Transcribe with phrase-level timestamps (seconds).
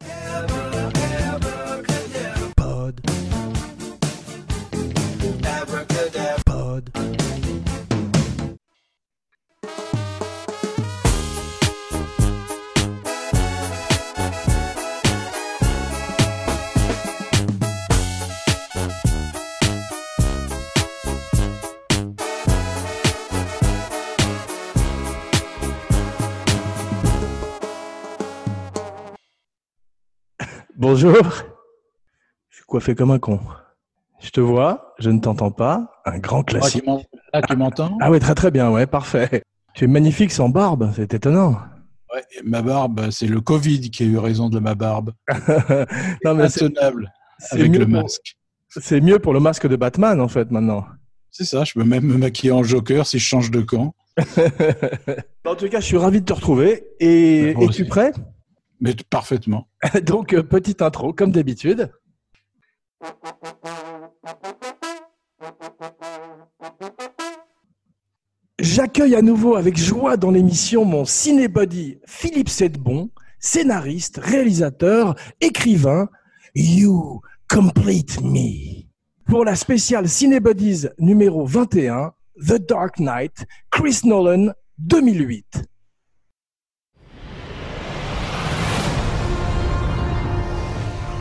[0.00, 1.65] Pod.
[30.88, 31.16] Bonjour.
[32.48, 33.40] Je suis coiffé comme un con.
[34.20, 35.90] Je te vois, je ne t'entends pas.
[36.04, 36.84] Un grand Ah, classique.
[37.32, 37.98] ah, tu m'entends?
[38.00, 39.42] Ah ouais, très très bien, ouais, parfait.
[39.74, 41.58] Tu es magnifique sans barbe, c'est étonnant.
[42.14, 45.10] Ouais, Ma barbe, c'est le Covid qui a eu raison de ma barbe.
[46.24, 48.36] non mais c'est Intenable c'est avec mieux, le pour- masque.
[48.68, 50.86] c'est mieux pour le masque de Batman en fait maintenant.
[51.32, 53.92] C'est ça, je peux même me maquiller en Joker si je change de camp.
[55.44, 56.86] en tout cas, je suis ravi de te retrouver.
[57.00, 58.12] Et Moi es-tu prêt?
[58.80, 59.68] Mais parfaitement.
[60.02, 61.90] Donc, euh, petite intro, comme d'habitude.
[68.58, 76.08] J'accueille à nouveau avec joie dans l'émission mon cinébody Philippe Sedbon, scénariste, réalisateur, écrivain.
[76.54, 78.86] You complete me.
[79.26, 85.64] Pour la spéciale Cinébodies numéro 21, The Dark Knight, Chris Nolan, 2008.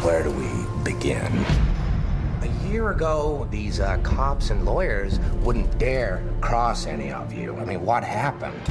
[0.06, 0.48] Where do we
[0.84, 1.34] begin?
[2.44, 7.58] A year ago, these uh, cops and lawyers wouldn't dare cross any of you.
[7.58, 8.62] I mean, what happened?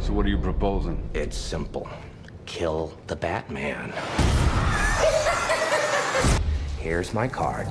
[0.00, 1.08] So what are you proposing?
[1.14, 1.88] It's simple
[2.46, 3.92] kill the Batman.
[6.80, 7.68] Here's my card.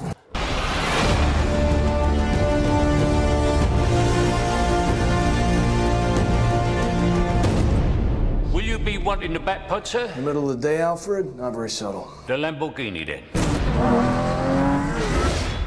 [8.85, 10.07] Be wanting the back putt, sir?
[10.17, 11.35] Middle of the day, Alfred?
[11.35, 12.07] Not very subtle.
[12.27, 13.23] The Lamborghini, then.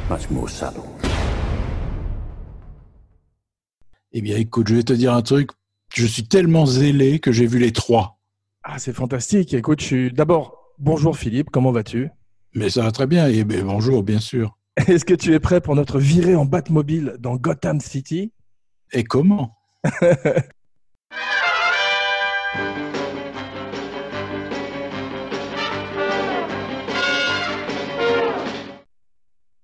[0.09, 0.85] Much more subtle.
[4.13, 5.51] Eh bien, écoute, je vais te dire un truc.
[5.95, 8.19] Je suis tellement zélé que j'ai vu les trois.
[8.63, 9.53] Ah, c'est fantastique.
[9.53, 12.11] Écoute, je suis d'abord, bonjour Philippe, comment vas-tu?
[12.55, 13.27] Mais ça va très bien.
[13.27, 14.57] Et ben, bonjour, bien sûr.
[14.87, 18.33] Est-ce que tu es prêt pour notre virée en Batmobile dans Gotham City?
[18.93, 19.57] Et comment?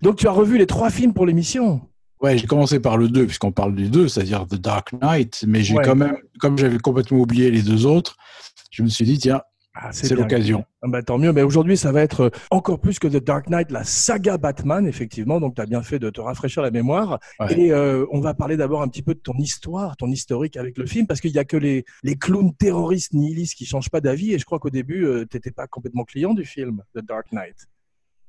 [0.01, 1.81] Donc, tu as revu les trois films pour l'émission
[2.21, 5.43] Ouais, j'ai commencé par le 2, puisqu'on parle du 2, c'est-à-dire The Dark Knight.
[5.47, 5.83] Mais j'ai Ouais.
[5.83, 8.15] quand même, comme j'avais complètement oublié les deux autres,
[8.71, 9.41] je me suis dit, tiens,
[9.77, 10.63] ah, c'est l'occasion.
[10.81, 11.33] Ah bah, tant mieux.
[11.33, 14.87] Mais aujourd'hui, ça va être euh, encore plus que The Dark Knight, la saga Batman,
[14.87, 15.41] effectivement.
[15.41, 17.19] Donc, tu as bien fait de te rafraîchir la mémoire.
[17.41, 17.59] Ouais.
[17.59, 20.77] Et euh, on va parler d'abord un petit peu de ton histoire, ton historique avec
[20.77, 23.99] le film, parce qu'il n'y a que les, les clowns terroristes nihilistes qui changent pas
[23.99, 24.33] d'avis.
[24.33, 27.67] Et je crois qu'au début, tu n'étais pas complètement client du film, The Dark Knight.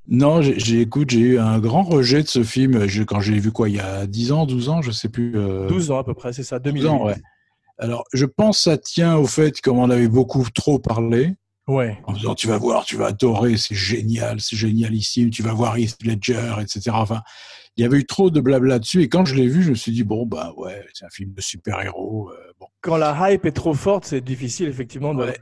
[0.08, 3.38] Non, j'ai, j'ai- écoute, j'ai eu un grand rejet de ce film je- quand j'ai
[3.38, 5.32] vu quoi, il y a 10 ans, 12 ans, je sais plus.
[5.36, 6.80] euh, 12 ans à peu près, c'est ça, 2008.
[6.82, 7.16] 12 ans, ouais.
[7.78, 11.34] Alors, je pense que ça tient au fait qu'on en avait beaucoup trop parlé,
[11.68, 11.98] Ouais.
[12.04, 15.76] en disant tu vas voir, tu vas adorer, c'est génial, c'est génialissime, tu vas voir
[15.76, 16.90] Heath Ledger, etc.
[16.92, 17.22] Enfin,
[17.76, 19.74] il y avait eu trop de blabla dessus, et quand je l'ai vu, je me
[19.74, 23.44] suis dit bon bah ouais, c'est un film de super-héros, euh, bon, Quand la hype
[23.44, 25.24] est trop forte, c'est difficile effectivement de.
[25.24, 25.38] Ouais.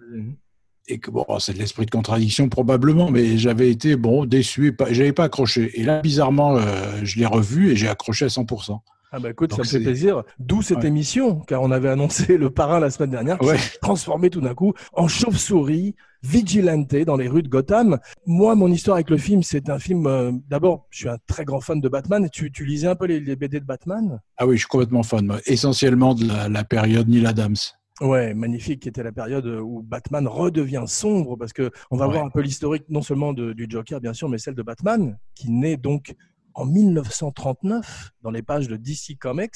[0.89, 4.73] Et que bon, c'est de l'esprit de contradiction probablement, mais j'avais été bon déçu, et
[4.73, 5.71] pas, j'avais pas accroché.
[5.81, 8.81] Et là, bizarrement, euh, je l'ai revu et j'ai accroché à 100%.
[9.17, 10.25] Ah bah écoute, ça me fait plaisir.
[10.41, 10.87] D'où cette Ouais.
[10.89, 13.57] émission, car on avait annoncé le parrain la semaine dernière, qui Ouais.
[13.59, 15.95] s'est transformé tout d'un coup en chauve-souris,
[16.25, 17.99] vigilante dans les rues de Gotham.
[18.27, 20.07] Moi, mon histoire avec le film, c'est un film.
[20.09, 22.29] euh, D'abord, je suis un très grand fan de Batman.
[22.33, 24.19] Tu, tu lisais un peu les, les BD de Batman?
[24.37, 27.55] Ah oui, je suis complètement fan, essentiellement de la, la période Neil Adams.
[28.01, 32.15] Ouais, magnifique, qui était la période où Batman redevient sombre, parce que on va Ouais.
[32.15, 35.17] voir un peu l'historique non seulement de- du Joker, bien sûr, mais celle de Batman,
[35.37, 36.15] qui naît donc
[36.55, 39.55] en 1939 dans les pages de DC Comics.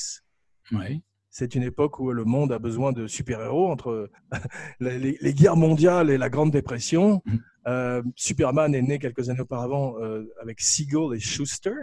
[0.72, 1.00] Ouais.
[1.30, 4.10] C'est une époque où le monde a besoin de super-héros entre
[4.80, 7.22] les, les- guerres mondiales et la Grande Dépression.
[7.26, 7.40] Mhm.
[7.66, 11.74] Euh, Superman est né quelques années auparavant euh, avec Siegel et Schuster.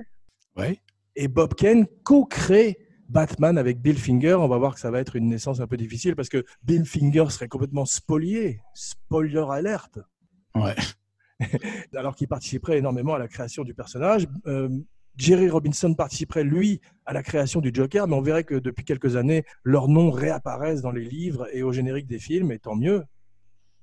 [0.58, 0.80] Ouais.
[1.16, 2.78] Et Bob Kane co-crée
[3.10, 4.36] Batman avec Bill Finger.
[4.36, 6.86] On va voir que ça va être une naissance un peu difficile parce que Bill
[6.86, 8.62] Finger serait complètement spolié.
[8.74, 10.00] Spoiler alerte.
[10.56, 10.76] Ouais.
[11.96, 14.28] Alors qu'il participerait énormément à la création du personnage.
[14.48, 14.70] Euh,
[15.18, 19.16] Jerry Robinson participerait, lui, à la création du Joker, mais on verrait que depuis quelques
[19.16, 23.04] années, leurs noms réapparaissent dans les livres et au générique des films, et tant mieux.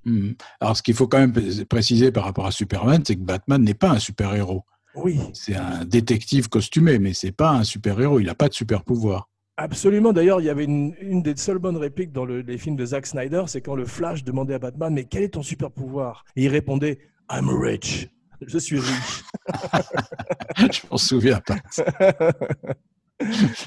[0.04, 0.34] Mhm.
[0.60, 1.32] Alors, ce qu'il faut quand même
[1.66, 4.64] préciser par rapport à Superman, c'est que Batman n'est pas un super-héros.
[4.94, 8.20] Oui, C'est un détective costumé, mais c'est pas un super-héros.
[8.20, 9.28] Il n'a pas de super-pouvoir.
[9.56, 10.12] Absolument.
[10.12, 12.84] D'ailleurs, il y avait une, une des seules bonnes répliques dans le- les films de
[12.84, 16.24] Zack Snyder, c'est quand le Flash demandait à Batman, mais quel est ton super pouvoir
[16.36, 16.98] Et il répondait,
[17.30, 18.08] I'm rich.
[18.46, 19.22] Je suis riche.
[20.58, 21.56] Je m'en souviens pas.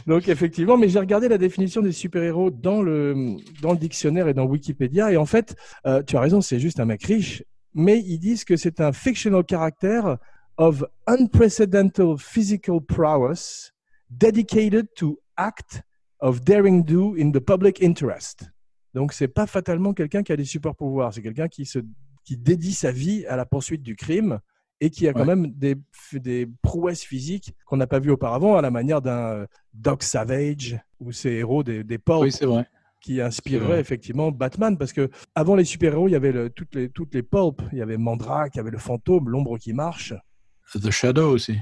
[0.08, 4.34] Donc effectivement, mais j'ai regardé la définition des super-héros dans le, dans le dictionnaire et
[4.34, 5.56] dans Wikipédia, et en fait,
[5.88, 7.42] euh, tu as raison, c'est juste un mec riche,
[7.74, 10.02] mais ils disent que c'est un fictional character
[10.58, 13.72] of unprecedented physical prowess
[14.10, 15.82] dedicated to act
[16.20, 18.50] of daring do in the public interest.
[18.94, 21.80] Donc c'est pas fatalement quelqu'un qui a des super-pouvoirs, c'est quelqu'un qui se
[22.24, 24.40] qui dédie sa vie à la poursuite du crime
[24.82, 25.36] et qui a quand Ouais.
[25.36, 25.76] même des,
[26.14, 31.12] des prouesses physiques qu'on n'a pas vues auparavant, à la manière d'un Doc Savage ou
[31.12, 32.66] ces héros des, des pulp Oui, c'est vrai.
[33.00, 33.80] qui vrai.
[33.80, 34.76] effectivement Batman.
[34.78, 37.62] Parce que avant les super-héros, il y avait le- toutes, les, toutes les pulp.
[37.74, 40.14] Il y avait Mandrake, il y avait le fantôme, l'ombre qui marche.
[40.74, 41.58] The Shadow aussi.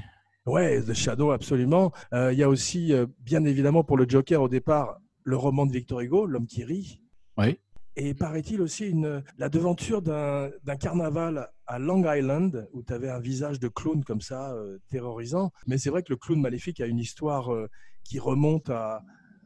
[0.46, 1.92] Ouais, The Shadow, absolument.
[2.12, 5.66] Euh, il y a aussi, euh, bien évidemment, pour le Joker au départ, le roman
[5.66, 7.00] de Victor Hugo, L'homme qui rit.
[7.38, 7.58] Oui.
[7.96, 13.08] Et paraît-il aussi une, la devanture d'un d'un carnaval à Long Island où tu avais
[13.08, 15.52] un visage de clown comme ça, euh, terrorisant.
[15.68, 17.68] Mais c'est vrai que le clown maléfique a une histoire euh,
[18.02, 19.00] qui remonte à,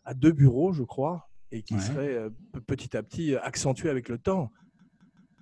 [0.05, 1.81] à deux bureaux, je crois, et qui Ouais.
[1.81, 4.51] serait euh, pe- petit à petit accentuée avec le temps.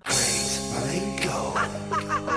[0.04, 1.54] Malenko.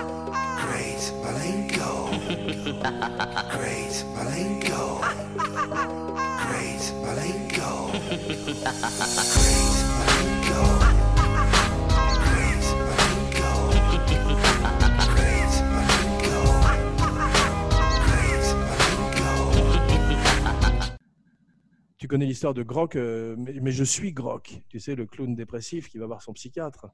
[21.97, 25.89] Tu connais l'histoire de Grok, euh, mais je suis Grok, tu sais, le clown dépressif
[25.89, 26.87] qui va voir son psychiatre.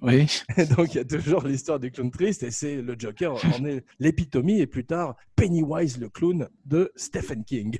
[0.00, 0.26] Oui.
[0.56, 3.64] Et donc il y a toujours l'histoire du clown triste et c'est le Joker en
[3.64, 7.78] est l'épitomie et plus tard Pennywise le clown de Stephen King.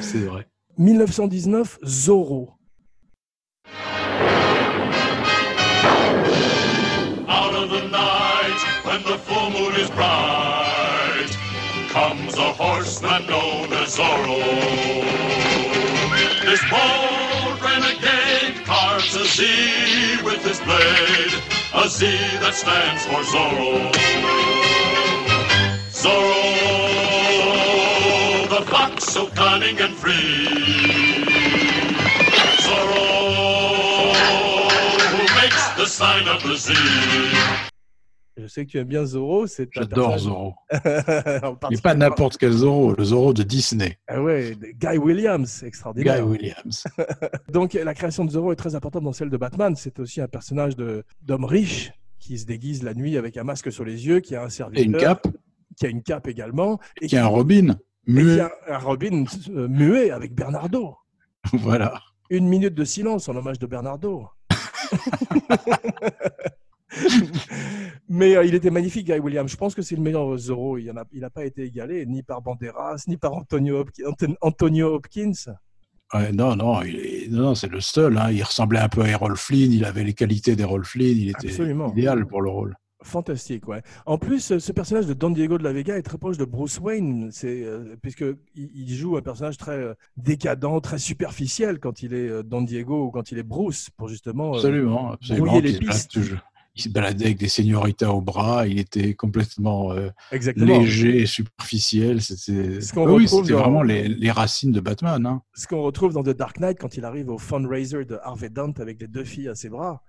[0.00, 0.46] C'est vrai.
[0.78, 2.54] 1919 Zorro.
[7.28, 11.30] Out of the night, when the full moon is bright,
[11.90, 14.40] comes a horseman known as Zorro.
[16.44, 16.60] This
[19.10, 21.32] renegade a Z with his blade,
[21.74, 22.06] a Z
[22.40, 23.90] that stands for Zorro.
[25.90, 26.78] Zorro,
[28.48, 30.46] the fox so cunning and free.
[32.62, 34.12] Zorro,
[35.10, 37.69] who makes the sign of the Z.
[38.40, 40.16] Je sais que tu aimes bien un J'adore.
[41.42, 43.98] En Mais pas n'importe quel Zorro, le Zorro de Disney.
[44.08, 46.26] Ah ouais, Guy Williams, Guy extraordinaire.
[46.26, 46.84] Williams.
[47.52, 49.76] Donc la création de Zorro est très importante dans celle de Batman.
[49.76, 53.84] C'est aussi un personnage d'homme riche qui se déguise la nuit avec un masque sur
[53.84, 55.26] les yeux, qui a un Et serviteur, une cape,
[55.76, 57.76] qui a une cape également, et qui a un Robin.
[58.06, 58.34] et Muet.
[58.36, 60.96] qui a un Robin euh, muet avec Bernardo.
[61.52, 62.00] Voilà.
[62.30, 64.28] Une minute de silence en hommage de Bernardo.
[68.08, 69.50] Mais euh, il était magnifique, Guy Williams.
[69.50, 70.78] Je pense que c'est le meilleur Zorro.
[70.78, 74.04] Il n'a a pas été égalé ni par Banderas, ni par Antonio, Hopkins.
[74.06, 75.32] Anton- Antonio Hopkins.
[76.12, 78.18] Ouais, non, non, il non, c'est le seul.
[78.18, 78.30] hein.
[78.32, 79.70] Il ressemblait un peu à Errol Flynn.
[79.72, 81.16] Il avait les qualités d'Errol Flynn.
[81.16, 81.92] Il était Absolument.
[81.92, 82.74] idéal pour le rôle.
[83.02, 83.80] Fantastique, ouais.
[84.04, 86.44] En plus, euh, ce personnage de Don Diego de la Vega est très proche de
[86.44, 92.02] Bruce Wayne, c'est euh, puisque il, joue un personnage très euh, décadent, très superficiel quand
[92.02, 94.52] il est Don Diego ou quand il est Bruce, pour justement.
[94.52, 95.46] euh, Absolument, absolument.
[95.46, 96.10] brouiller les pistes.
[96.10, 96.40] toujours-
[96.80, 98.66] Il se baladait avec des senioritas au bras.
[98.66, 100.08] Il était complètement euh,
[100.56, 102.22] léger et superficiel.
[102.22, 105.24] C'était Ce oui, dans- vraiment les, les racines de Batman.
[105.26, 105.42] Hein.
[105.54, 108.72] Ce qu'on retrouve dans The Dark Knight quand il arrive au fundraiser de Harvey Dent
[108.78, 110.02] avec les deux filles à ses bras.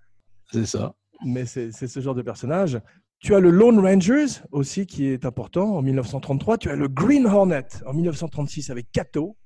[0.51, 0.95] C'est ça.
[1.25, 2.79] Mais c'est ce genre de personnage.
[3.19, 6.57] Tu as le Lone Rangers aussi qui est important en 1933.
[6.57, 9.37] Tu as le Green Hornet en 1936 avec Kato.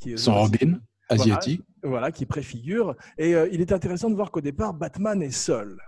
[0.00, 1.62] Qui est Son Robin asiatique.
[1.82, 2.96] Voilà, qui préfigure.
[3.18, 5.78] Et euh, il est intéressant de voir qu'au départ, Batman est seul.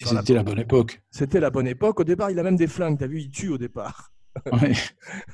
[0.00, 1.02] C'était la bonne époque.
[1.10, 2.00] C'était la bonne époque.
[2.00, 2.98] Au départ, il a même des flingues.
[2.98, 4.10] Tu as vu, il tue au départ.
[4.50, 4.72] Ouais.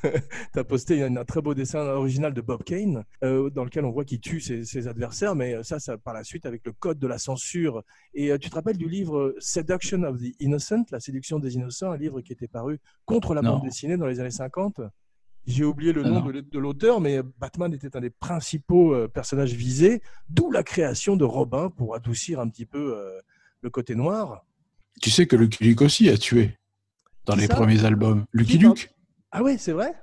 [0.52, 3.86] tu as posté un, un très beau dessin original de Bob Kane, euh, dans lequel
[3.86, 6.60] on voit qu'il tue ses, ses adversaires, mais euh, ça, ça, par la suite, avec
[6.66, 7.82] le code de la censure.
[8.12, 11.90] Et euh, tu te rappelles du livre Seduction of the Innocent, La séduction des innocents,
[11.92, 13.52] un livre qui était paru contre la Non.
[13.52, 14.82] bande dessinée dans les années 50
[15.46, 19.08] J'ai oublié le Ah nom de, de l'auteur, mais Batman était un des principaux euh,
[19.08, 22.94] personnages visés, d'où la création de Robin pour adoucir un petit peu
[23.62, 24.44] le côté noir.
[25.00, 26.56] Tu sais que Lucky Luke aussi a tué
[27.26, 28.24] dans les premiers albums.
[28.32, 28.90] Lucky Luke?
[29.32, 29.94] Ah ouais, c'est vrai?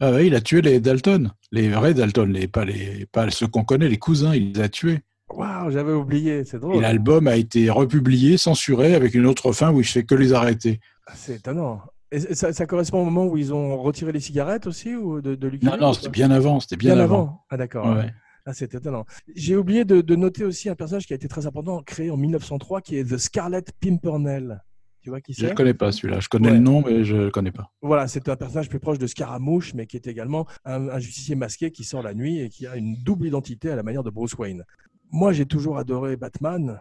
[0.00, 3.46] Ah ouais, il a tué les Dalton, les vrais Dalton, les, pas, les, pas ceux
[3.46, 5.00] qu'on connaît, les cousins, il les a tués.
[5.30, 6.82] Waouh, j'avais oublié, c'est Et drôle.
[6.82, 10.80] l'album a été republié, censuré, avec une autre fin où il fait que les arrêter.
[11.06, 11.80] Ah, C'est étonnant.
[12.12, 15.34] Et ça, ça correspond au moment où ils ont retiré les cigarettes aussi ou de,
[15.34, 16.60] de Lucky Non, non, c'était bien avant.
[16.60, 17.44] C'était bien, avant.
[17.50, 17.86] Ah d'accord.
[17.96, 18.12] Ouais.
[18.46, 19.06] Ah, c'est étonnant.
[19.34, 22.16] J'ai oublié de, de noter aussi un personnage qui a été très important, créé en
[22.18, 24.62] 1903, qui est The Scarlet Pimpernel.
[25.00, 25.54] Tu vois qui Je ne c'est?
[25.54, 26.20] connais pas celui-là.
[26.20, 26.54] Je connais Ouais.
[26.54, 27.70] le nom, mais je ne le connais pas.
[27.82, 31.34] Voilà, c'est un personnage plus proche de Scaramouche, mais qui est également un, un justicier
[31.36, 34.10] masqué qui sort la nuit et qui a une double identité à la manière de
[34.10, 34.62] Bruce Wayne.
[35.10, 36.80] Moi, j'ai toujours adoré Batman.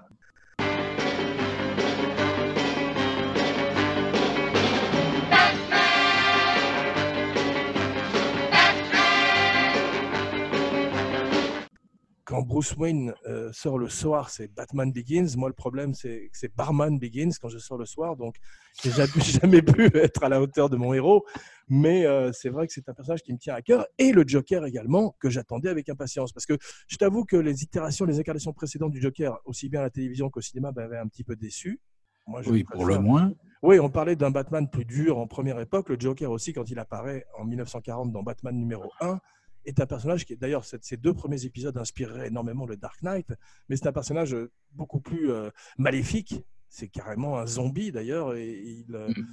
[12.26, 15.36] Quand Bruce Wayne euh, sort le soir, c'est Batman Begins.
[15.36, 18.16] Moi, le problème, c'est que c'est Barman Begins quand je sors le soir.
[18.16, 18.38] Donc,
[18.82, 19.08] j'ai jamais,
[19.42, 21.26] jamais pu être à la hauteur de mon héros.
[21.68, 23.86] Mais euh, c'est vrai que c'est un personnage qui me tient à cœur.
[23.98, 26.32] Et le Joker également, que j'attendais avec impatience.
[26.32, 29.84] Parce que je t'avoue que les itérations, les incarnations précédentes du Joker, aussi bien à
[29.84, 31.82] la télévision qu'au cinéma, m'avaient un petit peu déçu.
[32.28, 33.34] Moi, je Oui, pour le moins.
[33.64, 35.90] Oui, on parlait d'un Batman plus dur en première époque.
[35.90, 39.20] Le Joker aussi, quand il apparaît en 1940 dans Batman numéro 1,
[39.66, 43.28] est un personnage qui, d'ailleurs, ces deux premiers épisodes inspireraient énormément le Dark Knight,
[43.70, 44.36] mais c'est un personnage
[44.72, 46.44] beaucoup plus euh, maléfique.
[46.70, 49.26] C'est carrément un zombie, d'ailleurs, et, il, euh, Mm.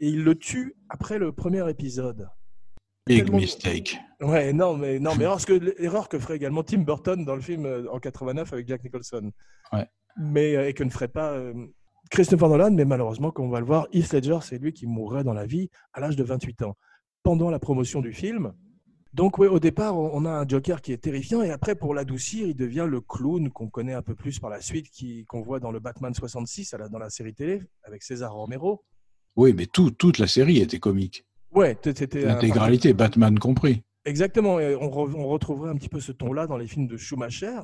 [0.00, 2.28] et il le tue après le premier épisode.
[3.06, 3.98] Big Tellement- mistake.
[4.20, 7.36] Ouais, non, mais, non, mais erreur, ce que- l'erreur que ferait également Tim Burton dans
[7.36, 9.30] le film euh, en 89 avec Jack Nicholson.
[9.72, 9.86] Ouais.
[10.18, 11.54] Mais, euh, et que ne ferait pas euh,
[12.10, 15.22] Christopher Nolan, mais malheureusement, comme on va le voir, Heath Ledger, c'est lui qui mourrait
[15.24, 16.76] dans la vie à l'âge de 28 ans,
[17.22, 18.52] pendant la promotion du film.
[19.16, 22.46] Donc, ouais, au départ, on a un Joker qui est terrifiant, et après, pour l'adoucir,
[22.46, 25.58] il devient le clown qu'on connaît un peu plus par la suite, qui- qu'on voit
[25.58, 28.84] dans le Batman 66, à la- dans la série télé, avec César Romero.
[29.34, 31.24] Oui, mais tout, toute la série était comique.
[31.50, 33.82] Ouais, c'était un- L'intégralité, Batman compris.
[34.04, 36.98] Exactement, et on, re- on retrouverait un petit peu ce ton-là dans les films de
[36.98, 37.60] Schumacher.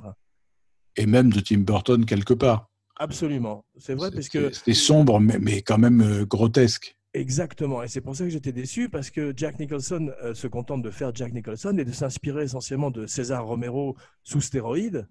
[0.96, 2.70] Et même de Tim Burton quelque part.
[2.96, 6.96] Absolument, c'est vrai, parce que C'était c'était sombre, mais, mais quand même euh, grotesque.
[7.14, 10.82] Exactement, et c'est pour ça que j'étais déçu parce que Jack Nicholson euh, se contente
[10.82, 15.06] de faire Jack Nicholson et de s'inspirer essentiellement de César Romero sous stéroïdes,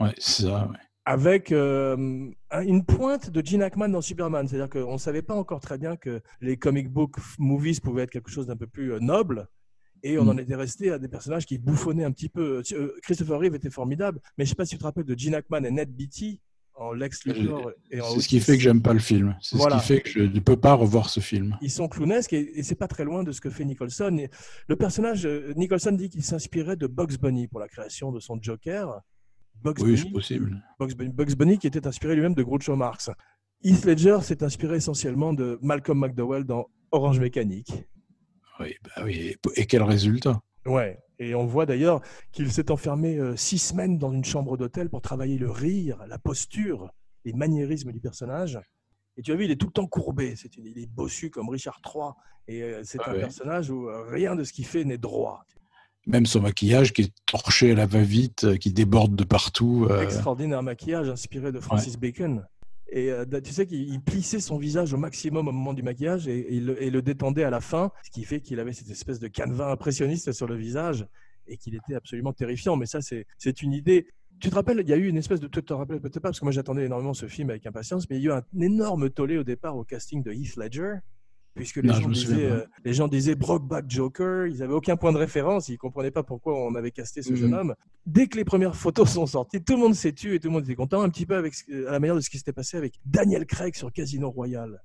[0.00, 0.66] Ouais, c'est ça.
[0.68, 0.76] ouais.
[1.04, 4.46] avec euh, un- une pointe de Gene Hackman dans Superman.
[4.46, 8.10] C'est-à-dire qu'on ne savait pas encore très bien que les comic book movies pouvaient être
[8.10, 9.48] quelque chose d'un peu plus euh, noble.
[10.04, 10.28] Et on Mm.
[10.28, 12.62] en était resté à des personnages qui bouffonnaient un petit peu.
[13.02, 15.34] Christopher Reeve était formidable, mais je ne sais pas si tu te rappelles de Gene
[15.34, 16.40] Hackman et Ned Beatty
[16.78, 17.72] en Lex Luthor.
[17.90, 19.36] et en C'est ce qui fait que j'aime pas le film.
[19.40, 19.78] C'est Voilà.
[19.78, 21.56] ce qui fait que je ne peux pas revoir ce film.
[21.60, 24.16] Ils sont clownesques et, et c'est pas très loin de ce que fait Nicholson.
[24.18, 24.30] Et
[24.68, 28.38] le personnage, euh, Nicholson dit qu'il s'inspirait de Bugs Bunny pour la création de son
[28.40, 29.00] Joker.
[29.62, 30.62] Bugs Oui, c'est Bunny, possible.
[30.78, 33.10] Bugs Bunny, Bugs Bunny qui était inspiré lui-même de Groucho Marx.
[33.64, 37.72] Heath Ledger s'est inspiré essentiellement de Malcolm McDowell dans Orange Mécanique.
[38.60, 39.34] Oui, bah oui.
[39.56, 40.40] Et quel résultat?
[40.68, 40.98] Ouais.
[41.18, 42.00] Et on voit d'ailleurs
[42.32, 46.18] qu'il s'est enfermé euh, six semaines dans une chambre d'hôtel pour travailler le rire, la
[46.18, 46.90] posture,
[47.24, 48.58] les maniérismes du personnage.
[49.16, 50.36] Et tu as vu, il est tout le temps courbé.
[50.36, 52.12] C'est, il est bossu comme Richard III.
[52.46, 53.20] Et euh, c'est Ah un ouais.
[53.20, 55.44] personnage où euh, rien de ce qu'il fait n'est droit.
[56.06, 59.86] Même son maquillage qui est torché à la va-vite, qui déborde de partout.
[59.90, 62.46] euh, Extraordinaire maquillage inspiré de Francis Bacon.
[62.90, 66.26] Et euh, tu sais qu'il il plissait son visage au maximum au moment du maquillage
[66.26, 68.90] et, et le, et le détendait à la fin, ce qui fait qu'il avait cette
[68.90, 71.06] espèce de canevas impressionniste sur le visage
[71.46, 72.76] et qu'il était absolument terrifiant.
[72.76, 74.06] Mais ça, c'est une idée.
[74.40, 75.48] Tu te rappelles, il y a eu une espèce de.
[75.48, 78.16] Tu te rappelles peut-être pas, parce que moi j'attendais énormément ce film avec impatience, mais
[78.16, 80.94] il y a eu un énorme tollé au départ au casting de Heath Ledger,
[81.58, 85.12] puisque les, Non, gens, disaient, euh, les gens disaient Brokeback Joker, ils n'avaient aucun point
[85.12, 87.36] de référence, ils ne comprenaient pas pourquoi on avait casté ce Mhm.
[87.36, 87.74] jeune homme.
[88.06, 90.54] Dès que les premières photos sont sorties, tout le monde s'est tué et tout le
[90.54, 91.54] monde était content, un petit peu avec,
[91.86, 94.80] à la manière de ce qui s'était passé avec Daniel Craig sur Casino Royale.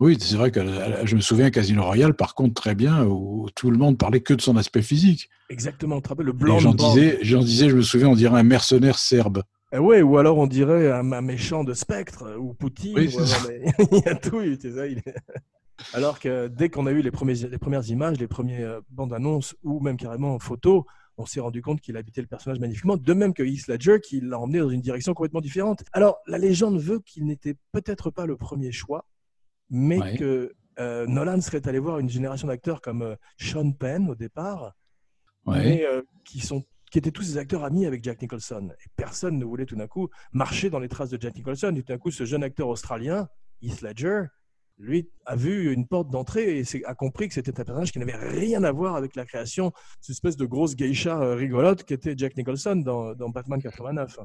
[0.00, 3.48] Oui, c'est vrai que euh, je me souviens Casino Royale, par contre, très bien, où
[3.56, 5.28] tout le monde parlait que de son aspect physique.
[5.50, 9.42] Exactement, tu le blanc j'en disais, disais, je me souviens, on dirait un mercenaire serbe.
[9.72, 12.94] Eh ouais, ou alors on dirait un, un méchant de Spectre ou Poutine.
[12.96, 13.60] Oui, ou alors, mais
[13.92, 15.14] il y a tout, il ça, il est-
[15.94, 19.12] Alors que dès qu'on a eu les, premiers, les premières images, les premières euh, bandes
[19.12, 22.96] annonces ou même carrément en photo, on s'est rendu compte qu'il habitait le personnage magnifiquement,
[22.96, 25.82] de même que Heath Ledger qui l'a emmené dans une direction complètement différente.
[25.92, 29.04] Alors la légende veut qu'il n'était peut-être pas le premier choix,
[29.70, 30.16] mais Ouais.
[30.16, 34.74] que euh, Nolan serait allé voir une génération d'acteurs comme euh, Sean Penn au départ,
[35.44, 35.58] Ouais.
[35.64, 38.70] mais euh, qui sont qui étaient tous des acteurs amis avec Jack Nicholson.
[38.72, 41.74] Et personne ne voulait tout d'un coup marcher dans les traces de Jack Nicholson.
[41.76, 43.28] Et tout d'un coup, ce jeune acteur australien,
[43.60, 44.22] Heath Ledger,
[44.78, 48.16] lui a vu une porte d'entrée et a compris que c'était un personnage qui n'avait
[48.16, 52.36] rien à voir avec la création, cette espèce de grosse geisha euh, rigolote qu'était Jack
[52.36, 54.18] Nicholson dans, dans Batman 89.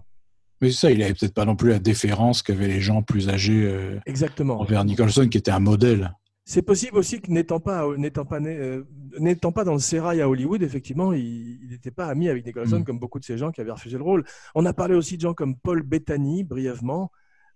[0.61, 3.29] Mais c'est ça, il avait peut-être pas non plus la déférence qu'avaient les gens plus
[3.29, 4.61] âgés euh, Exactement.
[4.61, 6.13] envers Nicholson, qui était un modèle.
[6.45, 8.83] C'est possible aussi que n'étant pas, n'étant pas, euh,
[9.17, 12.83] n'étant pas dans le sérail à Hollywood, effectivement, il n'était pas ami avec Nicholson Mm.
[12.83, 14.25] comme beaucoup de ces gens qui avaient refusé le rôle.
[14.53, 17.11] On a parlé aussi de gens comme Paul Bettany brièvement,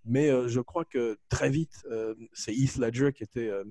[0.08, 3.64] mais euh, je crois que très vite, euh, c'est Heath Ledger qui était euh,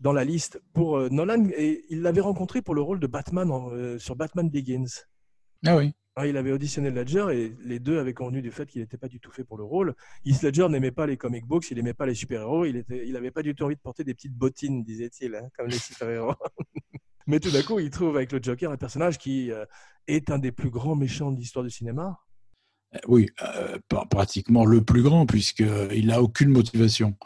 [0.00, 3.98] dans la liste pour Nolan et il l'avait rencontré pour le rôle de Batman en,
[3.98, 5.06] sur Batman Begins.
[5.64, 5.92] Ah oui.
[6.16, 9.08] Ah, il avait auditionné Ledger et les deux avaient convenu du fait qu'il n'était pas
[9.08, 9.94] du tout fait pour le rôle.
[10.24, 13.32] Heath Ledger n'aimait pas les comic books, il n'aimait pas les super-héros, il n'avait il
[13.32, 16.34] pas du tout envie de porter des petites bottines, disait-il, hein, comme les super-héros.
[17.26, 19.50] Mais tout d'un coup, il trouve avec le Joker un personnage qui
[20.06, 22.18] est un des plus grands méchants de l'histoire du cinéma.
[22.94, 23.78] Euh, Oui, euh,
[24.10, 27.16] pratiquement le plus grand, puisqu'il n'a aucune motivation.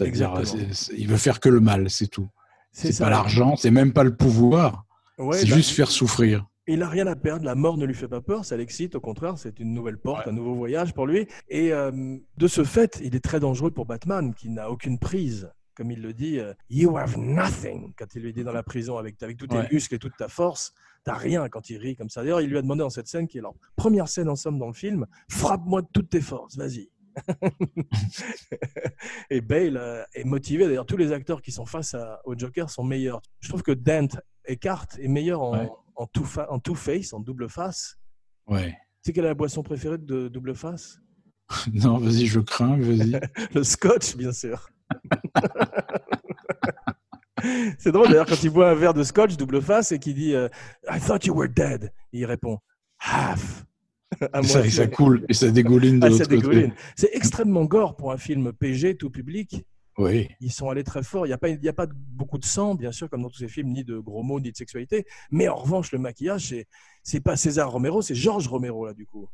[0.00, 0.60] Exactement.
[0.96, 2.28] il veut faire que le mal, c'est tout.
[2.72, 4.84] C'est pas l'argent, c'est même pas le pouvoir,
[5.18, 6.44] Ouais, c'est bah, juste faire souffrir.
[6.68, 9.00] Il n'a rien à perdre, la mort ne lui fait pas peur, ça l'excite, au
[9.00, 10.32] contraire, c'est une nouvelle porte, Ouais.
[10.32, 11.26] un nouveau voyage pour lui.
[11.48, 15.50] Et euh, de ce fait, il est très dangereux pour Batman, qui n'a aucune prise.
[15.74, 18.98] Comme il le dit, euh, You have nothing, quand il lui dit dans la prison,
[18.98, 19.68] avec, avec tous tes Ouais.
[19.72, 20.74] muscles et toute ta force,
[21.06, 22.20] t'as rien quand il rit comme ça.
[22.22, 24.58] D'ailleurs, il lui a demandé dans cette scène, qui est leur première scène en somme
[24.58, 26.90] dans le film, frappe-moi de toutes tes forces, vas-y.
[29.30, 30.66] et Bale euh, est motivé.
[30.66, 33.22] D'ailleurs, tous les acteurs qui sont face à- au Joker sont meilleurs.
[33.40, 34.08] Je trouve que Dent
[34.44, 35.68] Eckhart est meilleur en, Ouais.
[35.94, 37.96] en, two en two-face, en double face.
[38.46, 38.72] Ouais.
[39.02, 40.98] Tu sais quelle est la boisson préférée de double face?
[41.72, 43.20] Non, vas-y, je crains, vas-y.
[43.54, 44.68] Le scotch, bien sûr.
[47.78, 50.34] C'est drôle d'ailleurs quand il boit un verre de scotch double face et qu'il dit
[50.34, 50.48] euh,
[50.90, 51.92] I thought you were dead.
[52.12, 52.58] Et il répond
[53.00, 53.64] Half.
[54.42, 56.72] Et ça, et ça coule, et ça dégouline de Ah, l'autre côté.
[56.94, 59.64] C'est extrêmement gore pour un film PG tout public.
[59.98, 61.26] Oui, Ils sont allés très fort.
[61.26, 63.30] Il n'y a, pas- il y a pas beaucoup de sang, bien sûr, comme dans
[63.30, 65.06] tous ces films, ni de gros mots, ni de sexualité.
[65.32, 66.66] Mais en revanche, le maquillage, c'est,
[67.02, 69.28] c'est pas César Romero, c'est Georges Romero, là, du coup.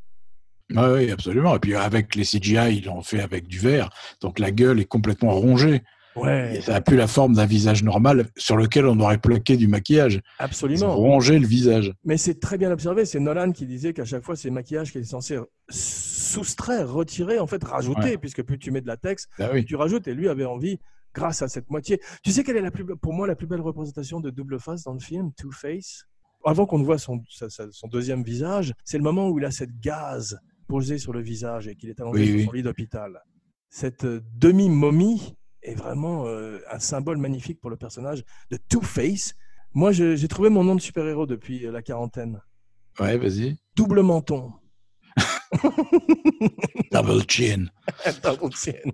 [0.75, 1.55] Ah oui, absolument.
[1.57, 3.91] Et puis avec les CGI, ils l'ont fait avec du verre,
[4.23, 5.83] donc la gueule est complètement rongée.
[6.17, 9.67] Ouais, ça n'a plus la forme d'un visage normal sur lequel on aurait plaqué du
[9.69, 10.21] maquillage.
[10.39, 10.95] Absolument.
[10.95, 11.93] rongé le visage.
[12.05, 13.05] Mais c'est très bien observé.
[13.07, 15.39] C'est Nolan qui disait qu'à chaque fois, ces maquillages qui étaient censés
[15.71, 18.19] soustraire, retirer, en fait, rajouter, Ouais.
[18.19, 19.65] puisque plus tu mets de latex, Ah plus oui.
[19.65, 20.07] tu rajoutes.
[20.09, 20.79] Et lui avait envie,
[21.15, 22.01] grâce à cette moitié.
[22.23, 24.85] Tu sais quelle est la plus, pour moi la plus belle représentation de double face
[24.85, 26.05] dans le film, Two Face?
[26.45, 27.21] Avant qu'on ne voit son
[27.91, 31.77] deuxième visage, c'est le moment où il a cette gaze posée sur le visage et
[31.77, 32.45] qu'il est allongé Oui, sur oui.
[32.47, 33.21] son lit d'hôpital.
[33.71, 39.35] Cette euh, demi-momie est vraiment euh, un symbole magnifique pour le personnage de Two Face.
[39.75, 42.41] Moi, j'ai trouvé mon nom de super-héros depuis euh, la quarantaine.
[43.01, 43.57] Ouais, vas-y.
[43.75, 44.53] Double menton.
[46.93, 47.67] Double chin.
[48.23, 48.91] Double chin.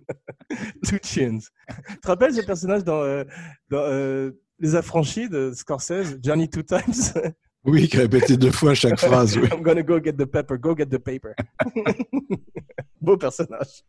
[0.86, 1.40] Two chins.
[1.88, 3.24] Tu te rappelles ce personnage dans, euh,
[3.70, 7.12] dans, euh, Les Affranchis de Scorsese, Johnny Two Times?
[7.64, 9.36] Oui, qui répétait deux fois chaque phrase.
[9.36, 9.48] Oui.
[9.52, 11.34] I'm gonna go get the pepper, go get the paper.
[13.00, 13.82] Beau personnage.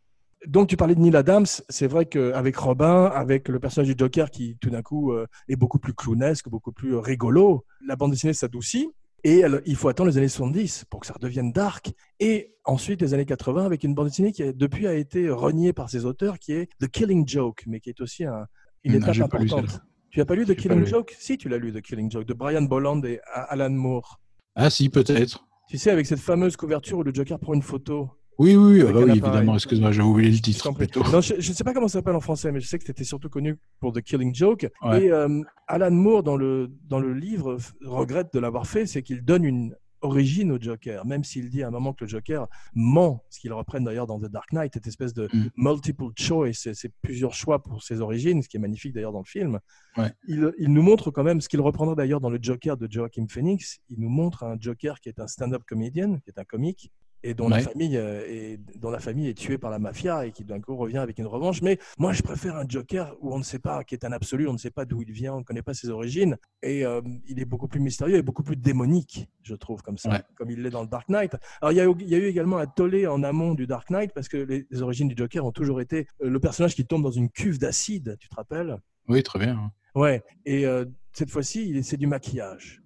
[0.46, 4.30] Donc tu parlais de Neil Adams, c'est vrai qu'avec Robin, avec le personnage du Joker
[4.30, 8.12] qui tout d'un coup euh, est beaucoup plus clownesque, beaucoup plus euh, rigolo, la bande
[8.12, 8.88] dessinée s'adoucit.
[9.22, 11.92] Et il faut attendre les années 70 pour que ça redevienne dark.
[12.20, 15.74] Et ensuite les années 80 avec une bande dessinée qui a- depuis a été reniée
[15.74, 18.46] par ses auteurs, qui est The Killing Joke, mais qui est aussi un,
[18.82, 19.82] une Non, étape importante.
[20.08, 20.86] Tu as pas lu The Killing.
[20.86, 21.14] Joke?
[21.18, 24.18] Si, tu l'as lu The Killing Joke, de Brian Bolland et Alan Moore.
[24.56, 25.46] Ah si, peut-être.
[25.68, 28.08] Tu sais, avec cette fameuse couverture où le Joker prend une photo.
[28.38, 29.54] Oui, oui, ah bah oui, évidemment.
[29.54, 30.72] Excuse-moi, j'ai oublié le titre.
[30.72, 31.02] plutôt.
[31.10, 32.90] Non, je ne sais pas comment ça s'appelle en français, mais je sais que tu
[32.90, 34.66] étais surtout connu pour The Killing Joke.
[34.82, 35.04] Ouais.
[35.04, 39.22] Et euh, Alan Moore, dans le, dans le livre, regrette de l'avoir fait, c'est qu'il
[39.22, 43.22] donne une origine au Joker, même s'il dit à un moment que le Joker ment,
[43.28, 45.48] ce qu'ils reprennent d'ailleurs dans The Dark Knight, cette espèce de Mm.
[45.58, 49.26] multiple choice, c'est- plusieurs choix pour ses origines, ce qui est magnifique d'ailleurs dans le
[49.26, 49.58] film.
[49.98, 50.10] Ouais.
[50.26, 53.26] Il, il nous montre quand même, ce qu'il reprendra d'ailleurs dans le Joker de Joaquin
[53.28, 56.90] Phoenix, il nous montre un Joker qui est un stand-up comedian, qui est un comique,
[57.22, 60.32] et dont, la famille, euh, est, dont la famille est tuée par la mafia et
[60.32, 61.60] qui d'un coup revient avec une revanche.
[61.62, 64.48] Mais moi, je préfère un Joker où on ne sait pas, qui est un absolu,
[64.48, 66.36] on ne sait pas d'où il vient, on ne connaît pas ses origines.
[66.62, 70.10] Et euh, il est beaucoup plus mystérieux et beaucoup plus démonique, je trouve, comme ça,
[70.10, 70.22] Ouais.
[70.36, 71.34] comme il l'est dans le Dark Knight.
[71.60, 73.66] Alors, il y, a, eu- il y a eu également un tollé en amont du
[73.66, 76.74] Dark Knight parce que les, les origines du Joker ont toujours été euh, le personnage
[76.74, 78.76] qui tombe dans une cuve d'acide, tu te rappelles?
[79.08, 79.72] Oui, très bien.
[79.94, 82.79] Ouais, et euh, cette fois-ci, c'est du maquillage.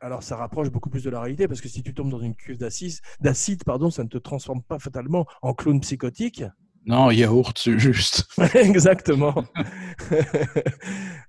[0.00, 2.34] Alors ça rapproche beaucoup plus de la réalité parce que si tu tombes dans une
[2.34, 6.44] cuve d'acide, pardon, ça ne te transforme pas fatalement en clown psychotique.
[6.84, 8.26] Non, yaourt, c'est juste.
[8.54, 9.34] Exactement.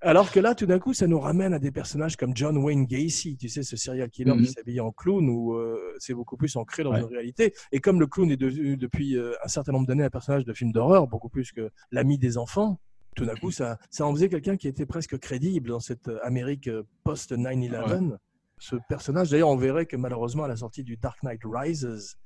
[0.02, 2.86] Alors que là, tout d'un coup, ça nous ramène à des personnages comme John Wayne
[2.86, 4.46] Gacy, tu sais, ce serial killer Mhm.
[4.46, 7.00] qui s'habille en clown où euh, c'est beaucoup plus ancré dans Ouais.
[7.00, 7.54] une réalité.
[7.72, 10.54] Et comme le clown est devenu depuis euh, un certain nombre d'années un personnage de
[10.54, 12.80] film d'horreur, beaucoup plus que l'ami des enfants,
[13.16, 16.20] tout d'un coup, ça, ça en faisait quelqu'un qui était presque crédible dans cette euh,
[16.24, 18.18] Amérique euh, post-9-11.
[18.60, 22.18] Ce personnage, d'ailleurs, on verrait que malheureusement, à la sortie du Dark Knight Rises,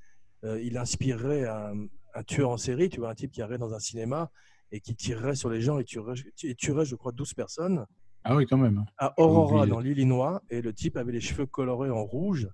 [0.44, 1.74] euh, il inspirerait un,
[2.15, 4.32] un tueur en série, tu vois, un type qui arriverait dans un cinéma
[4.72, 7.86] et qui tirerait sur les gens et tuerait, et tuerait je crois, 12 personnes
[8.24, 8.86] Ah oui, quand même.
[8.98, 10.41] à Aurora, dans l'Illinois.
[10.50, 12.48] Et le type avait les cheveux colorés en rouge,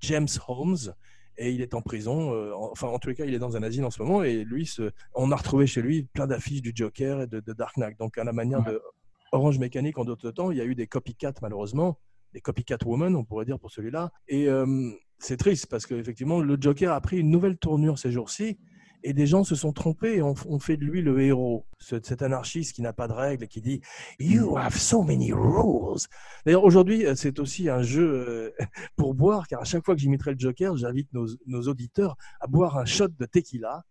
[0.00, 0.94] James Holmes.
[1.38, 3.56] Et il est en prison, euh, en- enfin en tous les cas il est dans
[3.56, 4.70] un asile en ce moment et lui,
[5.14, 8.18] on a retrouvé chez lui plein d'affiches du Joker et de, de Dark Knight, donc
[8.18, 8.72] à la manière Ouais.
[8.74, 8.82] de
[9.32, 11.98] Orange Mécanique en d'autres temps, il y a eu des copycats malheureusement,
[12.32, 14.10] des copycat women, on pourrait dire pour celui-là.
[14.28, 18.58] Et euh, c'est triste parce qu'effectivement, le Joker a pris une nouvelle tournure ces jours-ci
[19.04, 21.66] et des gens se sont trompés et ont, fait de lui le héros.
[21.80, 23.80] Ce- Cet anarchiste qui n'a pas de règles et qui dit
[24.20, 25.98] You have so many rules.
[26.46, 28.50] D'ailleurs, aujourd'hui, euh, c'est aussi un jeu euh,
[28.96, 32.78] pour boire, car à chaque fois que j'imiterai le Joker, j'invite nos auditeurs à boire
[32.78, 33.82] un shot de tequila.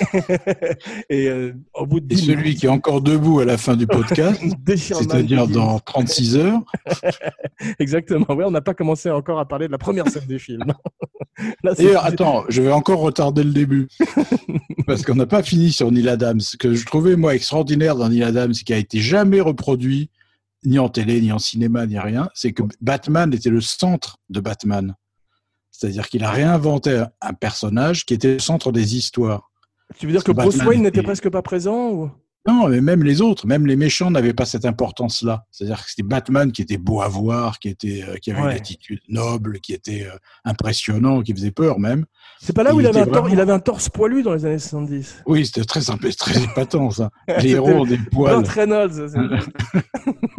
[1.10, 3.58] et euh, au bout de Et 10 celui minutes, qui est encore debout à la
[3.58, 4.40] fin du podcast,
[4.76, 6.60] c'est-à-dire dans 36 heures,
[7.78, 8.26] Exactement.
[8.34, 10.64] Ouais, on n'a pas commencé encore à parler de la première scène du film.
[11.62, 13.88] D'ailleurs, attends, je vais encore retarder le début.
[14.86, 16.40] Parce qu'on n'a pas fini sur Neil Adams.
[16.40, 20.10] Ce que je trouvais, moi, extraordinaire dans Neil Adams, qui a été jamais reproduit,
[20.64, 24.40] ni en télé, ni en cinéma, ni rien, c'est que Batman était le centre de
[24.40, 24.94] Batman.
[25.70, 29.49] C'est-à-dire qu'il a réinventé un personnage qui était le centre des histoires.
[29.98, 32.10] Tu veux dire que Bruce Wayne n'était était- presque pas présent ou...
[32.48, 35.44] Non, mais même les autres, même les méchants n'avaient pas cette importance-là.
[35.50, 38.52] C'est-à-dire que c'était Batman qui était beau à voir, qui était, euh, qui avait Ouais.
[38.52, 42.06] une attitude noble, qui était euh, impressionnant, qui faisait peur même.
[42.40, 43.90] C'est pas là où Il il avait, un était tor- vraiment- il avait un torse
[43.90, 45.22] poilu dans les années 70.
[45.26, 47.10] Oui, c'était très très épatant ça.
[47.42, 48.42] Les héros ont des poils.
[48.46, 49.12] Reynolds.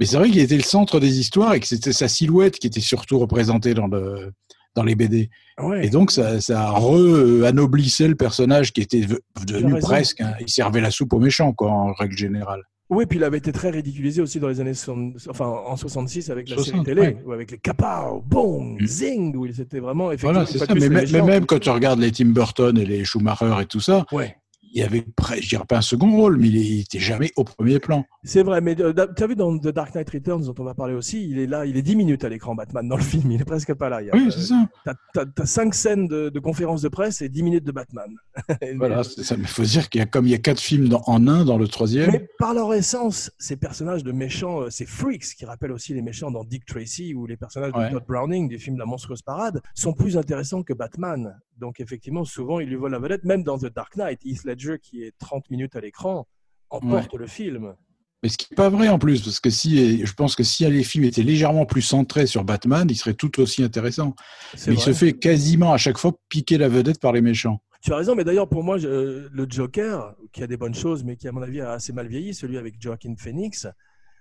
[0.00, 2.66] Mais c'est vrai qu'il était le centre des histoires et que c'était sa silhouette qui
[2.66, 4.32] était surtout représentée dans, le,
[4.74, 5.30] dans les BD.
[5.58, 5.86] Ouais.
[5.86, 9.06] Et donc, ça, ça re-anoblissait le personnage qui était
[9.46, 10.20] devenu presque.
[10.20, 12.62] hein, il servait la soupe aux méchants, quoi, en règle générale.
[12.90, 16.28] Oui, puis il avait été très ridiculisé aussi dans les années 60, enfin en 66
[16.30, 17.22] avec la 60, série télé, ouais.
[17.24, 18.86] ou avec les capow, boom, Mm.
[18.86, 20.44] zing, où il s'était vraiment effectivement.
[20.44, 20.74] Voilà, ça.
[20.74, 24.04] Mais, mais même quand tu regardes les Tim Burton et les Schumacher et tout ça,
[24.12, 24.36] Ouais.
[24.74, 25.04] Il avait,
[25.40, 28.04] je dirais pas un second rôle, mais il il était jamais au premier plan.
[28.24, 30.94] C'est vrai, mais tu as vu dans The Dark Knight Returns, dont on va parler
[30.94, 33.40] aussi, il est là, il est 10 minutes à l'écran, Batman, dans le film, il
[33.40, 34.02] est presque pas là.
[34.02, 34.68] Il y a, Oui, euh, c'est ça.
[35.14, 38.08] T'as, t'as cinq scènes de, de conférences de presse et 10 minutes de Batman.
[38.76, 39.36] Voilà, ça.
[39.36, 41.44] Mais faut dire qu'il y a comme il y a quatre films dans- en un
[41.44, 42.10] dans le troisième.
[42.10, 46.02] Mais par leur essence, ces personnages de méchants, euh, ces freaks qui rappellent aussi les
[46.02, 47.88] méchants dans Dick Tracy ou les personnages Ouais.
[47.88, 51.38] de Todd Browning du film La monstrueuse parade, sont plus intéressants que Batman.
[51.58, 54.20] Donc effectivement, souvent, il lui vole la vedette, même dans The Dark Knight.
[54.24, 56.26] Heath Ledger, qui est 30 minutes à l'écran,
[56.70, 57.74] emporte le film.
[58.22, 60.64] Mais ce qui n'est pas vrai en plus, parce que si, je pense que si
[60.68, 64.14] les films étaient légèrement plus centrés sur Batman, ils seraient tout aussi intéressants.
[64.54, 67.60] C'est Mais il se fait quasiment à chaque fois piquer la vedette par les méchants.
[67.82, 71.04] Tu as raison, mais d'ailleurs, pour moi, je- le Joker, qui a des bonnes choses,
[71.04, 73.66] mais qui, à mon avis, a assez mal vieilli, celui avec Joaquin Phoenix,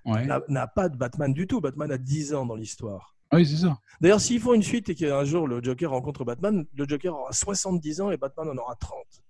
[0.05, 0.27] Ouais.
[0.49, 1.61] n'a pas de Batman du tout.
[1.61, 3.15] Batman a 10 ans dans l'histoire.
[3.33, 3.77] Oui, c'est ça.
[4.01, 7.31] D'ailleurs, s'ils font une suite et qu'un jour le Joker rencontre Batman, le Joker aura
[7.31, 9.22] 70 ans et Batman en aura 30.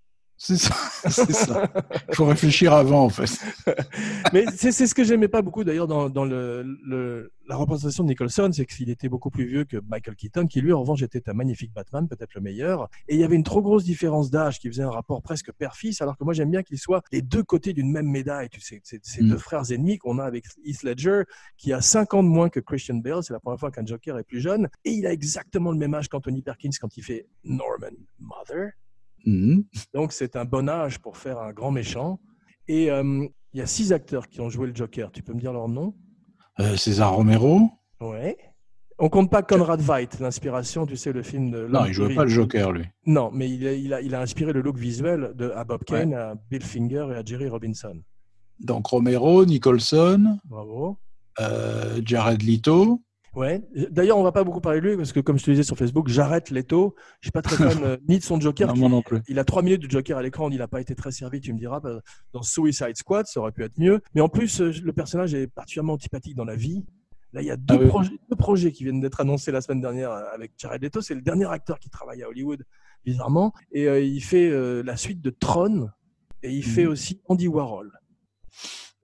[0.45, 0.75] C'est ça.
[1.09, 1.71] c'est ça.
[2.09, 3.29] Il faut réfléchir avant, en fait.
[4.33, 8.09] Mais c'est ce que j'aimais pas beaucoup d'ailleurs dans, dans le, le- la représentation de
[8.09, 11.29] Nicholson, c'est qu'il était beaucoup plus vieux que Michael Keaton, qui lui en revanche était
[11.29, 12.89] un magnifique Batman, peut-être le meilleur.
[13.07, 16.01] Et il y avait une trop grosse différence d'âge qui faisait un rapport presque père-fils,
[16.01, 18.49] alors que moi j'aime bien qu'ils soient les deux côtés d'une même médaille.
[18.49, 19.29] Tu sais, ces Mm.
[19.29, 21.23] deux frères ennemis qu'on a avec Heath Ledger,
[21.57, 24.17] qui a 5 ans de moins que Christian Bale, c'est la première fois qu'un Joker
[24.19, 27.27] est plus jeune, et il a exactement le même âge qu'Anthony Perkins quand il fait
[27.45, 28.71] Norman Mother.
[29.25, 29.63] Mhm.
[29.93, 32.19] Donc c'est un bon âge pour faire un grand méchant.
[32.67, 35.11] Et euh, il y a six acteurs qui ont joué le Joker.
[35.11, 35.93] Tu peux me dire leur nom?
[36.59, 37.61] Euh, César Romero.
[37.99, 38.37] Ouais.
[38.99, 41.67] On compte pas Conrad Veidt, l'inspiration, tu sais, le film de.
[41.67, 42.85] Non, il jouait pas le Joker, lui.
[43.07, 45.83] Non, mais il a, il a, il a inspiré le look visuel de, à Bob
[45.83, 47.99] Kane, à Bill Finger et à Jerry Robinson.
[48.59, 50.99] Donc Romero, Nicholson, Bravo.
[51.39, 53.01] euh, Jared Leto.
[53.35, 53.63] Ouais.
[53.89, 55.75] D'ailleurs, on va pas beaucoup parler de lui parce que, comme je te disais sur
[55.75, 56.93] Facebook, j'arrête Leto.
[57.19, 58.67] Je suis pas très fan euh, ni de son Joker.
[58.67, 59.21] Non, qui- moi non plus.
[59.27, 60.49] Il a trois minutes de Joker à l'écran.
[60.51, 61.79] Il n'a pas été très servi, tu me diras.
[61.79, 61.99] bah,
[62.33, 64.01] Dans Suicide Squad, ça aurait pu être mieux.
[64.13, 66.85] Mais en plus, euh, le personnage est particulièrement antipathique dans la vie.
[67.33, 67.87] Là, il y a deux, Ah oui.
[67.87, 71.01] projets, deux projets qui viennent d'être annoncés la semaine dernière euh, avec Jared Leto.
[71.01, 72.63] C'est le dernier acteur qui travaille à Hollywood,
[73.03, 73.51] bizarrement.
[73.71, 75.89] Et euh, il fait euh, la suite de Tron.
[76.43, 76.89] Et il fait Mhm.
[76.91, 77.91] aussi Andy Warhol.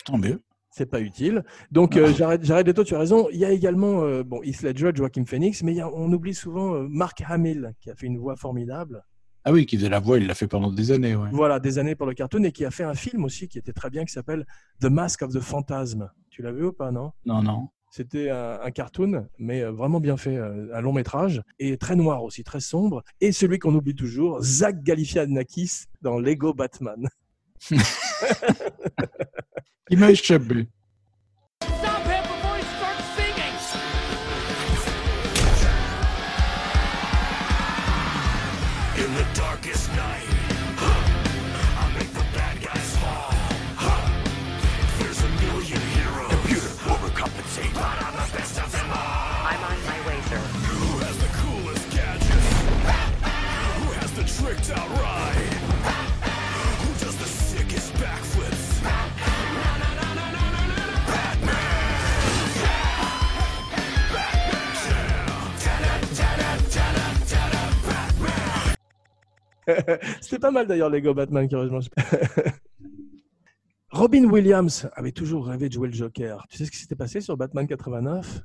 [0.06, 0.42] Tant mieux.
[0.80, 1.44] C'est pas utile.
[1.74, 3.28] Donc, euh, Jared, Jared Leto, tu as raison.
[3.34, 6.10] Il y a également euh, bon, Heath Ledger, Joaquin Phoenix, mais il y a- on
[6.14, 9.04] oublie souvent euh, Mark Hamill, qui a fait une voix formidable.
[9.44, 11.18] Ah oui, qui faisait la voix, il l'a fait pendant des années.
[11.18, 11.28] Ouais.
[11.34, 13.74] Voilà, des années pour le cartoon, et qui a fait un film aussi qui était
[13.74, 14.46] très bien, qui s'appelle
[14.80, 16.10] The Mask of the Phantasm.
[16.30, 17.12] Tu l'as vu ou pas, non?
[17.26, 17.68] Non, non.
[17.92, 21.98] C'était un, un cartoon, mais euh, vraiment bien fait, euh, un long métrage, et très
[21.98, 23.04] noir aussi, très sombre.
[23.20, 27.06] Et celui qu'on oublie toujours, Zach Galifianakis dans Lego Batman.
[29.92, 30.68] Il m'a échappé.
[31.64, 33.56] Stop him before he starts singing!
[39.04, 40.30] In the darkest night,
[40.78, 41.02] huh,
[41.82, 43.34] I make the bad guys fall.
[43.78, 44.06] Huh.
[45.00, 46.32] There's a million heroes.
[46.38, 47.74] Computer overcompensate.
[47.74, 49.50] But I'm the best of them all.
[49.50, 50.38] I'm on my way, sir.
[50.70, 52.50] Who has the coolest gadgets?
[53.80, 55.39] Who has the tricked out ride?
[70.22, 71.80] C'était pas mal d'ailleurs, Lego Batman, curieusement.
[73.92, 76.46] Robin Williams avait toujours rêvé de jouer le Joker.
[76.50, 78.42] Tu sais ce qui s'était passé sur Batman 89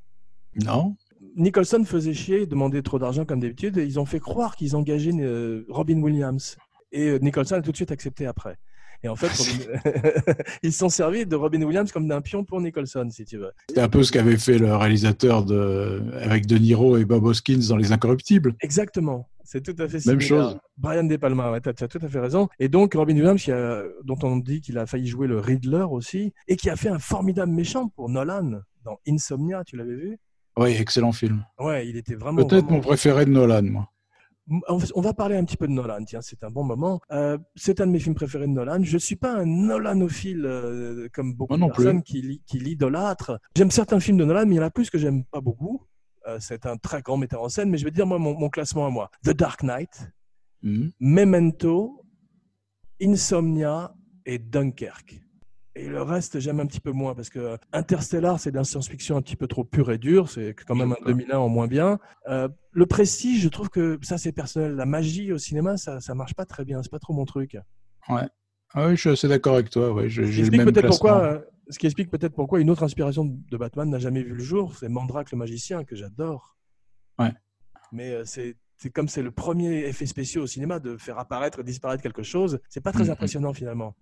[0.65, 0.97] Non
[1.37, 5.13] Nicholson faisait chier, demandait trop d'argent comme d'habitude, et ils ont fait croire qu'ils engageaient
[5.21, 6.57] euh, Robin Williams.
[6.93, 8.57] Et euh, Nicholson a tout de suite accepté après.
[9.05, 12.61] Et en fait, Robin- ils se sont servis de Robin Williams comme d'un pion pour
[12.61, 13.53] Nicholson, si tu veux.
[13.69, 16.03] C'est un peu ce qu'avait fait le réalisateur de...
[16.23, 18.55] avec De Niro et Bob Hoskins dans Les Incorruptibles.
[18.63, 19.29] Exactement.
[19.45, 20.49] C'est tout à fait Même similaire.
[20.53, 20.59] chose.
[20.79, 22.49] Brian De Palma, ouais, tu as, tout à fait raison.
[22.59, 26.33] Et donc, Robin Williams, a- dont on dit qu'il a failli jouer le Riddler aussi,
[26.49, 30.19] et qui a fait un formidable méchant pour Nolan dans Insomnia, tu l'avais vu?
[30.57, 31.45] Oui, excellent film.
[31.59, 32.47] Ouais, il était vraiment.
[32.47, 33.89] Peut-être vraiment- mon préféré de Nolan, moi.
[34.69, 37.01] On va parler un petit peu de Nolan, tiens, c'est un bon moment.
[37.13, 38.83] Euh, c'est un de mes films préférés de Nolan.
[38.83, 43.41] Je ne suis pas un Nolanophile euh, comme beaucoup de personnes qui, li- qui l'idolâtrent.
[43.57, 45.83] J'aime certains films de Nolan, mais il y en a plus que j'aime pas beaucoup.
[46.29, 48.51] Euh, c'est un très grand metteur en scène, mais je vais dire moi mon, mon
[48.51, 49.11] classement à moi.
[49.25, 50.11] The Dark Knight,
[50.63, 50.93] Mhm.
[51.01, 52.05] Memento,
[53.03, 53.95] Insomnia
[54.27, 55.21] et Dunkerque.
[55.75, 59.17] Et le reste, j'aime un petit peu moins parce que Interstellar, c'est de la science-fiction
[59.17, 60.31] un petit peu trop pure et dure.
[60.31, 61.07] C'est quand même un D'accord.
[61.09, 61.99] 2001 en moins bien.
[62.29, 64.73] Euh, le prestige, je trouve que ça, c'est personnel.
[64.75, 66.83] La magie au cinéma, ça, ça marche pas très bien.
[66.83, 67.57] C'est pas trop mon truc.
[68.09, 68.29] Ah
[68.89, 69.93] oui, je suis assez d'accord avec toi.
[69.93, 73.25] Ouais, j'ai le explique même pourquoi, euh, ce qui explique peut-être pourquoi une autre inspiration
[73.25, 74.77] de Batman n'a jamais vu le jour.
[74.77, 76.57] C'est Mandrake le magicien que j'adore.
[77.19, 77.33] Ouais.
[77.93, 81.61] Mais euh, c'est c'est comme c'est le premier effet spécial au cinéma de faire apparaître
[81.61, 82.59] et disparaître quelque chose.
[82.69, 83.11] C'est pas très Mhm.
[83.11, 83.95] impressionnant finalement.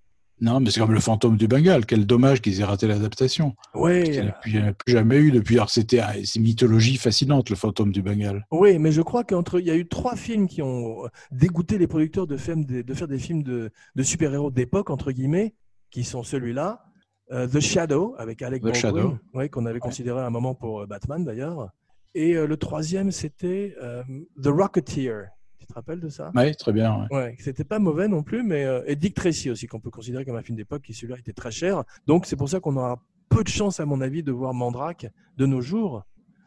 [0.42, 1.87] Non, mais c'est comme le fantôme du Bengale.
[1.87, 3.55] Quel dommage qu'ils aient raté l'adaptation.
[3.74, 4.02] Ouais.
[4.07, 5.55] Il n'y en a plus- jamais eu depuis.
[5.55, 6.00] Alors, c'était
[6.35, 8.44] une mythologie fascinante, le fantôme du Bengale.
[8.50, 11.78] Oui, mais je crois qu'entre il y a eu trois films qui ont euh, dégoûté
[11.78, 15.55] les producteurs de, films- de, de faire des films de, de super-héros d'époque entre guillemets,
[15.92, 16.85] qui sont celui-là,
[17.31, 19.18] euh, The Shadow avec Alec The Baldwin, Shadow.
[19.35, 21.68] ouais, qu'on avait considéré à un moment pour euh, Batman d'ailleurs,
[22.16, 24.02] et euh, le troisième c'était euh,
[24.42, 25.26] The Rocketeer.
[25.62, 26.33] Tu te rappelles de ça?
[26.35, 27.07] Oui, très bien.
[27.11, 27.16] ouais.
[27.16, 30.25] Ouais, c'était pas mauvais non plus, mais euh, et Dick Tracy aussi qu'on peut considérer
[30.25, 31.85] comme un film d'époque qui celui-là était très cher.
[32.09, 35.07] Donc c'est pour ça qu'on aura peu de chance à mon avis de voir Mandrake
[35.37, 36.03] de nos jours.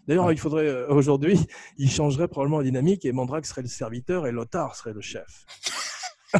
[0.07, 0.33] D'ailleurs, Ouais.
[0.33, 1.39] il faudrait euh, aujourd'hui,
[1.77, 5.45] il changerait probablement la dynamique et Mandrake serait le serviteur et Lothar serait le chef.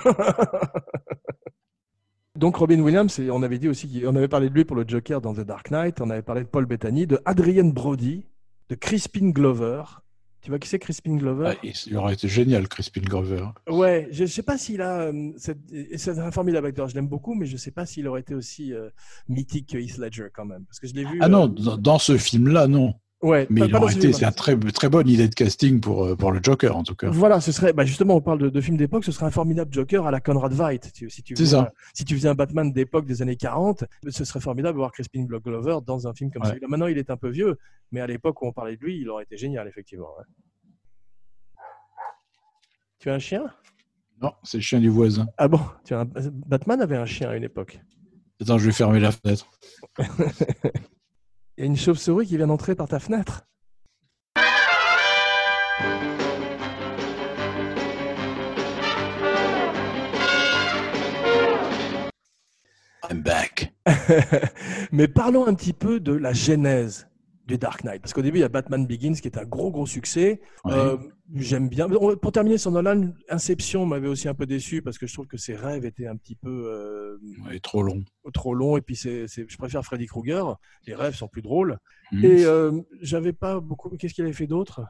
[2.35, 4.83] Donc Robin Williams, on avait dit aussi, qu'on- on avait parlé de lui pour le
[4.85, 8.25] Joker dans The Dark Knight, on avait parlé de Paul Bettany, de Adrian Brody,
[8.69, 9.83] de Crispin Glover.
[10.45, 11.53] Tu vois qui c'est Crispin Glover?
[11.59, 13.47] Ah, il aurait été génial, Crispin Glover.
[13.67, 15.07] Ouais, je ne sais pas s'il a.
[15.07, 18.21] euh, C'est un formidable acteur, je l'aime beaucoup, mais je ne sais pas s'il aurait
[18.21, 18.91] été aussi euh,
[19.27, 20.63] mythique que Heath Ledger quand même.
[20.65, 21.17] Parce que je l'ai vu.
[21.19, 22.93] Ah euh, non, dans, dans ce film-là, non.
[23.25, 24.19] Ouais, Mais pas- il pas dans aurait ce été, film-là.
[24.19, 26.95] c'est un très, très bonne idée de casting pour, euh, pour le Joker, en tout
[26.95, 27.09] cas.
[27.09, 27.73] Voilà, ce serait.
[27.73, 30.19] Bah justement, on parle de, de films d'époque, ce serait un formidable Joker à la
[30.21, 30.87] Conrad Veidt.
[30.87, 31.61] Si tu C'est faisais ça.
[31.61, 34.91] un- Si tu faisais un Batman d'époque des années 40, ce serait formidable de voir
[34.91, 36.49] Crispin Glover dans un film comme Ouais.
[36.49, 36.67] celui-là.
[36.69, 37.57] Maintenant, il est un peu vieux,
[37.91, 40.09] mais à l'époque où on parlait de lui, il aurait été génial, effectivement.
[40.17, 40.25] ouais.
[42.99, 43.45] Tu as un chien?
[44.21, 45.27] Non, c'est le chien du voisin.
[45.37, 45.59] Ah bon?
[45.83, 46.05] Tu as un-
[46.47, 47.79] Batman avait un chien à une époque.
[48.41, 49.45] Attends, je vais fermer la fenêtre.
[51.57, 53.43] Il y a une chauve-souris qui vient d'entrer par ta fenêtre.
[63.09, 63.73] I'm back.
[64.91, 67.07] Mais parlons un petit peu de la genèse
[67.47, 68.01] du Dark Knight.
[68.01, 70.41] Parce qu'au début, il y a Batman Begins qui est un gros, gros succès.
[70.63, 70.73] Ouais.
[70.73, 70.97] Euh,
[71.35, 71.87] J'aime bien.
[71.89, 75.37] Pour terminer sur Nolan, Inception m'avait aussi un peu déçu parce que je trouve que
[75.37, 78.03] ses rêves étaient un petit peu euh, Ouais, trop long.
[78.33, 78.77] trop longs.
[78.77, 80.55] Et puis, c'est je préfère Freddy Krueger.
[80.87, 81.77] Les rêves sont plus drôles.
[82.11, 82.25] Mhm.
[82.25, 83.89] Et euh, j'avais pas beaucoup.
[83.97, 84.81] Qu'est-ce qu'il avait fait d'autre?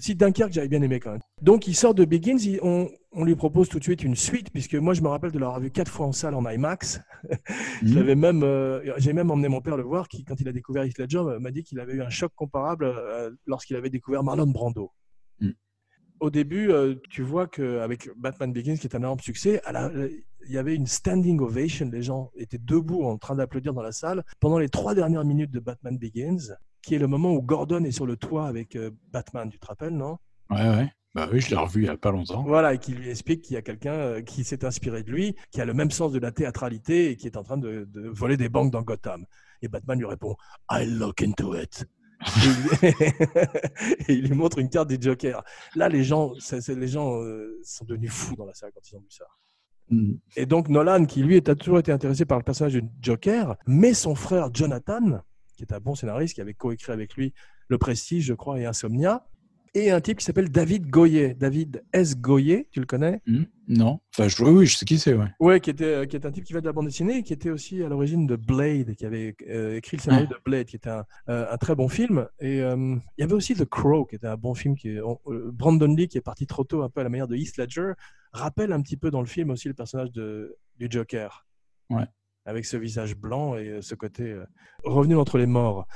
[0.00, 1.20] Si Dunkerque, j'avais bien aimé quand même.
[1.42, 2.38] Donc, il sort de Begins.
[2.38, 5.30] il- on, on lui propose tout de suite une suite, puisque moi, je me rappelle
[5.32, 7.00] de l'avoir vu quatre fois en salle en IMAX.
[7.82, 8.14] Mhm.
[8.14, 10.98] même, euh, j'ai même emmené mon père le voir, qui, quand il a découvert Heath
[10.98, 14.46] Ledger, euh, m'a dit qu'il avait eu un choc comparable euh, lorsqu'il avait découvert Marlon
[14.46, 14.90] Brando.
[15.40, 15.50] Mm.
[16.20, 19.90] Au début, euh, tu vois qu'avec Batman Begins, qui est un énorme succès, à la-
[20.46, 21.88] il y avait une standing ovation.
[21.92, 25.50] Les gens étaient debout en train d'applaudir dans la salle pendant les trois dernières minutes
[25.50, 28.90] de Batman Begins, qui est le moment où Gordon est sur le toit avec euh,
[29.12, 29.48] Batman.
[29.50, 30.18] Tu te rappelles, non?
[30.50, 30.88] Ouais, ouais.
[31.14, 32.44] Bah oui, je l'ai revu il n'y a pas longtemps.
[32.44, 35.34] voilà, et qui lui explique qu'il y a quelqu'un euh, qui s'est inspiré de lui,
[35.50, 38.08] qui a le même sens de la théâtralité et qui est en train de, de
[38.08, 39.26] voler des banques dans Gotham.
[39.60, 40.36] Et Batman lui répond
[40.70, 41.84] I look into it.
[42.82, 42.88] et, il,
[44.08, 45.42] et il lui montre une carte du Joker.
[45.74, 48.96] Là, les gens, c'est- les gens euh, sont devenus fous dans la salle quand ils
[48.96, 49.24] ont vu ça.
[49.90, 50.18] Mhm.
[50.36, 53.94] Et donc Nolan, qui lui a toujours été intéressé par le personnage du Joker, mais
[53.94, 55.22] son frère Jonathan,
[55.60, 57.32] qui est un bon scénariste, qui avait coécrit avec lui
[57.68, 59.26] Le Prestige, je crois, et Insomnia,
[59.72, 61.34] et un type qui s'appelle David Goyer.
[61.34, 62.16] David S.
[62.16, 63.20] Goyer, tu le connais?
[63.26, 64.00] Hmm non.
[64.12, 65.28] Enfin, je, oui, je sais qui c'est, ouais.
[65.38, 67.22] Ouais, qui était, euh, qui est un type qui va de la bande dessinée et
[67.22, 70.66] qui était aussi à l'origine de Blade, qui avait euh, écrit le scénario de Blade,
[70.66, 72.26] qui était un, euh, un très bon film.
[72.40, 74.74] Et euh, il y avait aussi The Crow, qui était un bon film.
[74.74, 75.20] Qui, on-
[75.52, 77.92] Brandon Lee, qui est parti trop tôt, un peu à la manière de Heath Ledger,
[78.32, 81.46] rappelle un petit peu dans le film aussi le personnage de, du Joker.
[81.90, 82.06] Ouais.
[82.46, 84.44] Avec ce visage blanc et euh, ce côté euh,
[84.84, 85.86] revenu entre les morts.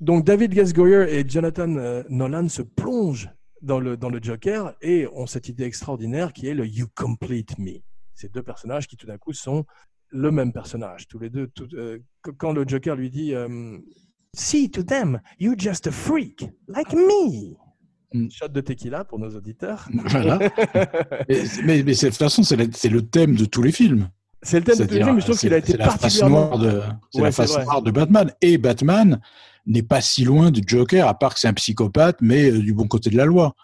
[0.00, 3.30] Donc David Gaz Goyer et Jonathan euh, Nolan se plongent
[3.62, 7.58] dans le, dans le Joker et ont cette idée extraordinaire qui est le You Complete
[7.58, 7.80] Me.
[8.14, 9.64] Ces deux personnages qui tout d'un coup sont
[10.10, 11.48] le même personnage, tous les deux.
[11.48, 11.98] tout- euh,
[12.38, 13.78] quand le Joker lui dit euh,
[14.34, 17.56] See to them, you're just a freak, like me.
[18.12, 18.30] Mm.
[18.30, 19.88] Shot de tequila pour nos auditeurs.
[20.10, 20.38] Voilà.
[21.28, 24.08] mais, mais, mais c'est- de toute façon, c'est le thème de tous les films.
[24.42, 26.46] C'est le thème de films, mais je trouve qu'il a été c'est la face particulièrement.
[26.48, 28.32] noire de, c'est Ouais, la face noire de Batman.
[28.40, 29.20] Et Batman
[29.66, 32.72] n'est pas si loin du Joker, à part que c'est un psychopathe, mais euh, du
[32.74, 33.54] bon côté de la loi.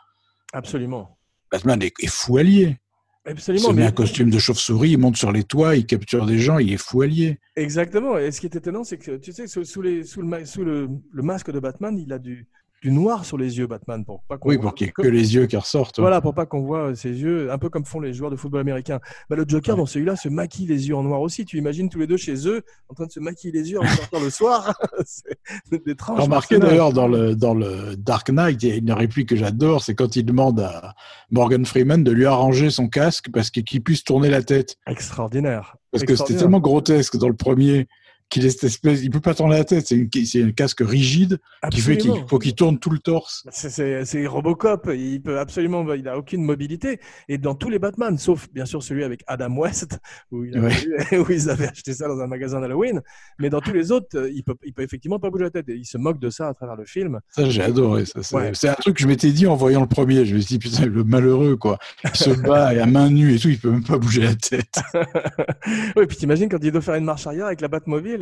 [0.53, 1.17] Absolument.
[1.51, 2.79] Batman est, est fou allié.
[3.27, 3.69] Il Absolument.
[3.69, 6.39] se met mais- un costume de chauve-souris, il monte sur les toits, il capture des
[6.41, 7.39] gens, il est fou allié.
[7.55, 8.19] Exactement.
[8.19, 10.45] Et ce qui est étonnant, c'est que tu sais, sous, sous les, sous, le, ma-
[10.45, 12.49] sous le, le masque de Batman, il a du,
[12.83, 14.93] du noir sur les yeux, Batman, pour pas qu'on Oui, voit- pour qu'il n'y ait
[14.93, 15.99] que les yeux qui ressortent.
[15.99, 16.03] ouais.
[16.03, 18.61] Voilà, pour pas qu'on voit ses yeux, un peu comme font les joueurs de football
[18.61, 18.99] américain.
[19.31, 21.45] Bah, le Joker, dans celui-là, se maquille les yeux en noir aussi.
[21.45, 23.87] Tu imagines tous les deux chez eux, en train de se maquiller les yeux en
[23.87, 24.75] sortant le soir.
[25.07, 25.95] c'est des.
[26.09, 29.83] Remarquez d'ailleurs dans le, dans le Dark Knight, il y a une réplique que j'adore,
[29.85, 30.95] c'est quand il demande à
[31.31, 34.77] Morgan Freeman de lui arranger son casque parce qu'il puisse tourner la tête.
[34.89, 35.77] Extraordinaire.
[35.93, 37.87] Parce que c'était tellement grotesque dans le premier
[38.33, 41.39] qu'il est cette espèce, il peut pas tourner la tête, c'est un casque rigide
[41.71, 43.47] qui fait qu'il faut qu'il tourne tout le torse.
[43.51, 46.99] C'est- C'est Robocop, il peut absolument, il a aucune mobilité.
[47.29, 49.99] Et dans tous les Batman, sauf bien sûr celui avec Adam West,
[50.31, 50.73] où, il avait-
[51.19, 53.01] où ils avaient acheté ça dans un magasin d'Halloween,
[53.39, 55.69] mais dans tous les autres, euh, il peut, il peut effectivement pas bouger la tête.
[55.69, 57.21] Et il se moque de ça à travers le film.
[57.29, 58.05] Ça, j'ai adoré.
[58.07, 58.23] ça.
[58.23, 58.51] C'est Ouais.
[58.55, 60.25] c'est un truc que je m'étais dit en voyant le premier.
[60.25, 61.79] Je me suis dit, putain, le malheureux, quoi.
[62.05, 64.35] Il se bat et à main nue et tout, il peut même pas bouger la
[64.35, 64.75] tête.
[65.97, 68.22] oui, puis t'imagines quand il doit faire une marche arrière avec la Batmobile.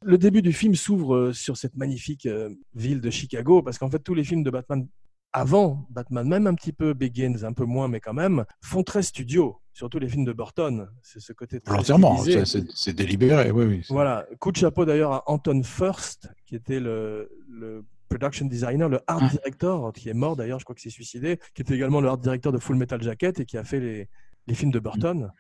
[0.03, 3.91] Le début du film s'ouvre euh, sur cette magnifique euh, ville de Chicago, parce qu'en
[3.91, 4.87] fait, tous les films de Batman
[5.33, 9.03] avant Batman, même un petit peu Begins, un peu moins, mais quand même, font très
[9.03, 10.89] studio, surtout les films de Burton.
[11.03, 13.83] C'est ce côté très Entièrement, c'est délibéré, oui, oui.
[13.91, 19.01] Voilà, coup de chapeau d'ailleurs à Anton First, qui était le, le production designer, le
[19.07, 19.29] art Ah.
[19.29, 22.19] director, qui est mort d'ailleurs, je crois qu'il s'est suicidé, qui était également le art
[22.19, 24.09] director de Full Metal Jacket et qui a fait les,
[24.47, 25.33] les films de Burton,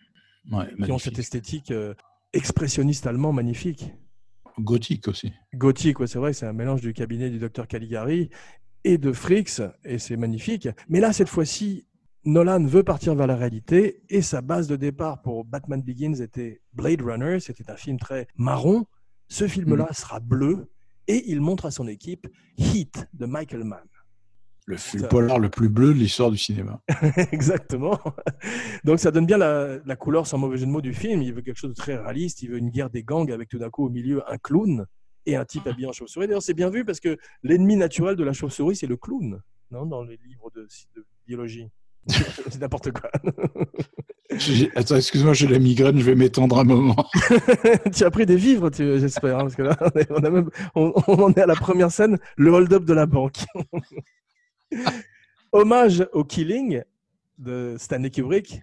[0.52, 1.94] Ouais, qui ont cette esthétique euh,
[2.32, 3.92] expressionniste allemand magnifique.
[4.58, 5.32] Gothique aussi.
[5.54, 8.30] Gothique, ouais, c'est vrai, c'est un mélange du cabinet du docteur Caligari
[8.84, 10.68] et de Fricks, et c'est magnifique.
[10.88, 11.86] Mais là, cette fois-ci,
[12.24, 16.62] Nolan veut partir vers la réalité, et sa base de départ pour Batman Begins était
[16.72, 18.86] Blade Runner, c'était un film très marron.
[19.28, 20.70] Ce film-là sera bleu,
[21.08, 22.28] et il montre à son équipe
[22.58, 23.86] Heat de Michael Mann.
[24.66, 24.76] Le,
[25.08, 26.80] polar le plus bleu de l'histoire du cinéma.
[27.32, 27.98] Exactement.
[28.84, 31.22] Donc ça donne bien la, la couleur, sans mauvais jeu de mots, du film.
[31.22, 32.42] Il veut quelque chose de très réaliste.
[32.42, 34.84] Il veut une guerre des gangs avec tout d'un coup au milieu un clown
[35.24, 36.26] et un type habillé en chauve-souris.
[36.26, 39.86] D'ailleurs, c'est bien vu parce que l'ennemi naturel de la chauve-souris, c'est le clown, non
[39.86, 41.68] Dans les livres de, de biologie.
[42.08, 43.10] c'est n'importe quoi.
[44.76, 46.96] Attends, excuse-moi, j'ai la migraine, je vais m'étendre un moment.
[47.94, 50.50] tu as pris des vivres, j'espère, hein, parce que là, on, est- on a même-
[50.74, 53.44] on- on en est à la première scène, le hold-up de la banque.
[55.52, 56.82] Hommage au Killing
[57.38, 58.62] de Stanley Kubrick.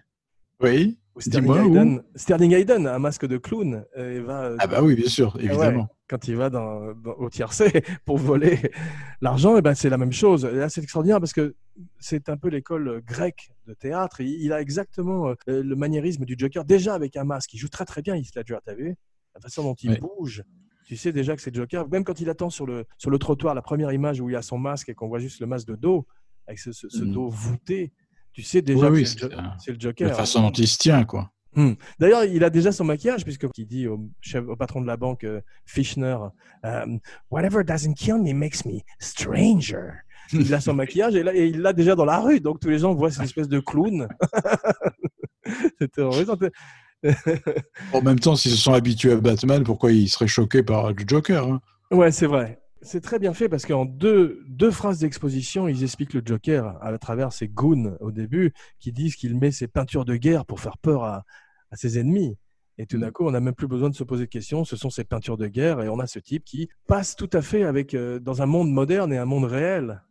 [0.60, 0.98] Oui.
[1.14, 4.82] où Sterling où Hayden, Sterling Hayden, un masque de clown, euh, et va, Ah bah
[4.82, 5.88] oui, bien sûr, Ouais, évidemment.
[6.08, 7.70] quand il va dans, dans- au tiercé
[8.04, 8.58] pour voler
[9.20, 10.44] l'argent, et ben c'est la même chose.
[10.44, 11.54] Et là, c'est extraordinaire parce que
[11.98, 14.20] c'est un peu l'école grecque de théâtre.
[14.20, 17.52] Il, il a exactement euh, le maniérisme du Joker, déjà avec un masque.
[17.54, 18.94] Il joue très très bien, Heath Ledger, t'as vu?
[19.34, 20.44] La façon dont il bouge.
[20.84, 21.88] Tu sais déjà que c'est Joker.
[21.88, 24.42] Même quand il attend sur le, sur le trottoir, la première image où il a
[24.42, 26.06] son masque et qu'on voit juste le masque de dos,
[26.46, 27.12] avec ce, ce- ce Mhm.
[27.12, 27.92] dos voûté,
[28.32, 30.08] tu sais déjà Oui, oui, que c'est le, euh, Joker.
[30.08, 31.30] La façon dont il se tient, quoi.
[32.00, 34.96] D'ailleurs, il a déjà son maquillage, puisque il dit au, chef, au patron de la
[34.96, 36.16] banque, euh, Fischner,
[36.64, 36.98] um,
[37.30, 39.90] Whatever doesn't kill me makes me stranger.
[40.32, 42.70] Il a son maquillage et, là, et il l'a déjà dans la rue, donc tous
[42.70, 44.08] les gens voient cette espèce de clown.
[45.78, 46.36] C'est terrorisant.
[47.92, 51.04] En même temps, s'ils se sont habitués à Batman, pourquoi ils seraient choqués par le
[51.06, 51.60] Joker hein?
[51.90, 52.60] Ouais, c'est vrai.
[52.82, 56.96] C'est très bien fait parce qu'en deux, deux phrases d'exposition, ils expliquent le Joker à
[56.98, 60.76] travers ses goons au début, qui disent qu'il met ses peintures de guerre pour faire
[60.78, 61.24] peur à,
[61.70, 62.36] à ses ennemis.
[62.76, 64.64] Et tout d'un coup, on n'a même plus besoin de se poser de questions.
[64.64, 67.40] Ce sont ces peintures de guerre et on a ce type qui passe tout à
[67.40, 70.02] fait avec euh, dans un monde moderne et un monde réel.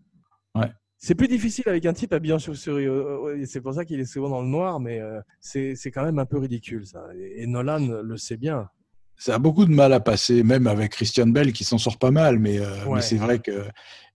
[0.56, 0.72] Ouais.
[1.06, 2.86] C'est plus difficile avec un type habillé en chauve-souris.
[2.86, 6.06] Euh, euh, C'est pour ça qu'il est souvent dans le noir, mais euh, c'est quand
[6.06, 7.04] même un peu ridicule ça.
[7.20, 8.70] Et, et Nolan le sait bien.
[9.18, 12.12] ça a beaucoup de mal à passer, même avec Christian Bell qui s'en sort pas
[12.12, 12.96] mal, mais, euh, Ouais.
[12.96, 13.66] mais c'est vrai que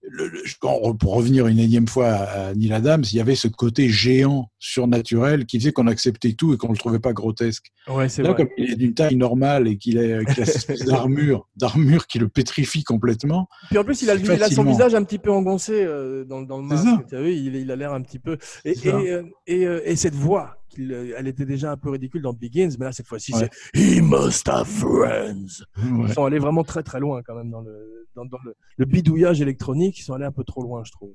[0.02, 3.48] le- le- quand- pour revenir une énième fois à, Neil Adams, il y avait ce
[3.48, 7.66] côté géant surnaturel qui faisait qu'on acceptait tout et qu'on le trouvait pas grotesque.
[7.88, 8.34] Ouais, Là, vrai.
[8.36, 12.28] comme il est d'une taille normale et qu'il a cette espèce d'armure, d'armure qui le
[12.28, 16.24] pétrifie complètement, Puis en plus, il a, il son visage un petit peu engoncé euh,
[16.24, 16.86] dans, dans le masque.
[17.12, 18.36] as vu, il, il a l'air un petit peu.
[18.64, 22.70] Et, euh, et, euh, et cette voix, elle était déjà un peu ridicule dans Begins,
[22.78, 23.48] mais là, cette fois-ci, Ouais.
[23.74, 25.62] c'est He must have friends.
[25.76, 26.06] ouais.
[26.08, 28.84] Ils sont allés vraiment très très loin quand même dans le, dans, dans le, le
[28.84, 29.98] bidouillage électronique.
[29.98, 31.14] Ils sont allés un peu trop loin, je trouve.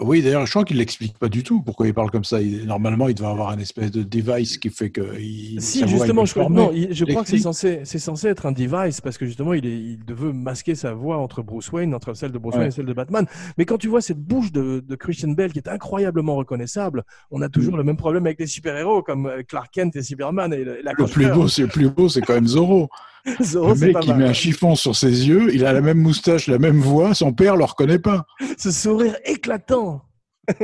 [0.00, 2.40] Oui, d'ailleurs, je crois qu'il l'explique pas du tout pourquoi il parle comme ça.
[2.40, 6.24] Il- normalement, il devait avoir un espèce de device qui fait que il, Si, justement,
[6.24, 6.56] je, crois- déformée.
[6.56, 9.54] non, il- je crois que c'est censé, c'est censé être un device parce que justement,
[9.54, 12.60] il, est, il veut masquer sa voix entre Bruce Wayne, entre celle de Bruce Ouais.
[12.60, 13.26] Wayne et celle de Batman.
[13.56, 17.42] Mais quand tu vois cette bouche de, de Christian Bale qui est incroyablement reconnaissable, on
[17.42, 20.62] a toujours le même problème avec les super-héros comme euh, Clark Kent et Superman et,
[20.62, 22.88] le- et la Le plus beau, c'est le plus beau, c'est quand même Zorro.
[23.42, 25.72] Zorro, le c'est mec, pas il mal, met un chiffon sur ses yeux, il a
[25.72, 28.26] la même moustache, la même voix, son père le reconnaît pas.
[28.58, 30.02] Ce sourire éclatant.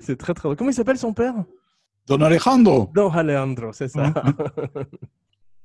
[0.00, 0.54] c'est très très.
[0.56, 1.34] Comment il s'appelle son père?
[2.06, 2.90] Don Alejandro.
[2.94, 4.12] Don Alejandro, c'est ça.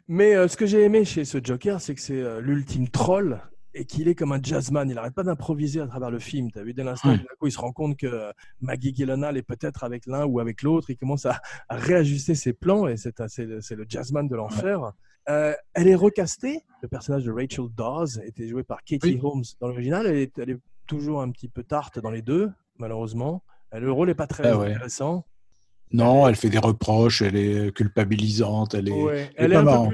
[0.08, 3.41] Mais euh, ce que j'ai aimé chez ce Joker, c'est que c'est euh, l'ultime troll
[3.74, 4.89] et qu'il est comme un jazzman.
[4.89, 6.51] Il n'arrête pas d'improviser à travers le film.
[6.51, 7.17] Tu as vu dès l'instant Ouais.
[7.39, 10.61] coup, il se rend compte que euh, Maggie Gyllenhaal est peut-être avec l'un ou avec
[10.61, 10.89] l'autre.
[10.89, 14.91] Il commence à, à réajuster ses plans et c'est le, jazzman de l'enfer.
[15.30, 16.61] Euh, elle est recastée.
[16.82, 19.19] Le personnage de Rachel Dawes était joué par Katie Oui.
[19.24, 20.05] Holmes dans l'original.
[20.05, 23.43] Elle est, elle est toujours un petit peu tarte dans les deux, malheureusement.
[23.74, 24.76] Euh, Le rôle n'est pas très Ah ouais.
[25.94, 29.58] Non, elle fait des reproches, elle est culpabilisante, elle est, Ouais, elle elle est est
[29.60, 29.94] pas marrante.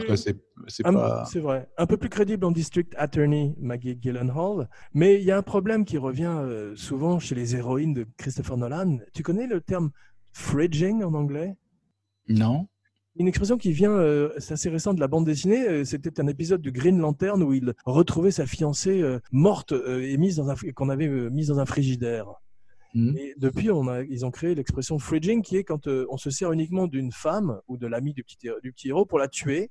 [0.67, 1.23] C'est pas.
[1.35, 1.69] Vrai.
[1.77, 4.69] Un peu plus crédible en District Attorney, Maggie Gyllenhaal.
[4.93, 8.57] Mais il y a un problème qui revient euh, souvent chez les héroïnes de Christopher
[8.57, 8.97] Nolan.
[9.13, 9.91] Tu connais le terme
[10.31, 11.55] fridging en anglais?
[12.27, 12.67] Non.
[13.15, 15.67] Une expression qui vient, euh, c'est assez récent de la bande dessinée.
[15.67, 20.15] euh, C'était un épisode du Green Lantern où il retrouvait sa fiancée euh, morte et
[20.17, 22.27] mise dans un qu'on avait mise dans un frigidaire.
[22.95, 26.29] Et depuis, on a, ils ont créé l'expression fridging, qui est quand euh, on se
[26.31, 29.27] sert uniquement d'une femme ou de l'ami du petit, héros- du petit héros pour la
[29.27, 29.69] tuer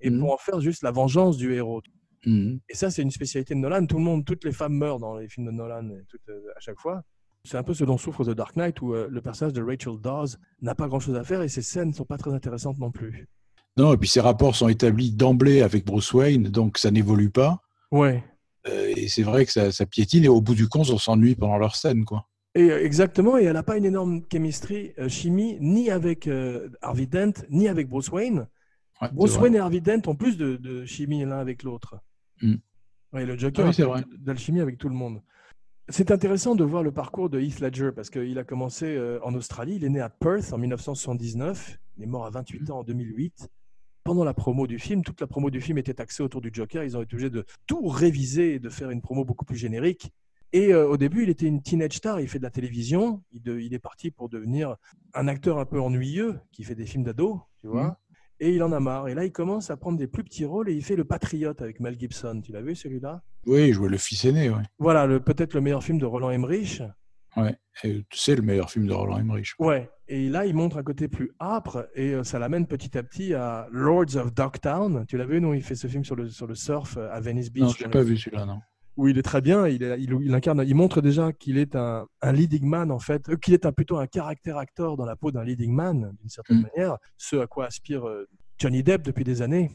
[0.00, 0.20] et Mhm.
[0.20, 1.80] pour en faire juste la vengeance du héros.
[2.26, 2.60] Mhm.
[2.68, 3.86] Et ça, c'est une spécialité de Nolan.
[3.86, 6.40] Tout le monde, toutes les femmes meurent dans les films de Nolan et toutes, euh,
[6.56, 7.02] à chaque fois.
[7.44, 9.98] C'est un peu ce dont souffre The Dark Knight, où euh, le personnage de Rachel
[10.00, 12.90] Dawes n'a pas grand-chose à faire et ses scènes ne sont pas très intéressantes non
[12.92, 13.26] plus.
[13.76, 17.60] Non, et puis ses rapports sont établis d'emblée avec Bruce Wayne, donc ça n'évolue pas.
[17.90, 18.22] Ouais.
[18.68, 21.34] Euh, et c'est vrai que ça, ça piétine, et au bout du compte, on s'ennuie
[21.34, 22.04] pendant leur scène.
[22.04, 22.28] Quoi.
[22.54, 26.68] Et euh, exactement, et elle n'a pas une énorme chemistry, euh, chimie, ni avec euh,
[26.82, 28.46] Harvey Dent, ni avec Bruce Wayne.
[29.00, 29.38] Ouais, Bruce.
[29.38, 31.96] Wayne et Harvey Dent ont plus de, de chimie l'un avec l'autre.
[32.42, 32.56] Mm.
[33.12, 35.22] Ouais, le Joker Ah oui, d'alchimie avec tout le monde.
[35.88, 39.74] C'est intéressant de voir le parcours de Heath Ledger parce qu'il a commencé en Australie.
[39.76, 41.78] Il est né à Perth en 1979.
[41.98, 43.50] Il est mort à 28 ans en 2008.
[44.04, 46.84] Pendant la promo du film, toute la promo du film était axée autour du Joker.
[46.84, 50.12] Ils ont été obligés de tout réviser et de faire une promo beaucoup plus générique.
[50.52, 52.20] Et euh, au début, il était une teenage star.
[52.20, 53.22] Il fait de la télévision.
[53.32, 54.76] Il, de- il est parti pour devenir
[55.14, 57.84] un acteur un peu ennuyeux qui fait des films d'ados, tu vois.
[57.84, 57.94] Mhm.
[58.40, 59.08] Et il en a marre.
[59.08, 61.62] Et là, il commence à prendre des plus petits rôles et il fait Le Patriote
[61.62, 62.40] avec Mel Gibson.
[62.44, 63.22] Tu l'as vu celui-là?
[63.46, 64.62] Oui, il jouait le fils aîné, ouais.
[64.78, 66.82] Voilà, peut-être le meilleur film de Roland Emmerich.
[67.36, 67.56] ouais.
[67.84, 69.52] Et C'est le meilleur film de Roland Emmerich.
[69.58, 69.88] Ouais.
[70.08, 73.32] Et là, il montre un côté plus âpre et euh, ça l'amène petit à petit
[73.32, 75.06] à Lords of Dogtown.
[75.06, 75.54] Tu l'as vu, non?
[75.54, 77.62] Il fait ce film sur le, sur le surf euh, à Venice Beach.
[77.62, 78.58] Non, je l'ai pas vu celui-là, non.
[78.96, 79.66] Où il est très bien.
[79.66, 82.98] Il, est- il, il incarne, il montre déjà qu'il est un, un leading man en
[82.98, 86.14] fait, euh, qu'il est un, plutôt un caractère acteur dans la peau d'un leading man
[86.20, 86.66] d'une certaine Mm.
[86.76, 86.96] manière.
[87.16, 88.26] Ce à quoi aspire euh,
[88.58, 89.70] Johnny Depp depuis des années.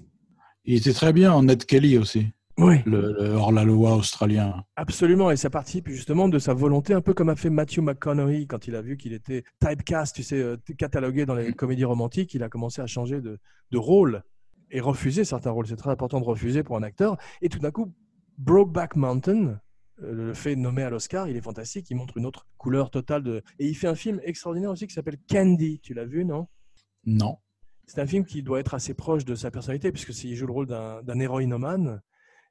[0.65, 4.63] Il était très bien en Ned Kelly aussi, Oui, le, le hors-la-loi australien.
[4.76, 5.32] absolument.
[5.32, 8.68] Et ça participe justement de sa volonté, un peu comme a fait Matthew McConaughey quand
[8.68, 11.53] il a vu qu'il était typecast, tu sais, euh, catalogué dans les Mm.
[11.55, 12.34] comédies romantiques.
[12.34, 13.39] Il a commencé à changer de,
[13.72, 14.24] de rôle
[14.70, 15.68] et refuser certains rôles.
[15.68, 17.18] C'est très important de refuser pour un acteur.
[17.41, 17.93] Et tout d'un coup,
[18.38, 19.60] Brokeback Mountain,
[20.04, 21.90] euh, le fait de nommer à l'Oscar, il est fantastique.
[21.90, 23.44] Il montre une autre couleur totale de.
[23.60, 25.80] Et il fait un film extraordinaire aussi qui s'appelle Candy.
[25.80, 26.48] Tu l'as vu, non?
[27.06, 27.38] Non.
[27.86, 30.54] C'est un film qui doit être assez proche de sa personnalité puisque il joue le
[30.54, 32.02] rôle d'un d'un héroïnomane.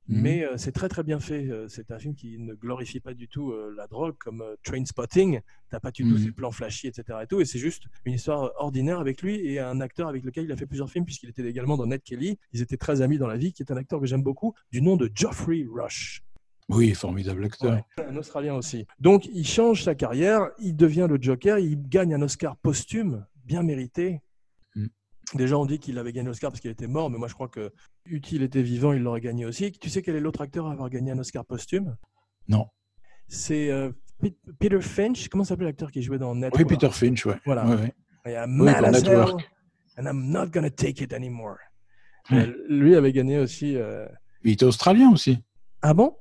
[0.09, 0.21] Mhm.
[0.23, 1.49] Mais euh, c'est très très bien fait.
[1.51, 4.55] Euh, C'est un film qui ne glorifie pas du tout euh, la drogue comme euh,
[4.63, 5.41] Trainspotting.
[5.71, 6.19] T'as pas du tout Mhm.
[6.19, 7.19] ces plans flashy, etc.
[7.23, 10.45] Et, tout, et c'est juste une histoire ordinaire avec lui et un acteur avec lequel
[10.45, 12.39] il a fait plusieurs films puisqu'il était également dans Ned Kelly.
[12.53, 14.81] Ils étaient très amis dans la vie, qui est un acteur que j'aime beaucoup, du
[14.81, 16.23] nom de Geoffrey Rush.
[16.69, 17.75] Oui, formidable acteur.
[17.99, 18.87] Ouais, un Australien aussi.
[19.01, 23.63] Donc il change sa carrière, il devient le Joker, il gagne un Oscar posthume, bien
[23.63, 24.21] mérité.
[24.75, 24.87] Mm.
[25.35, 27.49] Déjà, on dit qu'il avait gagné l'Oscar parce qu'il était mort, mais moi je crois
[27.49, 27.73] que
[28.09, 29.73] Utile était vivant, il l'aurait gagné aussi.
[29.73, 31.97] Tu sais quel est l'autre acteur à avoir gagné un Oscar posthume?
[32.49, 32.67] Non.
[33.29, 33.91] C'est euh,
[34.21, 35.29] Pe- Peter Finch.
[35.29, 36.59] Comment s'appelle l'acteur qui jouait dans Network?
[36.59, 37.37] Oui, Peter Finch, ouais.
[37.45, 37.67] Voilà.
[37.67, 37.95] Ouais, ouais.
[38.27, 39.51] Il y a Oui, Mad hell, Network.
[39.99, 41.57] and I'm not gonna take it anymore.
[42.31, 42.47] Ouais.
[42.47, 43.77] Euh, lui avait gagné aussi.
[43.77, 44.07] euh,
[44.45, 45.39] Il était australien aussi,
[45.83, 46.17] Ah bon?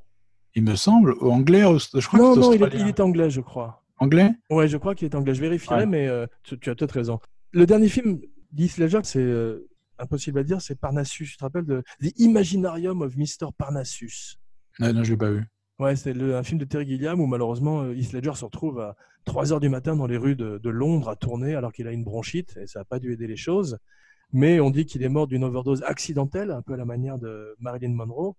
[0.55, 1.15] Il me semble.
[1.21, 2.85] Anglais, je crois Non, non, il est, australien.
[2.85, 3.83] il est anglais, je crois.
[3.97, 4.31] Anglais?
[4.49, 5.33] Ouais, je crois qu'il est anglais.
[5.35, 5.85] Je vérifierai, Ouais.
[5.85, 6.09] mais
[6.43, 7.19] tu, tu as peut-être raison.
[7.51, 8.19] Le dernier film
[8.51, 9.55] d'Heath Ledger, c'est
[9.99, 11.25] impossible à dire, c'est Parnassus.
[11.25, 13.47] Tu te rappelles de The Imaginarium of Mr.
[13.57, 14.37] Parnassus?
[14.79, 15.45] Ouais, Non, je l'ai pas vu.
[15.79, 18.95] Ouais, c'est un film de Terry Gilliam où malheureusement euh, Heath Ledger se retrouve à
[19.25, 21.91] 3 heures du matin dans les rues de, de Londres à tourner alors qu'il a
[21.91, 23.77] une bronchite et ça n'a pas dû aider les choses.
[24.31, 27.55] Mais on dit qu'il est mort d'une overdose accidentelle, un peu à la manière de
[27.59, 28.35] Marilyn Monroe.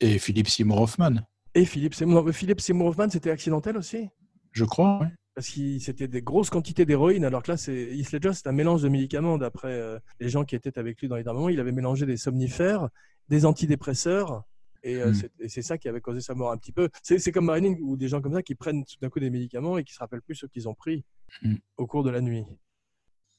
[0.00, 1.16] Et Philippe Seymour Hoffman,
[1.54, 4.08] Et Philippe Seymour, non, Philippe Seymour Hoffman, c'était accidentel aussi?
[4.52, 5.00] Je crois.
[5.00, 5.08] ouais.
[5.40, 8.52] Parce que c'était des grosses quantités d'héroïne, alors que là, c'est Heath Ledger, c'est un
[8.52, 9.38] mélange de médicaments.
[9.38, 12.04] D'après euh, les gens qui étaient avec lui dans les derniers moments, il avait mélangé
[12.04, 12.90] des somnifères,
[13.30, 14.44] des antidépresseurs,
[14.82, 15.14] et euh, Mm.
[15.14, 16.90] c'est- et c'est ça qui avait causé sa mort un petit peu.
[17.02, 19.78] C'est comme Marilyn ou des gens comme ça qui prennent tout d'un coup des médicaments
[19.78, 21.04] et qui se rappellent plus ceux qu'ils ont pris
[21.42, 21.54] Mm.
[21.78, 22.44] au cours de la nuit.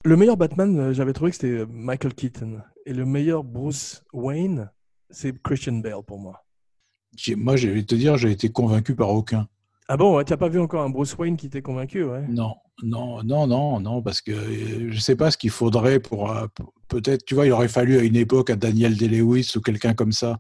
[0.04, 4.72] Le meilleur Batman, euh, j'avais trouvé que c'était Michael Keaton, et le meilleur Bruce Wayne,
[5.12, 6.43] c'est Christian Bale pour moi.
[7.16, 9.47] J'ai- Moi, je vais te dire, j'ai été convaincu par aucun.
[9.93, 12.23] Ah bon, ouais, tu n'as pas vu encore un Bruce Wayne qui t'ait convaincu, ouais?
[12.29, 16.31] Non, non, non, non, non, parce que euh, je sais pas ce qu'il faudrait pour,
[16.31, 19.59] euh, pour- peut-être, tu vois, il aurait fallu à une époque à Daniel Day-Lewis ou
[19.59, 20.37] quelqu'un comme ça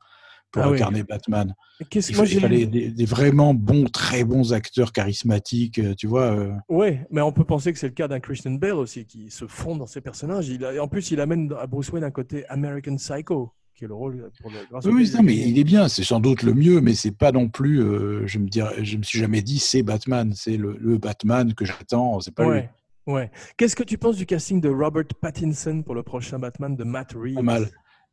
[0.53, 0.77] pour Ah oui.
[0.77, 1.53] incarner Batman.
[1.89, 6.07] Qu'est-ce Il, moi il fallait des, des vraiment bons, très bons acteurs charismatiques, euh, tu
[6.07, 6.31] vois.
[6.31, 6.53] euh.
[6.69, 9.47] Ouais, mais on peut penser que c'est le cas d'un Christian Bale aussi, qui se
[9.47, 10.47] fond dans ses personnages.
[10.47, 13.51] Il a- en plus, il amène à Bruce Wayne un côté American Psycho,
[13.81, 16.19] qui est le rôle pour le, grâce Oui, non, mais il est bien, c'est sans
[16.19, 17.81] doute le mieux, mais c'est pas non plus.
[17.81, 21.55] euh, je me dirais, je me suis jamais dit c'est Batman, c'est le, le Batman
[21.55, 22.61] que j'attends, c'est pas lui.
[23.07, 23.31] Ouais.
[23.57, 27.13] Qu'est-ce que tu penses du casting de Robert Pattinson pour le prochain Batman de Matt
[27.13, 27.33] Reeves?
[27.33, 27.67] Pas mal.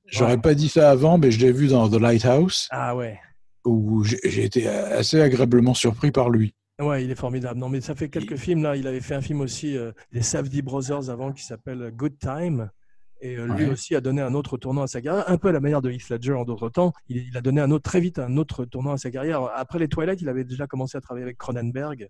[0.07, 0.39] J'aurais Ouais.
[0.41, 3.19] pas dit ça avant, mais je l'ai vu dans The Lighthouse, Ah ouais.
[3.66, 6.55] où j'ai été assez agréablement surpris par lui.
[6.81, 7.59] Ouais, il est formidable.
[7.61, 8.77] Non, mais ça fait quelques films là.
[8.77, 12.71] Il avait fait un film aussi, euh, les Safdie Brothers avant, qui s'appelle Good Time.
[13.21, 13.71] Et euh, lui Ouais.
[13.73, 15.91] aussi a donné un autre tournant à sa carrière, un peu à la manière de
[15.91, 16.93] Heath Ledger en d'autres temps.
[17.09, 19.43] Il, il a donné un autre, très vite un autre tournant à sa carrière.
[19.57, 22.09] Après les Twilight, il avait déjà commencé à travailler avec Cronenberg.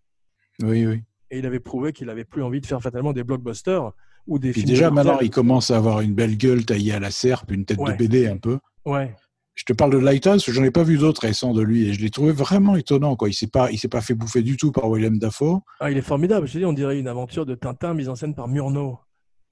[0.62, 1.02] Oui, oui.
[1.30, 3.92] Et il avait prouvé qu'il avait plus envie de faire fatalement des blockbusters
[4.26, 4.70] ou des Puis films.
[4.74, 7.64] déjà, de maintenant, il commence à avoir une belle gueule taillée à la serpe, une
[7.64, 7.92] tête Ouais.
[7.92, 8.58] de BD un peu.
[8.84, 9.14] Ouais.
[9.54, 12.00] Je te parle de Lighthouse, j'en ai pas vu d'autres récents de lui, et je
[12.00, 13.16] l'ai trouvé vraiment étonnant.
[13.16, 13.28] Quoi.
[13.28, 15.60] Il s'est pas, il s'est pas fait bouffer du tout par William Dafoe.
[15.80, 16.46] Ah, il est formidable.
[16.46, 18.98] Je te dis, on dirait une aventure de Tintin mise en scène par Murnau.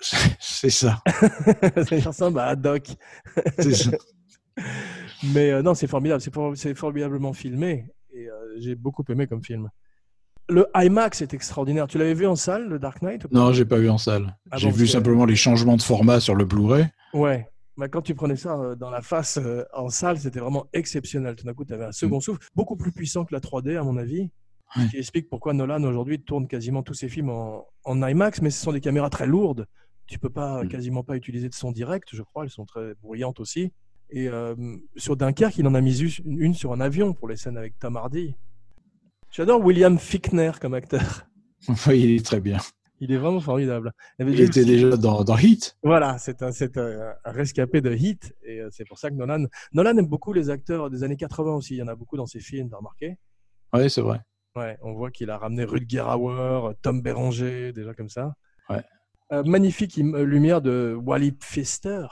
[0.40, 1.03] C'est ça.
[2.01, 2.88] ça ressemble à Haddock.
[3.59, 3.90] c'est ça.
[5.34, 6.20] Mais euh, non, c'est formidable.
[6.20, 7.86] C'est for- c'est formidablement filmé.
[8.12, 9.70] Et euh, j'ai beaucoup aimé comme film.
[10.49, 11.86] Le IMAX est extraordinaire.
[11.88, 14.36] Tu l'avais vu en salle, le Dark Knight Non, j'ai pas vu en salle.
[14.51, 16.86] Ah j'ai bon, vu simplement les changements de format sur le Blu-ray.
[17.14, 17.49] Ouais.
[17.76, 19.38] Bah, quand tu prenais ça euh, dans la face
[19.74, 21.34] en salle, c'était vraiment exceptionnel.
[21.36, 23.82] Tout d'un coup, tu avais un second souffle, beaucoup plus puissant que la 3D, à
[23.82, 24.30] mon avis.
[24.76, 24.84] Ouais.
[24.84, 28.51] Ce qui explique pourquoi Nolan aujourd'hui tourne quasiment tous ses films en, en IMAX, mais
[28.51, 29.66] ce sont des caméras très lourdes.
[30.07, 30.68] Tu peux pas Mm.
[30.68, 32.44] quasiment pas utiliser de son direct, je crois.
[32.44, 33.72] Elles sont très bruyantes aussi.
[34.11, 34.54] Et euh,
[34.96, 37.96] sur Dunkerque, il en a mis une, sur un avion pour les scènes avec Tom
[37.96, 38.34] Hardy.
[39.32, 41.26] J'adore William Fickner comme acteur.
[41.88, 42.59] Oui, il est très bien.
[43.00, 43.92] Il est vraiment formidable.
[44.20, 45.76] Il, était déjà dans, dans Heat.
[45.82, 48.34] voilà, c'est un, un, un rescapé de hit.
[48.44, 51.54] Et euh, c'est pour ça que Nolan, Nolan aime beaucoup les acteurs des années 80
[51.54, 51.74] aussi.
[51.74, 53.16] Il y en a beaucoup dans ses films, t'as remarqué?
[53.72, 54.20] Oui, c'est vrai.
[54.54, 58.34] Ouais, on voit qu'il a ramené Rutger Hauer, Tom des gens comme ça.
[58.70, 58.82] Ouais.
[59.32, 62.06] Euh, magnifique im- lumière de Wally Pfister,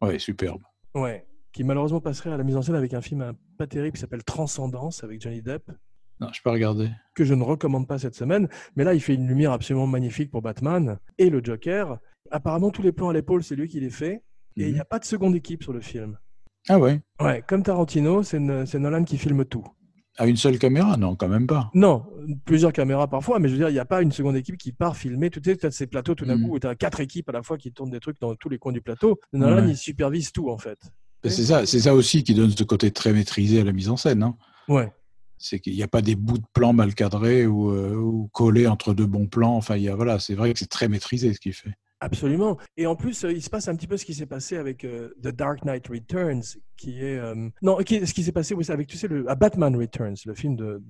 [0.00, 0.62] Oui, superbe.
[0.94, 4.00] ouais, qui malheureusement passerait à la mise en scène avec un film pas terrible qui
[4.00, 5.72] s'appelle Transcendance avec Johnny Depp,
[6.20, 6.88] Non, je peux regarder.
[7.16, 8.48] que je ne recommande pas cette semaine.
[8.76, 11.98] Mais là, il fait une lumière absolument magnifique pour Batman et le Joker.
[12.30, 14.22] Apparemment, tous les plans à l'épaule, c'est lui qui les fait.
[14.56, 14.74] Et il Mhm.
[14.74, 16.16] n'y a pas de seconde équipe sur le film.
[16.68, 17.00] Ah ouais.
[17.20, 19.64] Ouais, comme Tarantino, c'est Nolan qui filme tout.
[20.18, 20.96] À une seule caméra?
[20.96, 21.70] Non, quand même pas.
[21.74, 22.06] Non,
[22.44, 24.72] plusieurs caméras parfois, mais je veux dire, il n'y a pas une seconde équipe qui
[24.72, 25.28] part filmer.
[25.30, 26.46] Tu sais, ces plateaux tout d'un Mhm.
[26.48, 28.48] coup où tu as quatre équipes à la fois qui tournent des trucs dans tous
[28.48, 29.20] les coins du plateau.
[29.32, 29.70] Nolan, Ouais.
[29.72, 30.78] il supervise tout en fait.
[31.24, 33.96] C'est ça, c'est ça aussi qui donne ce côté très maîtrisé à la mise en
[33.96, 34.22] scène.
[34.22, 34.36] hein.
[34.68, 34.90] Ouais.
[35.38, 38.66] C'est qu'il n'y a pas des bouts de plans mal cadrés ou, euh, ou collés
[38.66, 39.54] entre deux bons plans.
[39.56, 41.74] Enfin, il y a, voilà, c'est vrai que c'est très maîtrisé ce qu'il fait.
[42.00, 42.58] Absolument.
[42.76, 44.84] Et en plus, euh, il se passe un petit peu ce qui s'est passé avec
[44.84, 46.42] euh, The Dark Knight Returns,
[46.76, 49.34] qui est euh, non, qui- ce qui s'est passé oui, avec tu sais le à
[49.34, 50.82] Batman Returns, le film de.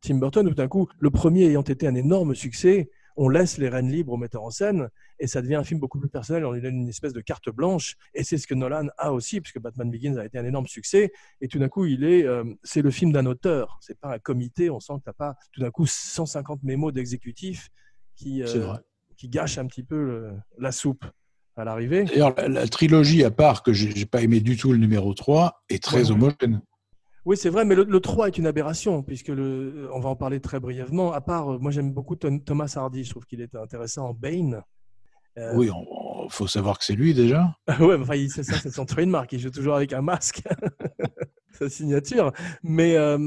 [0.00, 3.58] Tim Burton, où tout d'un coup, le premier ayant été un énorme succès, on laisse
[3.58, 4.88] les rênes libres au metteur en scène
[5.18, 6.44] et ça devient un film beaucoup plus personnel.
[6.44, 9.40] On lui donne une espèce de carte blanche et c'est ce que Nolan a aussi,
[9.40, 12.44] puisque Batman Begins a été un énorme succès et tout d'un coup, il est, euh,
[12.62, 13.78] c'est le film d'un auteur.
[13.80, 14.70] C'est pas un comité.
[14.70, 17.70] On sent que t'as pas tout d'un coup 150 mémos d'exécutifs
[18.14, 18.78] qui C'est euh, vrai.
[19.18, 21.04] Qui gâchent un petit peu le- la soupe
[21.56, 22.04] à l'arrivée.
[22.04, 25.60] D'ailleurs, la, la trilogie, à part que j'ai pas aimé du tout le numéro 3,
[25.68, 26.10] est très Ouais.
[26.12, 26.62] homogène.
[27.24, 30.16] Oui, c'est vrai, mais le, le 3 est une aberration, puisque le, on va en
[30.16, 31.12] parler très brièvement.
[31.12, 34.62] À part, euh, moi j'aime beaucoup Thomas Hardy, je trouve qu'il est intéressant en Bane.
[35.36, 37.54] Euh, Oui, Bon, faut savoir que c'est lui déjà.
[37.80, 39.30] Mais enfin, il- c'est ça, c'est son trademark.
[39.32, 40.42] Il joue toujours avec un masque,
[41.52, 42.32] sa signature.
[42.62, 43.18] Mais euh,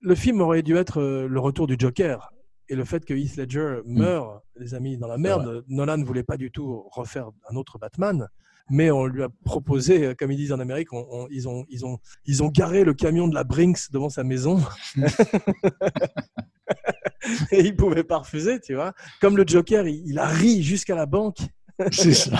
[0.00, 2.30] le film aurait dû être euh, le retour du Joker.
[2.74, 6.24] Et le fait que Heath Ledger meure, les amis, dans la merde, Nolan ne voulait
[6.24, 8.26] pas du tout refaire un autre Batman.
[8.68, 11.64] Mais on lui a proposé, euh, comme ils disent en Amérique, on- on- ils, ont,
[11.68, 14.60] ils, ont, ils ont garé le camion de la Brinks devant sa maison.
[17.52, 18.92] Et il pouvait pas refuser, tu vois.
[19.20, 21.38] Comme le Joker, il, il a ri jusqu'à la banque.
[21.92, 22.36] C'est ça.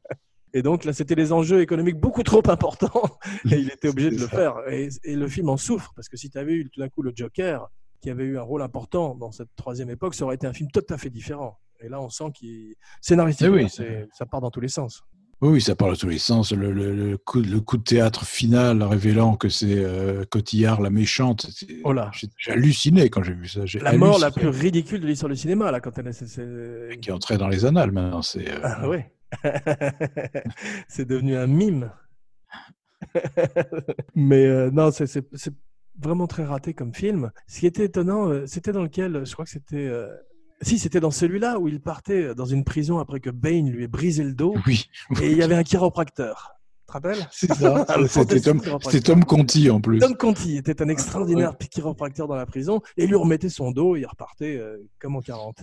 [0.54, 3.18] Et donc là, c'était des enjeux économiques beaucoup trop importants
[3.50, 4.28] et il était obligé de le ça.
[4.28, 4.54] faire.
[4.70, 7.02] Et, et le film en souffre parce que si tu avais eu tout d'un coup
[7.02, 7.68] le Joker
[8.00, 10.70] qui avait eu un rôle important dans cette troisième époque, ça aurait été un film
[10.72, 11.58] tout à fait différent.
[11.80, 14.06] Et là, on sent qu'il scénaristiquement, Eh oui.
[14.12, 15.02] ça part dans tous les sens.
[15.40, 16.50] Oui, oui, ça parle dans tous les sens.
[16.52, 20.90] Le, le- le coup, le coup de théâtre final révélant que c'est euh, Cotillard la
[20.90, 21.46] méchante.
[21.84, 22.10] Oh là.
[22.12, 23.60] J'ai halluciné quand j'ai vu ça.
[23.80, 26.98] La mort la plus ridicule de l'histoire du cinéma, là, quand elle est.
[27.00, 28.22] Qui est entré dans les annales maintenant.
[28.22, 29.12] C'est euh, Ah ouais.
[30.88, 31.92] c'est devenu un mime.
[34.16, 35.06] Mais euh, non, c'est
[36.00, 37.30] vraiment très raté comme film.
[37.46, 39.76] Ce qui était étonnant, euh, c'était dans lequel, je crois que c'était.
[39.76, 40.08] euh,
[40.62, 43.88] Si, c'était dans celui-là où il partait dans une prison après que Bane lui ait
[43.88, 44.86] brisé le dos oui,
[45.22, 46.52] et il y avait un chiropracteur.
[46.80, 47.26] Tu te rappelles?
[47.30, 47.86] C'est ça.
[48.08, 48.40] C'était
[49.00, 49.98] Tom, Conti en plus.
[49.98, 53.94] Tom Conti était un extraordinaire chiropracteur dans la prison et il lui remettait son dos
[53.96, 55.58] et il repartait euh, comme en 40.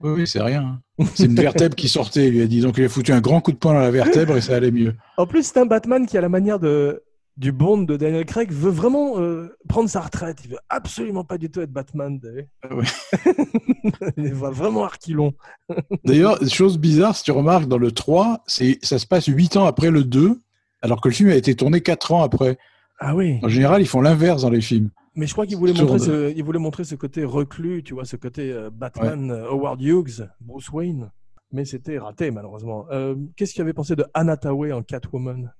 [0.00, 0.80] Oui, oui, c'est rien.
[0.98, 1.04] hein.
[1.14, 2.60] C'est une vertèbre qui sortait, il lui a dit.
[2.60, 4.70] Donc il a foutu un grand coup de poing dans la vertèbre et ça allait
[4.70, 4.94] mieux.
[5.16, 7.02] En plus, c'est un Batman qui, à la manière de,
[7.38, 10.38] du Bond de Daniel Craig, veut vraiment euh, prendre sa retraite.
[10.44, 12.20] Il veut absolument pas du tout être Batman.
[12.62, 12.68] Ah
[14.16, 15.32] il va vraiment arquilon.
[16.04, 19.66] D'ailleurs, chose bizarre, si tu remarques, dans le 3, c'est, ça se passe 8 ans
[19.66, 20.40] après le 2,
[20.82, 22.58] alors que le film a été tourné 4 ans après.
[22.98, 23.38] Ah oui.
[23.44, 24.90] En général, ils font l'inverse dans les films.
[25.14, 28.04] Mais je crois qu'il voulait, montrer ce, il voulait montrer ce côté reclus, tu vois,
[28.04, 31.10] ce côté euh, Batman, euh, Howard Hughes, Bruce Wayne.
[31.52, 32.86] Mais c'était raté, malheureusement.
[32.90, 35.52] Euh, Qu'est-ce que tu avais pensé de Anna Tawai en Catwoman?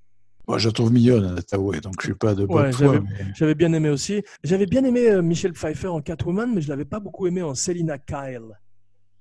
[0.49, 2.94] Moi, je la trouve mignonne, Tawai, donc je suis pas de bonne Ouais, foi.
[3.34, 4.22] j'avais- mais- bien aimé aussi.
[4.42, 7.55] J'avais bien aimé euh, Michelle Pfeiffer en Catwoman, mais je l'avais pas beaucoup aimé en
[7.55, 8.59] Selina Kyle.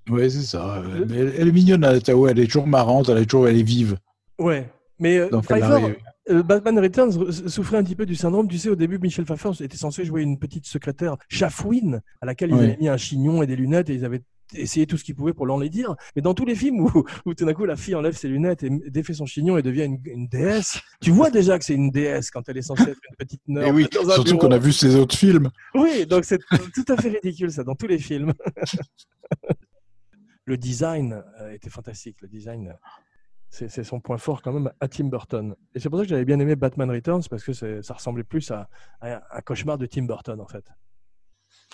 [0.09, 0.81] Ouais, c'est ça.
[1.11, 3.97] elle, elle est mignonne, Tawai, elle est toujours marrante, elle est toujours, elle est vive.
[4.39, 4.69] Ouais.
[4.99, 5.97] Mais euh, Donc Pfeiffer.
[6.29, 8.47] Euh, Batman Returns re- souffrait un petit peu du syndrome.
[8.47, 12.49] Tu sais, au début, Michel Pfeiffer était censé jouer une petite secrétaire chafouine à laquelle
[12.49, 12.63] ils Ouais.
[12.63, 14.23] avaient mis un chignon et des lunettes et ils avaient
[14.53, 15.95] essayé tout ce qu'ils pouvaient pour l'enlaidir.
[16.15, 18.63] Mais dans tous les films où, où tout d'un coup la fille enlève ses lunettes
[18.63, 21.91] et défait son chignon et devient une, une déesse, tu vois déjà que c'est une
[21.91, 23.75] déesse quand elle est censée être une petite Et nerd.
[23.75, 25.49] Oui, surtout qu'on a vu ses autres films.
[25.73, 28.33] Oui, donc c'est tout à fait ridicule ça, dans tous les films.
[30.45, 32.21] le design euh, était fantastique.
[32.21, 32.73] Le design,
[33.49, 35.55] c'est son point fort quand même à Tim Burton.
[35.73, 38.51] Et c'est pour ça que j'avais bien aimé Batman Returns parce que ça ressemblait plus
[38.51, 38.69] à,
[39.01, 40.65] à un cauchemar de Tim Burton en fait.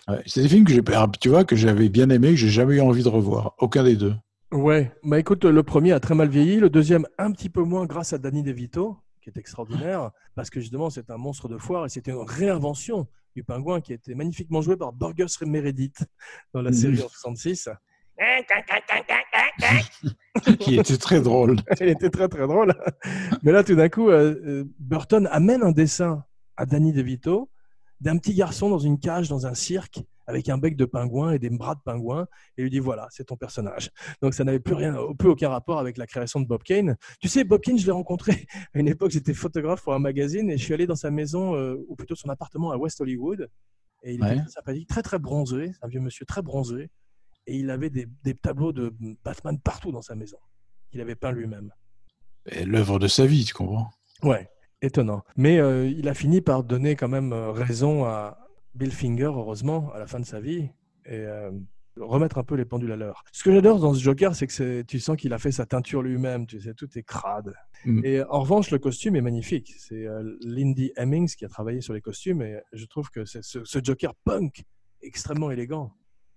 [0.08, 0.84] Ouais, c'est des films que j'ai,
[1.22, 3.56] tu vois, que j'avais bien aimé, que j'ai jamais eu envie de revoir.
[3.60, 4.14] Aucun des deux.
[4.51, 7.86] Ouais, bah écoute, le premier a très mal vieilli, le deuxième un petit peu moins
[7.86, 11.86] grâce à Danny DeVito, qui est extraordinaire, parce que justement c'est un monstre de foire
[11.86, 16.06] et c'était une réinvention du pingouin qui était magnifiquement joué par Burgess Meredith
[16.54, 17.70] dans la série en 66.
[20.60, 21.56] qui était très drôle.
[21.82, 22.74] Il était très très drôle.
[23.41, 26.24] Mais là, tout d'un coup, euh, euh, Burton amène un dessin
[26.58, 27.49] à Danny DeVito
[28.04, 31.39] d'un petit garçon dans une cage, dans un cirque, avec un bec de pingouin et
[31.39, 32.28] des bras de pingouin,
[32.58, 33.89] et lui dit voilà, c'est ton personnage.
[34.22, 36.95] Donc ça n'avait plus rien, plus aucun rapport avec la création de Bob Kane.
[37.20, 40.49] Tu sais, Bob Kane, je l'ai rencontré à une époque, j'étais photographe pour un magazine,
[40.49, 43.49] et je suis allé dans sa maison, euh, ou plutôt son appartement à West Hollywood,
[44.04, 44.41] et il était Ouais.
[44.41, 46.89] très sympathique, très très bronzé, un vieux monsieur très bronzé,
[47.47, 48.93] et il avait des, des tableaux de
[49.24, 50.38] Batman partout dans sa maison,
[50.91, 51.72] qu'il avait peint lui-même.
[52.45, 53.89] Et L'œuvre de sa vie, tu comprends?
[54.24, 54.49] Ouais,
[54.84, 55.24] étonnant.
[55.36, 58.38] Mais euh, il a fini par donner quand même euh, raison à
[58.76, 60.70] Bill Finger, heureusement, à la fin de sa vie,
[61.06, 61.52] et euh,
[61.98, 63.24] remettre un peu les pendules à l'heure.
[63.32, 66.02] Ce que j'adore dans ce Joker, c'est que tu sens qu'il a fait sa teinture
[66.02, 67.54] lui-même, tu sais, tout est crade.
[67.86, 68.02] Mm.
[68.04, 69.74] Et en revanche, le costume est magnifique.
[69.78, 73.44] C'est euh, Lindy Hemmings qui a travaillé sur les costumes, et je trouve que c'est
[73.44, 74.64] ce, ce Joker punk
[75.02, 75.94] extrêmement élégant.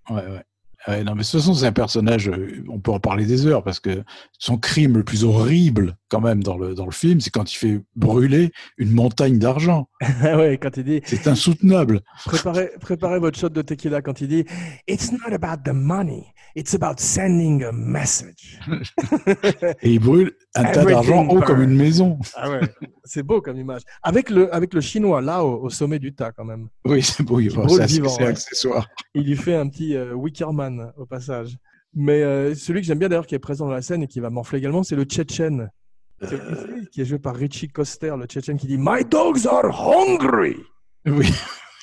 [0.09, 0.45] Ouais, ouais.
[0.89, 3.47] Ouais, non, mais de toute façon, c'est un personnage, euh, on peut en parler des
[3.47, 4.05] heures, parce que
[4.39, 7.57] son crime le plus horrible, quand même, dans le, dans le film, c'est quand il
[7.57, 9.89] fait brûler une montagne d'argent.
[10.23, 12.03] ouais, quand il dit C'est insoutenable.
[12.27, 14.45] préparez, préparez votre shot de tequila, quand il dit
[14.87, 18.61] It's not about the money, it's about sending a message.
[19.83, 22.19] Et il brûle un tas d'argent haut comme une maison.
[22.37, 22.61] Ah ouais,
[23.05, 23.83] c'est beau comme image.
[24.05, 26.69] Avec le, avec le chinois là au, au sommet du tas quand même.
[26.85, 28.89] Oui, c'est beau, c'est accessoire.
[29.15, 31.57] Il lui fait un petit euh, Wickerman au passage.
[31.95, 34.21] Mais euh, celui que j'aime bien d'ailleurs qui est présent dans la scène et qui
[34.21, 35.71] va morfler également, c'est le Tchétchène.
[36.23, 36.41] C'est-
[36.93, 40.57] Qui est joué par Richie Koster, le Tchétchène qui dit My dogs are hungry.
[41.07, 41.29] Oui.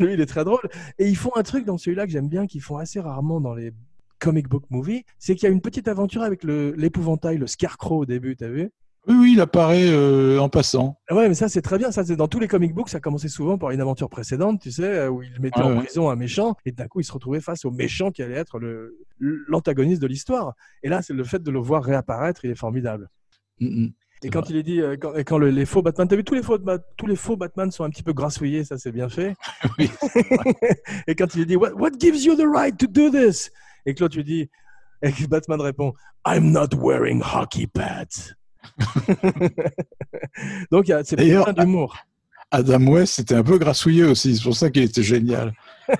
[0.00, 0.60] Lui, il est très drôle.
[0.98, 3.54] Et ils font un truc dans celui-là que j'aime bien, qu'ils font assez rarement dans
[3.54, 3.72] les
[4.18, 7.98] comic book movie, c'est qu'il y a une petite aventure avec le- l'épouvantail, le Scarecrow
[7.98, 8.70] au début, t'as vu?
[9.06, 10.98] Oui, oui, il apparaît euh, en passant.
[11.10, 11.90] Ouais, mais ça c'est très bien.
[11.90, 14.70] Ça, c'est dans tous les comic books, ça commençait souvent par une aventure précédente, tu
[14.70, 15.84] sais, où il mettait Ouais, en ouais.
[15.84, 18.58] prison un méchant, et d'un coup il se retrouvait face au méchant qui allait être
[18.58, 20.52] le l'antagoniste de l'histoire.
[20.82, 23.08] Et là, c'est le fait de le voir réapparaître, il est formidable.
[23.60, 23.92] Mm, mm.
[24.24, 24.50] Et quand vrai.
[24.50, 26.42] il est dit, euh, quand, et quand le- les faux Batman, t'as vu tous les
[26.42, 26.58] faux,
[26.96, 29.34] tous les faux Batman sont un petit peu grassouillés, ça c'est bien fait.
[29.78, 29.88] Oui.
[31.06, 33.50] et quand il est dit, what, what gives you the right to do this?
[33.86, 34.50] Et l'autre lui dit,
[35.02, 35.92] et Batman répond,
[36.26, 38.34] I'm not wearing hockey pads.
[40.70, 41.96] Donc c'est plein d'humour.
[42.50, 44.36] Adam West, c'était un peu grassouillé aussi.
[44.36, 45.52] C'est pour ça qu'il était génial.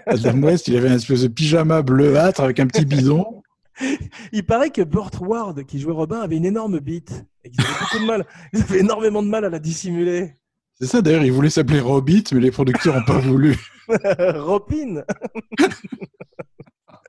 [0.07, 3.43] Adam West, il avait une espèce de pyjama bleuâtre avec un petit bidon.
[4.33, 7.25] Il paraît que Burt Ward, qui jouait Robin, avait une énorme bite.
[7.45, 8.27] Et qu'ils avaient beaucoup de mal.
[8.53, 10.33] Ils avaient énormément de mal à la dissimuler.
[10.81, 13.57] C'est ça, d'ailleurs, il voulait s'appeler Robit, mais les producteurs n'ont pas voulu.
[14.35, 15.05] Robin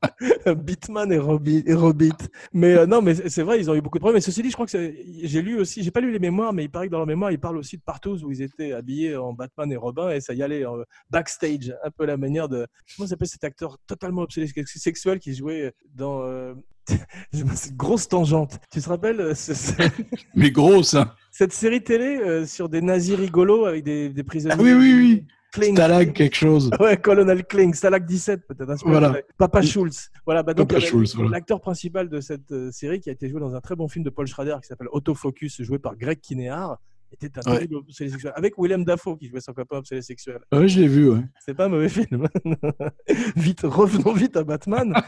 [0.56, 2.12] Bitman et, Robi- et Robit.
[2.54, 4.18] Mais euh, non, mais c'est vrai, ils ont eu beaucoup de problèmes.
[4.18, 4.94] Mais ceci dit, je crois que
[5.24, 7.32] j'ai lu aussi, j'ai pas lu les mémoires, mais il paraît que dans leur mémoire,
[7.32, 10.34] ils parlent aussi de partout où ils étaient habillés en Batman et Robin et ça
[10.34, 10.78] y allait en
[11.10, 12.66] backstage, un peu la manière de.
[12.96, 16.24] Comment s'appelle cet acteur totalement obsédé sexuel qui jouait dans.
[16.24, 16.54] euh,
[16.88, 17.00] C'est
[17.70, 18.60] une grosse tangente.
[18.72, 19.74] Tu te rappelles euh, ce- ce-
[20.36, 21.12] Mais grosse, hein.
[21.32, 24.94] cette série télé euh, sur des nazis rigolos avec des, des prisonniers Ah oui, oui,
[24.96, 25.26] oui.
[25.52, 25.76] Kling.
[25.76, 26.70] Stalag quelque chose.
[26.80, 28.84] Ouais, Colonel Kling, Stalag 17 peut-être.
[28.86, 29.16] Voilà.
[29.38, 30.10] Papa Schultz.
[30.26, 31.30] Voilà, bah donc voilà.
[31.30, 34.04] l'acteur principal de cette euh, série qui a été joué dans un très bon film
[34.06, 36.78] de Paul Schrader qui s'appelle Autofocus, joué par Greg Kinnear,
[37.12, 37.58] était un Ouais.
[37.58, 38.34] terrible obsédé sexuel.
[38.36, 40.40] Avec Willem Dafoe qui jouait son copain obsédé sexuel.
[40.52, 41.22] Ouais, je l'ai vu, ouais.
[41.40, 42.28] C'est pas un mauvais film.
[43.36, 44.90] vite, revenons vite à Batman.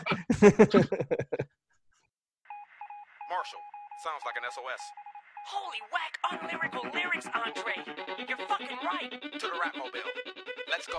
[3.29, 3.61] Marshall,
[4.03, 4.81] sounds like an SOS.
[5.45, 7.73] Holy whack, unlyrical lyrics, Andre.
[8.27, 9.11] You're fucking right.
[9.11, 10.01] To the rap mobile.
[10.69, 10.97] Let's go.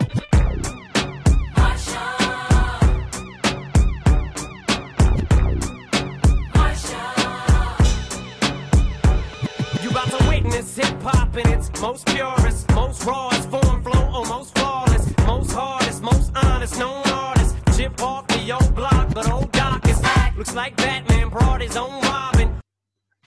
[9.83, 14.25] You about to witness hip hop in its most purest, most rawest form, flow, oh,
[14.29, 17.57] most flawless, most hardest, most honest, known artist.
[17.77, 20.37] Chip off the old block, but old Doc is back.
[20.37, 22.52] Looks like Batman brought his own Robin.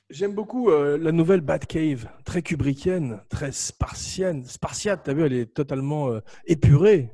[0.09, 5.01] J'aime beaucoup euh, la nouvelle Batcave, très kubrickienne, très spartienne, spartiate.
[5.03, 7.09] T'as vu, elle est totalement euh, épurée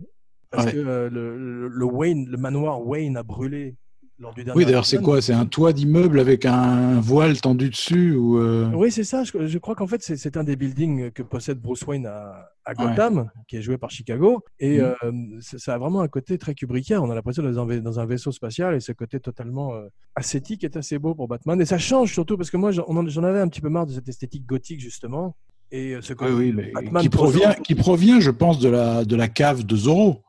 [0.50, 0.74] parce Ouais.
[0.74, 3.78] que euh, le, le- le Wayne, le manoir Wayne a brûlé
[4.22, 4.58] lors du dernier.
[4.60, 8.70] Oui, d'ailleurs, c'est quoi C'est un toit d'immeuble avec un voile tendu dessus ou euh,
[8.74, 9.24] Oui, c'est ça.
[9.24, 12.74] Je, je crois qu'en fait, c'est- un des buildings que possède Bruce Wayne à, à
[12.74, 14.44] Gotham, qui est joué par Chicago.
[14.60, 14.94] Et Mhm.
[15.04, 17.02] euh, ça a vraiment un côté très kubrickien.
[17.02, 19.74] On a l'impression d'être dans, un vai- dans un vaisseau spatial et ce côté totalement
[19.74, 21.60] euh, ascétique est assez beau pour Batman.
[21.60, 24.08] Et ça change surtout parce que moi, j'en avais un petit peu marre de cette
[24.08, 25.36] esthétique gothique, justement.
[25.72, 29.04] Et ce Oui, côté oui, mais Batman qui provient, qui provient, je pense, de la,
[29.06, 30.22] de la cave de Zorro.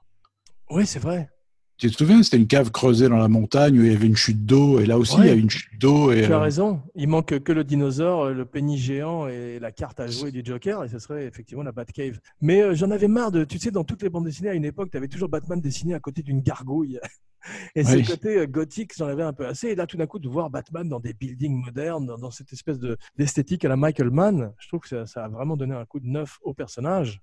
[0.70, 1.28] Oui, c'est vrai.
[1.78, 4.14] Tu te souviens, c'était une cave creusée dans la montagne où il y avait une
[4.16, 5.22] chute d'eau, et là aussi, Ouais.
[5.24, 6.12] il y a une chute d'eau.
[6.12, 6.80] Et, Tu as euh, raison.
[6.94, 10.84] Il manque que le dinosaure, le pénis géant et la carte à jouer du Joker,
[10.84, 12.20] et ce serait effectivement la Batcave.
[12.40, 14.64] Mais euh, j'en avais marre de, tu sais, dans toutes les bandes dessinées à une
[14.64, 17.00] époque, tu avais toujours Batman dessiné à côté d'une gargouille.
[17.74, 18.04] Et Oui.
[18.04, 19.68] ce côté euh, gothique, j'en avais un peu assez.
[19.68, 22.52] Et là, tout d'un coup, de voir Batman dans des buildings modernes, dans, dans cette
[22.52, 25.74] espèce de- d'esthétique à la Michael Mann, je trouve que ça, ça a vraiment donné
[25.74, 27.20] un coup de neuf au personnage.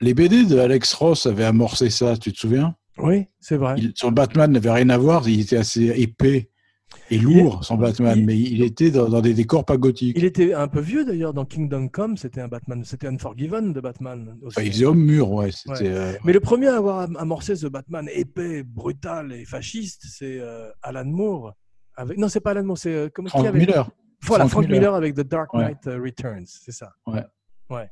[0.00, 2.76] Les BD de Alex Ross avaient amorcé ça, tu te souviens?
[2.98, 3.74] Oui, c'est vrai.
[3.78, 6.50] il, Son Batman n'avait rien à voir, il était assez épais
[7.10, 10.16] et lourd, son Batman, il- mais il était dans, dans des décors pas gothiques.
[10.16, 13.80] Il était un peu vieux d'ailleurs dans Kingdom Come, c'était un Batman, c'était Unforgiven de
[13.80, 14.36] Batman.
[14.42, 14.56] aussi.
[14.58, 15.50] Enfin, il faisait homme mur, ouais.
[15.82, 20.38] Euh, Mais le premier à avoir am- amorcé ce Batman épais, brutal et fasciste, c'est
[20.40, 21.54] euh, Alan Moore.
[21.96, 22.18] Avec...
[22.18, 23.90] Non, c'est pas Alan Moore, c'est euh, comment qui Frank avait- Miller.
[24.22, 24.78] Voilà, Frank Frank Miller.
[24.80, 24.94] Miller.
[24.94, 25.52] avec The Dark.
[25.52, 26.92] Knight euh, Returns, c'est ça.
[27.06, 27.24] Ouais.
[27.68, 27.90] Ouais.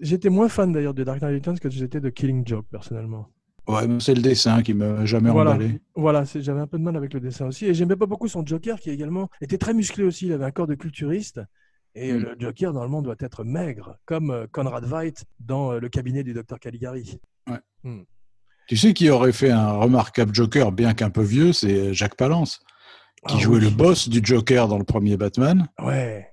[0.00, 3.28] J'étais moins fan d'ailleurs de Dark Knight Returns que j'étais de Killing Joke personnellement.
[3.66, 5.80] Ouais, c'est le dessin qui m'a jamais Voilà, emballé.
[5.96, 7.64] voilà j'avais un peu de mal avec le dessin aussi.
[7.66, 10.26] Et j'aimais pas beaucoup son Joker qui également était très musclé aussi.
[10.26, 11.40] Il avait un corps de culturiste.
[11.94, 12.22] Et euh, Mm.
[12.22, 16.34] le Joker, normalement, doit être maigre, comme euh, Conrad Veidt dans euh, le cabinet du
[16.34, 17.18] docteur Caligari.
[18.66, 22.60] Tu sais qui aurait fait un remarquable Joker, bien qu'un peu vieux, c'est Jacques Palance,
[23.28, 23.64] qui Ah jouait oui.
[23.64, 26.26] le boss du Joker dans le premier Batman Ouais.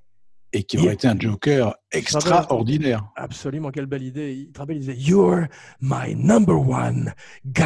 [0.54, 3.06] Et qui aurait été un Joker extraordinaire.
[3.16, 4.34] Absolument, quelle belle idée.
[4.34, 5.46] Il te rappelle, il disait You're
[5.82, 7.14] my number one
[7.46, 7.64] guy.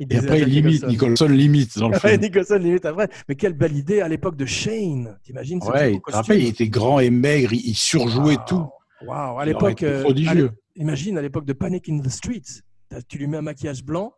[0.00, 2.20] Il Et après, il limite, Nicholson limite dans le Ouais, film.
[2.22, 3.08] Nicholson limite après.
[3.28, 5.18] Mais quelle belle idée à l'époque de Shane.
[5.24, 8.64] T'imagines Ouais, il au te rappelle, il était grand et maigre, il surjouait tout.
[9.04, 9.82] Waouh, à l'époque.
[9.82, 10.50] euh, prodigieux.
[10.76, 12.62] à imagine à l'époque de Panic in the Streets.
[13.08, 14.12] Tu lui mets un maquillage blanc.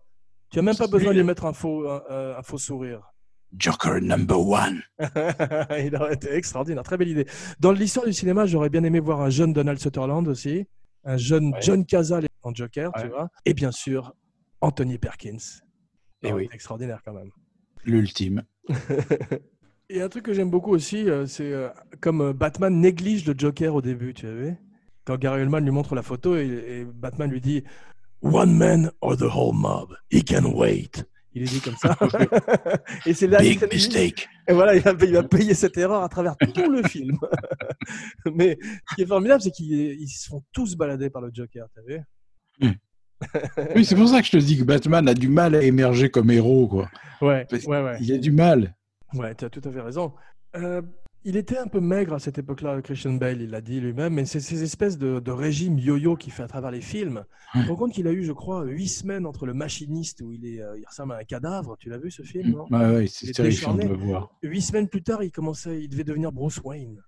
[0.50, 1.24] Tu as même pas besoin de lui.
[1.26, 3.00] mettre un faux, un, un- un faux sourire.
[3.56, 4.82] Joker number one.
[5.78, 7.26] il aurait été extraordinaire, très belle idée.
[7.58, 10.66] Dans l'histoire du cinéma, j'aurais bien aimé voir un jeune Donald Sutherland aussi,
[11.04, 11.60] un jeune Ouais.
[11.62, 14.14] John Cazale en Joker, tu vois, et bien sûr
[14.60, 15.36] Anthony Perkins.
[16.22, 16.48] Eh Ça aurait oui.
[16.52, 17.30] extraordinaire quand même.
[17.84, 18.42] L'ultime.
[19.92, 21.68] Et un truc que j'aime beaucoup aussi, euh, c'est euh,
[22.00, 24.56] comme euh, Batman néglige le Joker au début, tu savais
[25.04, 27.64] Quand Gary Oldman lui montre la photo et, et Batman lui dit
[28.22, 31.04] One man or the whole mob, he can wait.
[31.32, 31.96] Il est dit comme ça.
[33.06, 34.28] et c'est là Big mistake.
[34.48, 37.16] Et voilà, il va, il va payer cette erreur à travers tout le film.
[38.34, 38.58] Mais
[38.90, 41.82] ce qui est formidable, c'est qu'ils ils se font tous balader par le Joker, t'as
[41.82, 42.00] vu
[43.76, 46.10] Oui, c'est pour ça que je te dis que Batman a du mal à émerger
[46.10, 46.90] comme héros, quoi.
[47.20, 47.98] Ouais, Parce- ouais, ouais.
[48.00, 48.74] Il a du mal.
[49.14, 50.12] Ouais, tu as tout à fait raison.
[50.56, 50.82] Euh,
[51.24, 54.24] il était un peu maigre à cette époque-là, Christian Bale, il l'a dit lui-même, mais
[54.24, 57.24] c'est ces espèces de, de régime yo-yo qu'il fait à travers les films.
[57.52, 60.32] Tu te rends compte qu'il a eu, je crois, huit semaines entre le machiniste où
[60.32, 61.76] il, est, euh, il ressemble à un cadavre.
[61.78, 62.66] Tu l'as vu ce film, non?
[62.70, 64.30] Ouais, Il c'est est terrifiant de le voir.
[64.42, 67.02] Huit semaines plus tard, il commençait, il devait devenir Bruce Wayne.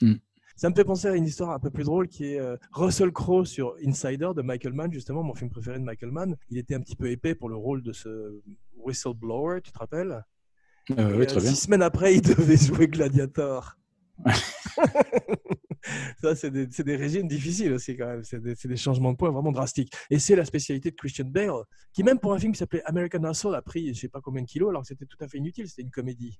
[0.00, 0.14] Hmm.
[0.54, 3.12] Ça me fait penser à une histoire un peu plus drôle qui est euh, Russell
[3.12, 6.36] Crowe sur Insider de Michael Mann, justement, mon film préféré de Michael Mann.
[6.50, 8.40] Il était un petit peu épais pour le rôle de ce
[8.76, 10.22] whistleblower, tu te rappelles?
[10.98, 11.50] Euh, oui, euh, très bien.
[11.50, 13.76] Six semaines après, il devait jouer Gladiator.
[16.20, 18.22] Ça, c'est des, régimes difficiles aussi, quand même.
[18.22, 19.92] C'est des, changements de poids vraiment drastiques.
[20.10, 23.28] Et c'est la spécialité de Christian Bale, qui, même pour un film qui s'appelait American
[23.28, 25.38] Hustle, a pris je sais pas combien de kilos, alors que c'était tout à fait
[25.38, 25.68] inutile.
[25.68, 26.38] C'était une comédie.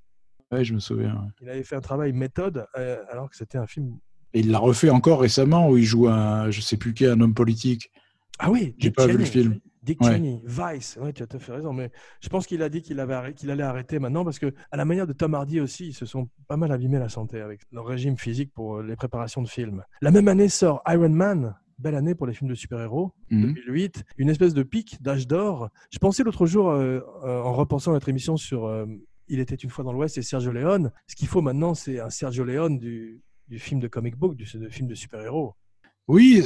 [0.52, 1.14] Ouais, je me souviens.
[1.14, 1.28] ouais.
[1.40, 3.98] Il avait fait un travail méthode, euh, alors que c'était un film.
[4.34, 7.20] Et il l'a refait encore récemment où il joue un, je sais plus qui, un
[7.20, 7.90] homme politique.
[8.38, 9.60] Ah oui, J'ai pas vu le film.
[9.82, 10.12] Dick Ouais.
[10.12, 10.98] Cheney, Vice.
[11.00, 11.72] Ouais, tu as tout à fait raison.
[11.72, 15.06] Mais je pense qu'il a dit qu'il allait arrêter maintenant parce que, à la manière
[15.06, 18.16] de Tom Hardy aussi, ils se sont pas mal abîmés la santé avec leur régime
[18.18, 19.82] physique pour euh, les préparations de films.
[20.02, 21.54] La même année sort Iron Man.
[21.78, 23.14] Belle année pour les films de super-héros.
[23.30, 23.54] Mhm.
[23.54, 25.70] 2008, une espèce de pic d'âge d'or.
[25.90, 28.84] Je pensais l'autre jour, euh, euh, en repensant à notre émission sur euh,
[29.28, 32.10] Il était une fois dans l'Ouest et Sergio Leone, ce qu'il faut maintenant, c'est un
[32.10, 35.54] Sergio Leone du, du film de comic book, du, du film de super-héros.
[36.10, 36.42] Oui,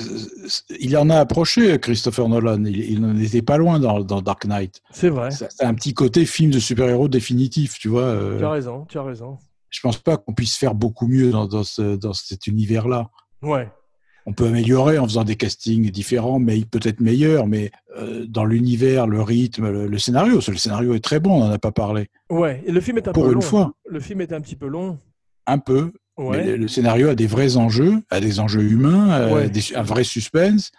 [0.80, 2.64] il en a approché, Christopher Nolan.
[2.64, 4.80] Il, il n'en était pas loin dans, dans Dark Knight.
[4.92, 8.02] C'est vrai, C'est un petit côté film de super-héros définitif, tu vois.
[8.02, 9.38] euh, tu as raison, tu as raison.
[9.70, 13.08] je pense pas qu'on puisse faire beaucoup mieux dans, dans, ce- dans cet univers-là.
[13.42, 13.68] Ouais,
[14.26, 19.06] On peut améliorer en faisant des castings différents, mais peut-être meilleurs, mais euh, dans l'univers,
[19.06, 22.08] le rythme, le, le scénario, le scénario est très bon, on n'en a pas parlé.
[22.30, 22.62] ouais.
[22.66, 23.40] Et le film est un Pour peu une long.
[23.40, 24.98] fois, Le film est un petit peu long.
[25.46, 26.38] un peu, Ouais.
[26.38, 29.48] mais le, le scénario a des vrais enjeux, a des enjeux humains, a Ouais.
[29.50, 30.70] des- un vrai suspense.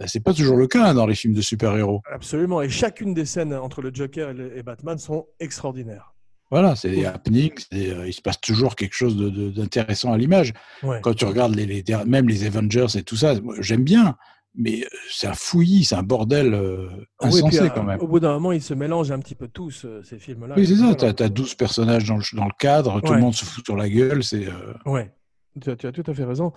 [0.00, 2.02] Euh, C'est pas toujours le cas dans les films de super-héros.
[2.12, 2.60] Absolument.
[2.60, 6.12] Et chacune des scènes entre le Joker et, le- et Batman sont extraordinaires.
[6.50, 10.52] Voilà, c'est des happenings, euh, il se passe toujours quelque chose d'intéressant à l'image.
[10.84, 11.00] Ouais.
[11.02, 14.16] Quand tu regardes les, les der- même les Avengers et tout ça, j'aime bien,
[14.56, 16.88] mais euh, c'est un fouillis, c'est un bordel euh,
[17.20, 18.00] Ah oui, insensé puis, euh, quand même.
[18.00, 20.54] Au bout d'un moment, ils se mélangent un petit peu tous, euh, ces films-là.
[20.56, 23.34] Oui, c'est ça, t'as as 12 personnages dans le, dans le cadre, tout le monde
[23.34, 24.46] se fout sur la gueule, c'est...
[24.46, 25.12] euh, Ouais,
[25.60, 26.52] tu as, tu as tout à fait raison.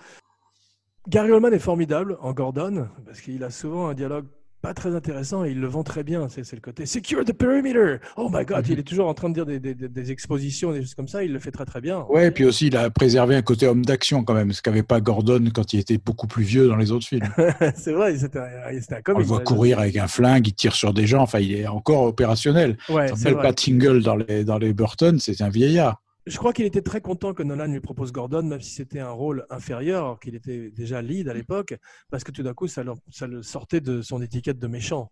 [1.08, 4.26] Gary Oldman est formidable en Gordon, parce qu'il a souvent un dialogue
[4.62, 6.28] pas très intéressant et il le vend très bien.
[6.30, 7.98] C'est le côté Secure the perimeter!
[8.18, 8.66] Oh my god!
[8.66, 8.74] Mhm.
[8.74, 11.24] Il est toujours en train de dire des, des- des- expositions, des choses comme ça.
[11.24, 12.06] Il le fait très très bien.
[12.10, 15.00] Ouais, puis aussi, il a préservé un côté homme d'action quand même, ce qu'avait pas
[15.02, 17.30] Gordon quand il était beaucoup plus vieux dans les autres films.
[17.76, 19.20] c'est vrai, c'était un, un On comique.
[19.20, 22.04] le voit courir avec un flingue, il tire sur des gens, enfin, il est encore
[22.04, 22.78] opérationnel.
[22.90, 26.02] Ouais, c'est pas Tingle dans les, dans les Burton, c'est un vieillard.
[26.26, 29.10] Je crois qu'il était très content que Nolan lui propose Gordon, même si c'était un
[29.10, 31.76] rôle inférieur, alors qu'il était déjà lead à l'époque,
[32.12, 35.12] parce que tout d'un coup, ça le, ça le sortait de son étiquette de méchant.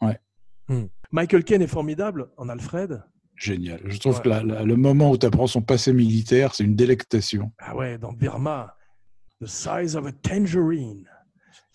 [0.00, 0.18] Ouais.
[0.68, 0.84] Hmm.
[1.10, 3.02] Michael Caine est formidable en Alfred.
[3.34, 3.80] Génial.
[3.84, 4.22] Je trouve Ouais.
[4.22, 7.52] que la- la- le moment où tu apprends son passé militaire, c'est une délectation.
[7.58, 8.74] Ah ouais, dans Birma,
[9.42, 11.06] The Size of a Tangerine.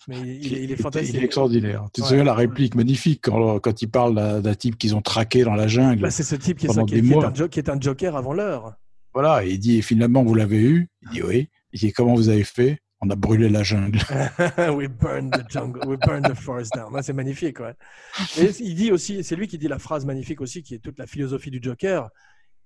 [0.08, 1.14] Mais il, il est, fantastique.
[1.14, 1.84] Il est extraordinaire.
[1.92, 2.08] Tu te Ouais.
[2.08, 5.68] souviens la réplique magnifique quand, quand il parle d'un type qu'ils ont traqué dans la
[5.68, 6.02] jungle.
[6.02, 8.74] Bah, c'est ce type qui est, qui un, jo- qui est un joker avant l'heure.
[9.14, 10.88] Voilà, il dit, finalement, vous l'avez eu?
[11.02, 11.48] Il dit oui.
[11.72, 12.78] Il dit, comment vous avez fait?
[13.04, 13.98] On a brûlé la jungle.
[14.76, 16.96] we burn the jungle, we burn the forest down.
[17.02, 17.74] C'est magnifique, ouais.
[18.38, 20.98] Et il dit aussi, c'est lui qui dit la phrase magnifique aussi, qui est toute
[20.98, 22.08] la philosophie du Joker,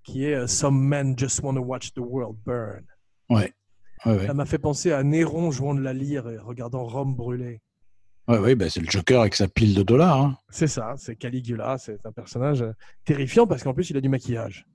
[0.04, 2.84] qui est euh, Some men just want to watch the world burn.
[3.30, 3.52] Ouais.
[4.06, 4.26] Ouais, ouais.
[4.26, 7.60] Ça m'a fait penser à Néron jouant de la lyre et regardant Rome brûler.
[8.28, 10.20] Ouais, ouais, bah, c'est le Joker avec sa pile de dollars.
[10.20, 10.36] hein.
[10.50, 12.72] C'est ça, c'est Caligula, c'est un personnage euh,
[13.04, 14.66] terrifiant parce qu'en plus il a du maquillage.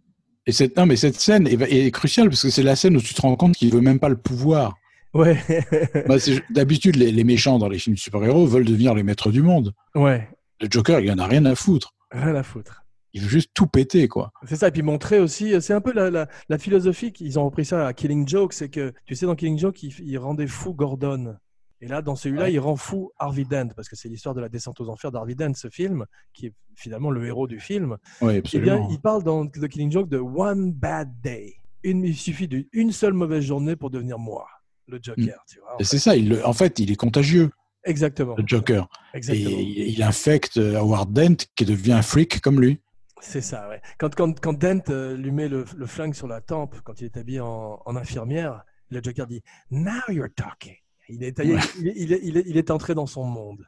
[0.48, 3.02] Et cette, non, mais cette scène est, est cruciale parce que c'est la scène où
[3.02, 4.74] tu te rends compte qu'il veut même pas le pouvoir.
[5.14, 5.38] Ouais,
[6.08, 6.16] Bah,
[6.50, 9.74] D'habitude, les, les méchants dans les films de super-héros veulent devenir les maîtres du monde.
[9.96, 10.28] ouais,
[10.62, 11.94] Le Joker, il en a rien à foutre.
[12.12, 12.84] rien à foutre.
[13.14, 14.32] Il veut juste tout péter, quoi.
[14.48, 17.46] C'est ça, et puis montrer aussi, c'est un peu la, la, la philosophie qu'ils ont
[17.46, 20.48] repris ça à Killing Joke, c'est que, tu sais, dans Killing Joke, il, il rendait
[20.48, 21.36] fou Gordon.
[21.84, 22.54] Et là, dans celui-là, Ouais.
[22.54, 25.36] il rend fou Harvey Dent, parce que c'est l'histoire de la descente aux enfers d'Harvey
[25.36, 27.98] Dent, ce film, qui est finalement le héros du film.
[28.22, 28.78] Oui, Eh absolument.
[28.78, 31.56] bien, il parle dans The Killing Joke de One Bad Day.
[31.84, 34.46] Une, il suffit d'une seule mauvaise journée pour devenir moi,
[34.88, 35.72] le Joker, tu vois.
[35.74, 35.82] en Mm.
[35.82, 37.50] Et c'est ça, il, en fait, il est contagieux,
[37.84, 38.36] Exactement.
[38.38, 38.88] le Joker.
[39.14, 39.50] Et Exactement.
[39.50, 42.80] il, il infecte Howard Dent qui devient un freak comme lui.
[43.22, 43.82] C'est ça, ouais.
[43.98, 47.06] Quand, quand, quand Dent euh, lui met le, le flingue sur la tempe, quand il
[47.06, 50.76] est habillé en, en infirmière, le Joker dit Now you're talking.
[51.08, 51.60] Il est, il
[51.98, 53.66] il il il entré dans son monde.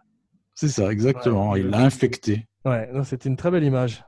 [0.56, 1.52] C'est ça, exactement.
[1.52, 1.62] Ouais.
[1.62, 2.48] il l'a infecté.
[2.66, 4.04] Ouais, c'était une très belle image.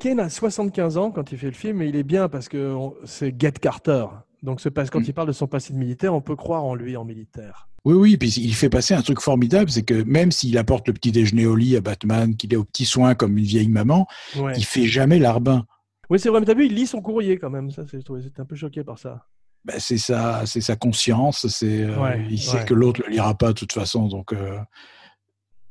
[0.00, 2.76] Kane a 75 ans quand il fait le film, et il est bien parce que
[3.04, 4.06] c'est Get Carter.
[4.42, 5.04] Donc, quand Mm.
[5.06, 7.68] il parle de son passé de militaire, on peut croire en lui en militaire.
[7.84, 10.94] Oui, oui, puis il fait passer un truc formidable, c'est que même s'il apporte le
[10.94, 14.06] petit déjeuner au lit à Batman, qu'il est au petit soin comme une vieille maman,
[14.38, 14.52] Ouais.
[14.56, 15.66] il fait jamais l'arbin.
[16.08, 17.70] Oui, c'est vrai, mais t'as vu, il lit son courrier quand même.
[17.70, 19.26] Ça, j'étais un peu choqué par ça.
[19.64, 22.64] Ben, c'est sa, c'est sa conscience, c'est, euh, Ouais, il sait ouais.
[22.64, 24.58] que l'autre le lira pas de toute façon, donc euh,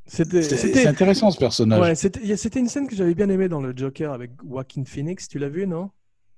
[0.06, 1.80] C'était, c'est, intéressant ce personnage.
[1.82, 5.28] ouais, c'était, une scène que j'avais bien aimée dans le Joker avec Joaquin Phoenix.
[5.28, 5.90] Tu l'as vu, non?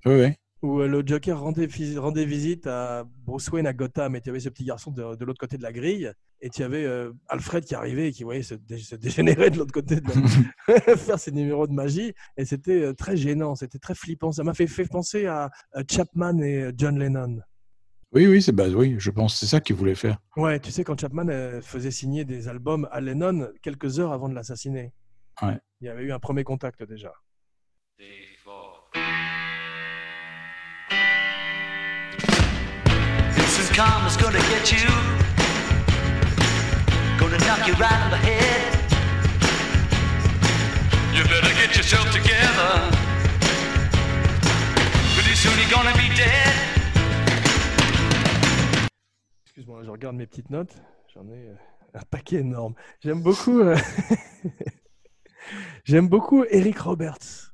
[0.06, 0.32] Oui, oui.
[0.64, 4.30] Où euh, le Joker rendait, vis- rendait visite à Bruce Wayne à Gotham et tu
[4.30, 6.10] avais ce petit garçon de, de l'autre côté de la grille
[6.40, 9.58] et tu avais euh, Alfred qui arrivait et qui voyait se, dé- se dégénérer de
[9.58, 10.80] l'autre côté de la...
[10.96, 14.32] faire ses numéros de magie et c'était euh, très gênant, c'était très flippant.
[14.32, 17.40] Ça m'a fait, fait penser à, à Chapman et euh, John Lennon.
[18.12, 20.16] Oui, oui, c'est bah, oui, je pense que c'est ça qu'il voulait faire.
[20.36, 24.28] Ouais, tu sais, quand Chapman euh, faisait signer des albums à Lennon quelques heures avant
[24.30, 24.92] de l'assassiner.
[25.42, 25.58] Ouais.
[25.82, 27.12] Il y avait eu un premier contact déjà.
[33.76, 34.88] Gonna get you.
[37.18, 38.72] Gonna knock you right on the head.
[41.12, 42.70] You better get yourself together.
[45.14, 46.54] Pretty soon you're gonna be dead.
[49.44, 50.74] Excuse-moi, je regarde mes petites notes.
[51.12, 51.54] J'en ai euh,
[51.94, 52.74] un paquet énorme.
[53.02, 53.58] J'aime beaucoup.
[53.60, 53.76] euh,
[55.84, 57.53] J'aime beaucoup Eric Roberts.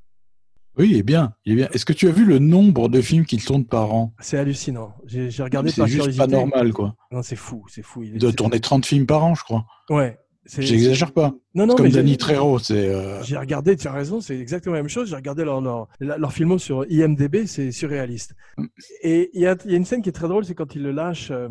[0.77, 1.69] Oui, il est bien, il est bien.
[1.73, 4.13] Est-ce que tu as vu le nombre de films qu'il tourne par an?
[4.19, 4.93] C'est hallucinant.
[5.05, 6.25] J'ai j'ai regardé C'est par juste curiosité.
[6.25, 6.95] pas normal, quoi.
[7.11, 8.03] Non, c'est fou, c'est fou.
[8.03, 9.65] Il est- De c'est- tourner 30 films par an, je crois.
[9.89, 10.17] Ouais.
[10.45, 11.33] c'est- J'exagère pas.
[11.53, 12.87] Non, non, Comme mais j'ai- Danny Trejo, c'est.
[12.87, 15.07] euh, J'ai regardé, tu as raison, c'est exactement la même chose.
[15.09, 18.33] J'ai regardé leur, leur, la- leur filmo sur IMDB, c'est surréaliste.
[18.57, 18.65] Mm.
[19.03, 20.73] Et il y a, il y a une scène qui est très drôle, c'est quand
[20.73, 21.47] il le lâche euh,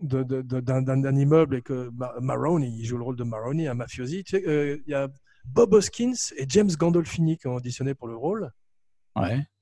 [0.00, 3.16] de- de- de- d'un d'un- d'un immeuble et que Ma- Maroney, il joue le rôle
[3.16, 4.24] de Maroney, un mafiosi.
[4.24, 5.08] Tu sais, euh, il y a
[5.44, 8.50] Bob Hoskins et James Gandolfini qui ont auditionné pour le rôle.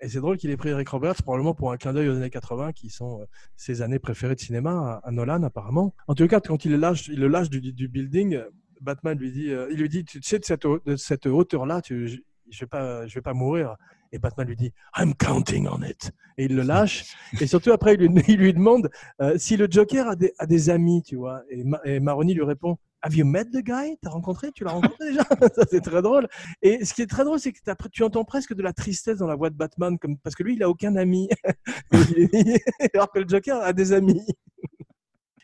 [0.01, 2.31] Et c'est drôle qu'il ait pris Eric Roberts, probablement pour un clin d'œil aux années
[2.31, 3.25] 80, qui sont euh,
[3.57, 5.95] ses années préférées de cinéma, à, Nolan apparemment.
[6.07, 8.49] En tout cas, quand il le lâche, du, building, euh,
[8.81, 12.09] Batman lui dit, euh, il lui dit, tu sais, de cette, de cette hauteur-là, tu,
[12.51, 13.77] je, vais vais pas mourir.
[14.13, 16.13] Et Batman lui dit, I'm counting on it.
[16.39, 17.15] Et il le lâche.
[17.41, 18.91] et surtout après, il lui, il lui demande
[19.37, 21.43] si le Joker a des, a des amis, tu vois.
[21.51, 22.79] Et, et Maroni lui répond.
[23.03, 23.97] Have you met the guy?
[24.03, 24.51] T'as rencontré?
[24.53, 25.23] Tu l'as rencontré déjà?
[25.55, 26.29] Ça, c'est très drôle.
[26.63, 27.59] Et ce qui est très drôle, c'est que
[27.93, 30.55] tu entends presque de la tristesse dans la voix de Batman, comme, parce que lui,
[30.57, 31.29] il a aucun ami.
[32.95, 34.21] Alors que le Joker a des amis.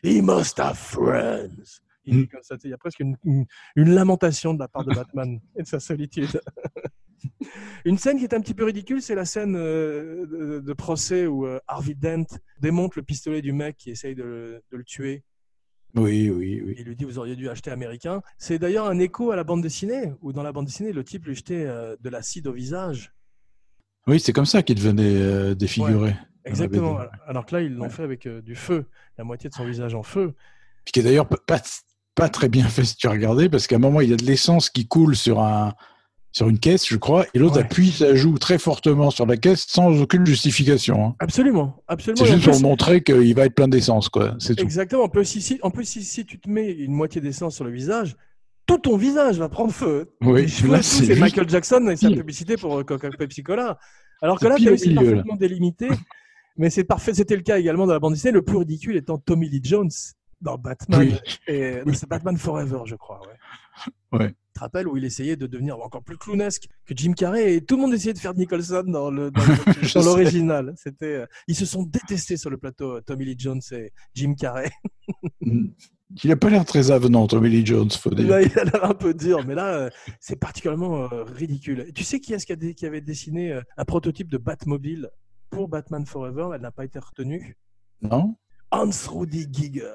[0.03, 1.79] He must have friends.
[2.07, 3.45] Il dit comme ça, il y a presque une, une-
[3.75, 6.39] une lamentation de la part de Batman et de sa solitude.
[7.85, 11.25] Une scène qui est un petit peu ridicule, c'est la scène euh, de, de procès
[11.25, 12.25] où euh, Harvey Dent
[12.59, 15.23] démonte le pistolet du mec qui essaye de le tuer.
[15.95, 16.75] Oui, oui, oui.
[16.77, 18.21] Il lui dit Vous auriez dû acheter américain.
[18.37, 21.25] C'est d'ailleurs un écho à la bande dessinée, où dans la bande dessinée, le type
[21.25, 23.13] lui jetait euh, de l'acide au visage.
[24.07, 26.15] Oui, c'est comme ça qu'il devenait euh, défiguré.
[26.43, 26.99] Exactement.
[27.25, 28.85] Alors que là, ils l'ont fait avec euh, du feu,
[29.17, 30.35] la moitié de son visage en feu.
[30.83, 31.61] Puis qui est d'ailleurs pas-
[32.13, 34.25] pas, très bien fait si tu regardé, parce qu'à un moment, il y a de
[34.25, 35.73] l'essence qui coule sur, un,
[36.35, 37.61] sur une caisse, je crois, et l'autre Ouais.
[37.63, 41.05] appuie sa joue très fortement sur la caisse sans aucune justification.
[41.07, 41.15] hein.
[41.19, 42.25] Absolument, absolument.
[42.25, 44.35] C'est juste pour montrer qu'il va être plein d'essence, quoi.
[44.39, 44.59] C'est.
[44.59, 45.03] Exactement.
[45.03, 47.71] En plus, si, en plus, si, si tu te mets une moitié d'essence sur le
[47.71, 48.17] visage,
[48.65, 50.11] tout ton visage va prendre feu.
[50.21, 53.77] Oui, là, c'est Michael Jackson et sa publicité pour euh, Coca Pepsi Cola.
[54.21, 55.11] Alors que là, tu au c'est milieu, là.
[55.11, 55.87] parfaitement délimité.
[56.57, 57.13] mais c'est parfait.
[57.13, 58.33] C'était le cas également dans la bande dessinée.
[58.33, 59.89] Le plus ridicule étant Tommy Lee Jones
[60.41, 60.99] dans Batman.
[60.99, 61.15] Oui.
[61.47, 63.21] Et c'est Batman Forever, je crois.
[63.21, 63.33] Ouais.
[64.11, 64.29] Ouais.
[64.29, 67.61] Tu te rappelles où il essayait de devenir encore plus clownesque que Jim Carrey et
[67.61, 69.31] tout le monde essayait de faire Nicholson dans le
[69.95, 70.73] l'original.
[70.77, 74.71] C'était euh, ils se sont détestés sur le plateau Tommy Lee Jones et Jim Carrey.
[76.23, 78.27] Il a pas l'air très avenant, Tommy Lee Jones, faut dire.
[78.27, 81.91] Là, il a l'air un peu dur, mais là, euh, c'est particulièrement euh, ridicule.
[81.93, 85.09] Tu sais qui est-ce qui, avait dessiné euh, un prototype de Batmobile
[85.49, 86.51] pour Batman Forever?
[86.53, 87.57] Elle n'a pas été retenue.
[88.01, 88.35] Non
[88.71, 89.93] Hans Rudi Giger.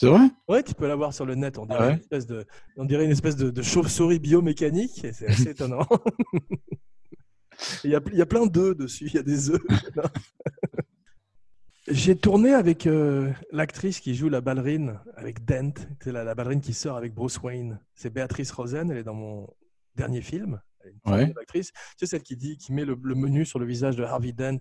[0.00, 1.58] C'est vrai Ouais, tu peux la voir sur le net.
[1.58, 2.46] On dirait, Ah ouais une, espèce de,
[2.76, 5.04] on dirait une espèce de, de chauve-souris biomécanique.
[5.04, 5.86] et C'est assez étonnant.
[7.82, 9.06] Il y, a, il y a plein d'œufs dessus.
[9.08, 9.60] Il y a des œufs.
[11.88, 15.72] J'ai tourné avec euh, l'actrice qui joue la ballerine, avec Dent.
[16.02, 17.80] C'est la, la ballerine qui sort avec Bruce Wayne.
[17.94, 18.90] C'est Béatrice Rosen.
[18.92, 19.48] Elle est dans mon
[19.96, 20.60] dernier film.
[20.80, 21.10] Elle est une Ouais.
[21.18, 21.72] formidable actrice.
[21.98, 24.60] Sais, celle qui dit, qui met le, le menu sur le visage de Harvey Dent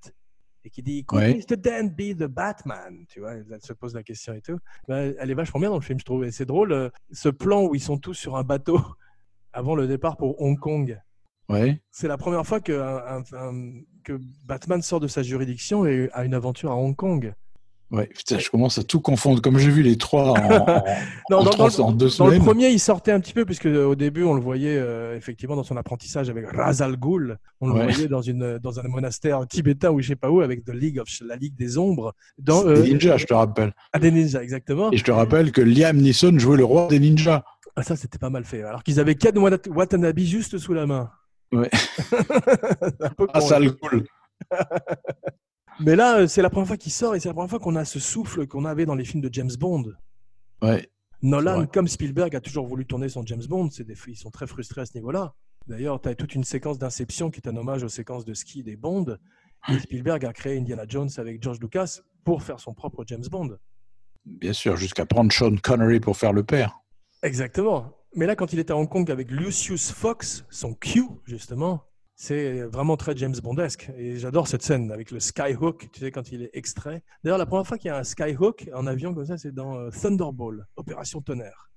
[0.68, 1.34] et qui dit Could Ouais.
[1.34, 1.55] Mr.
[1.57, 4.59] Dent be the Batman Tu vois, elle, se pose la question et tout.
[4.88, 6.26] Ben, elle est vachement bien dans le film, je trouve.
[6.26, 8.80] Et c'est drôle, euh, ce plan où ils sont tous sur un bateau
[9.53, 10.99] avant le départ pour Hong Kong.
[11.49, 11.82] Ouais.
[11.91, 16.09] C'est la première fois que, un- un- un- que Batman sort de sa juridiction et
[16.11, 17.34] a une aventure à Hong Kong.
[17.89, 19.41] Ouais, putain, je commence à tout confondre.
[19.41, 20.33] Comme j'ai vu les trois en,
[21.29, 22.43] Non, en dans, trois- dans le- en deux dans le semaines.
[22.43, 25.55] premier, il sortait un petit peu, puisque euh, au début, on le voyait euh, effectivement
[25.55, 27.38] dans son apprentissage avec Razal Ghul.
[27.61, 27.83] On le Ouais.
[27.83, 30.99] voyait dans, une, dans un monastère tibétain ou je sais pas où, avec The League
[30.99, 32.13] of, la Ligue des Ombres.
[32.38, 33.73] Dans, euh, des ninjas, je te rappelle.
[33.93, 34.91] Ah, des ninjas, exactement.
[34.91, 37.43] Et je te rappelle que Liam Neeson jouait le roi des ninjas.
[37.77, 38.63] Ah, ça, c'était pas mal fait.
[38.63, 41.09] Alors qu'ils avaient Ken Wat- Watanabe juste sous la main.
[41.53, 41.69] Ouais.
[42.99, 43.65] Un peu Ah, con, ça là.
[43.67, 44.03] le cool.
[45.80, 47.75] Mais là, euh, c'est la première fois qu'il sort et c'est la première fois qu'on
[47.75, 49.93] a ce souffle qu'on avait dans les films de James Bond.
[50.61, 50.89] Ouais.
[51.21, 53.69] Nolan, comme Spielberg, a toujours voulu tourner son James Bond.
[53.80, 55.34] Des, ils sont très frustrés à ce niveau-là.
[55.67, 58.63] D'ailleurs, tu as toute une séquence d'Inception qui est un hommage aux séquences de ski
[58.63, 59.17] des Bond.
[59.69, 63.57] Et Spielberg a créé Indiana Jones avec George Lucas pour faire son propre James Bond.
[64.25, 66.80] Bien sûr, jusqu'à prendre Sean Connery pour faire le père.
[67.23, 67.97] Exactement.
[68.15, 71.84] Mais là, quand il était à Hong Kong avec Lucius Fox, son Q, justement,
[72.20, 73.91] c'est vraiment très James Bondesque.
[73.95, 77.03] Et j'adore cette scène avec le Skyhook, tu sais, quand il est extrait.
[77.24, 79.78] D'ailleurs, la première fois qu'il y a un Skyhook en avion comme ça, c'est dans
[79.78, 81.70] euh, Thunderball, Opération Tonnerre,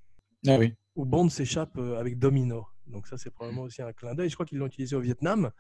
[0.49, 0.74] Ah oui.
[0.97, 2.66] où Bond s'échappe euh, avec Domino.
[2.86, 4.30] Donc ça, c'est probablement aussi un clin d'œil.
[4.30, 5.51] Je crois qu'ils l'ont utilisé au Vietnam,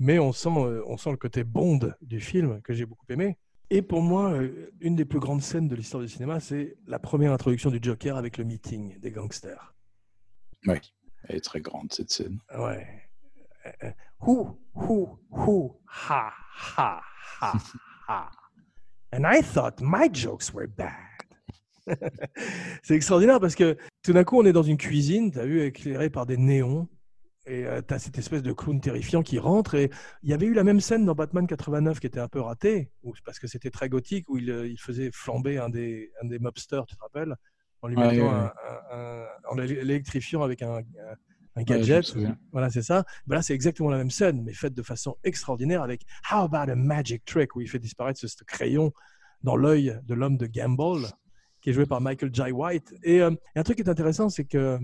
[0.00, 3.38] mais on sent, euh, on sent le côté Bond du film que j'ai beaucoup aimé.
[3.70, 4.36] Et pour moi,
[4.80, 8.16] une des plus grandes scènes de l'histoire du cinéma, c'est la première introduction du Joker
[8.16, 9.74] avec le meeting des gangsters.
[10.66, 10.78] Oui.
[11.24, 12.40] Elle est très grande, cette scène.
[12.58, 12.86] Ouais.
[14.22, 16.32] Euh, euh, Who, who, who, ha,
[16.76, 17.00] ha,
[17.40, 17.52] ha,
[18.08, 18.30] ha.
[19.12, 20.92] And I thought my jokes were bad.
[22.82, 25.62] c'est extraordinaire parce que tout d'un coup, on est dans une cuisine, tu as vu,
[25.62, 26.88] éclairée par des néons.
[27.48, 29.76] Et tu as cette espèce de clown terrifiant qui rentre.
[29.76, 29.88] Et
[30.24, 32.90] il y avait eu la même scène dans Batman 89 qui était un peu ratée,
[33.24, 36.40] parce que c'était très gothique, où il, euh, il faisait flamber un des, un des
[36.40, 37.36] mobsters, tu te rappelles
[37.82, 38.50] En lui Ouais, mettant ouais, un- ouais.
[38.90, 40.80] un- un- en l'électrifiant avec un,
[41.56, 42.04] un- Ouais, gadget.
[42.04, 42.36] souviens.
[42.52, 43.04] Voilà, c'est ça.
[43.26, 46.70] Ben là, c'est exactement la même scène, mais faite de façon extraordinaire avec How about
[46.70, 48.92] a magic trick où il fait disparaître ce, ce crayon
[49.42, 51.06] dans l'œil de l'homme de Gamble,
[51.60, 52.52] qui est joué par Michael J.
[52.52, 52.94] White.
[53.02, 54.78] Et euh, un truc qui est intéressant, c'est que euh,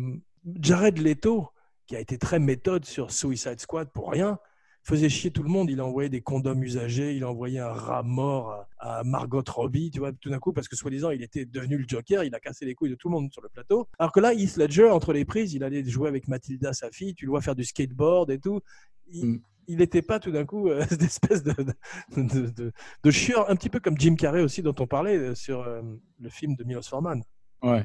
[0.60, 1.48] Jared Leto,
[1.86, 4.38] qui a été très méthode sur Suicide Squad pour rien,
[4.84, 5.70] faisait chier tout le monde.
[5.70, 9.42] Il a envoyé des condoms usagés, il a envoyé un rat mort à, à Margot
[9.48, 12.34] Robbie, tu vois, tout d'un coup, parce que soi-disant, il était devenu le Joker, il
[12.34, 13.88] a cassé les couilles de tout le monde sur le plateau.
[13.98, 17.14] Alors que là, Heath Ledger, entre les prises, il allait jouer avec Mathilda, sa fille,
[17.14, 18.60] tu le vois faire du skateboard et tout.
[19.08, 19.40] Il Mm.
[19.68, 21.72] il n'était pas tout d'un coup euh, cette espèce de, de,
[22.16, 22.72] de, de-
[23.04, 25.82] de chieur, un petit peu comme Jim Carrey aussi, dont on parlait euh, sur euh,
[26.18, 27.22] le film de Milos Forman.
[27.62, 27.84] Ouais.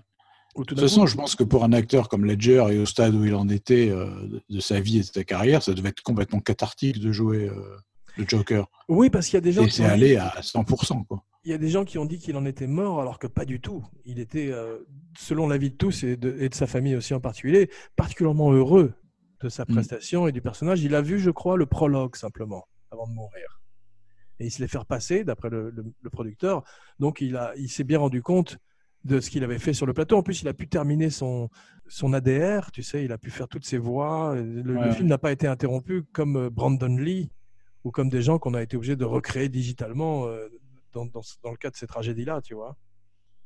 [0.57, 3.23] De toute façon, je pense que pour un acteur comme Ledger et au stade où
[3.25, 4.09] il en était euh,
[4.49, 7.77] de- sa vie et de sa carrière, ça devait être complètement cathartique de jouer euh,
[8.17, 8.67] le Joker.
[8.89, 11.05] Oui, parce qu'il y a des gens Et qui c'est ont dit- allé à 100%.
[11.05, 11.23] Quoi.
[11.43, 13.45] Il y a des gens qui ont dit qu'il en était mort, alors que pas
[13.45, 13.85] du tout.
[14.05, 14.79] Il était, euh,
[15.17, 18.93] selon l'avis de tous et de, et de sa famille aussi en particulier, particulièrement heureux
[19.41, 19.73] de sa Mm.
[19.73, 20.81] prestation et du personnage.
[20.81, 23.61] Il a vu, je crois, le prologue simplement avant de mourir.
[24.39, 26.63] Et il se l'est fait repasser, d'après le, le- le producteur.
[26.99, 28.57] Donc il, a, il s'est bien rendu compte
[29.03, 30.17] de ce qu'il avait fait sur le plateau.
[30.17, 31.49] En plus, il a pu terminer son,
[31.87, 34.35] son ADR, tu sais, il a pu faire toutes ses voix.
[34.35, 37.31] Le, film n'a pas été interrompu comme euh, Brandon Lee
[37.83, 40.47] ou comme des gens qu'on a été obligés de recréer digitalement euh,
[40.93, 42.75] dans, dans, dans le cas de ces tragédies-là, tu vois.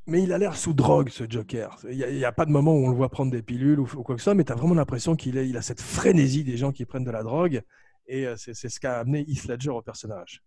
[0.07, 1.77] Mais il a l'air sous drogue, ce Joker.
[1.89, 3.87] Il n'y a, a pas de moment où on le voit prendre des pilules ou,
[3.95, 6.43] ou quoi que ce soit, mais tu as vraiment l'impression qu'il il a cette frénésie
[6.43, 7.61] des gens qui prennent de la drogue.
[8.07, 10.41] Et euh, c'est c'est ce qu'a amené Heath Ledger au personnage.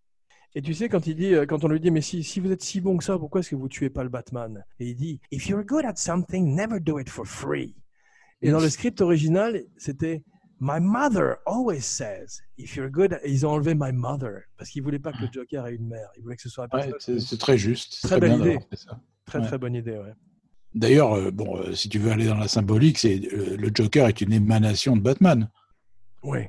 [0.56, 2.52] Et tu sais, quand, il dit, euh, quand on lui dit, mais si, si vous
[2.52, 4.64] êtes si bon que ça, pourquoi est-ce que vous tuez pas le Batman?
[4.78, 7.74] Et il dit, If you're good at something, never do it for free.
[8.42, 10.22] Et dans le script original, c'était
[10.60, 13.20] My mother always says, if you're good, at...
[13.24, 15.88] et ils ont enlevé My mother parce qu'ils voulaient pas que le Joker ait une
[15.88, 16.08] mère.
[16.16, 18.00] Ils voulaient que ce soit Ouais, c'est très juste.
[18.02, 18.58] Très très belle idée.
[18.72, 19.00] ça.
[19.26, 19.46] Très ouais.
[19.46, 20.12] très bonne idée, ouais.
[20.74, 24.08] D'ailleurs, euh, bon, euh, si tu veux aller dans la symbolique, c'est euh, le Joker
[24.08, 25.48] est une émanation de Batman.
[26.22, 26.40] Oui.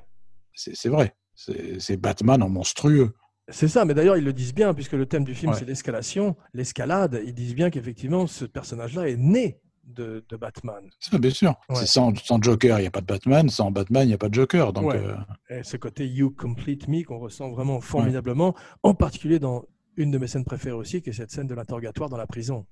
[0.53, 1.15] C'est vrai.
[1.35, 3.13] C'est Batman en monstrueux.
[3.49, 5.57] C'est ça, mais d'ailleurs ils le disent bien, puisque le thème du film Ouais.
[5.59, 10.83] c'est l'escalation, l'escalade, ils disent bien qu'effectivement ce personnage-là est né de, de Batman.
[10.99, 11.53] Ça, bien sûr.
[11.69, 11.75] Ouais.
[11.75, 13.47] C'est Sans, sans Joker, il n'y a pas de Batman.
[13.49, 14.73] Sans Batman, il n'y a pas de Joker.
[14.73, 14.97] Donc, Ouais.
[14.97, 15.15] euh,
[15.59, 19.65] Et ce côté You Complete Me qu'on ressent vraiment formidablement, en particulier dans
[19.95, 22.65] une de mes scènes préférées aussi, qui est cette scène de l'interrogatoire dans la prison.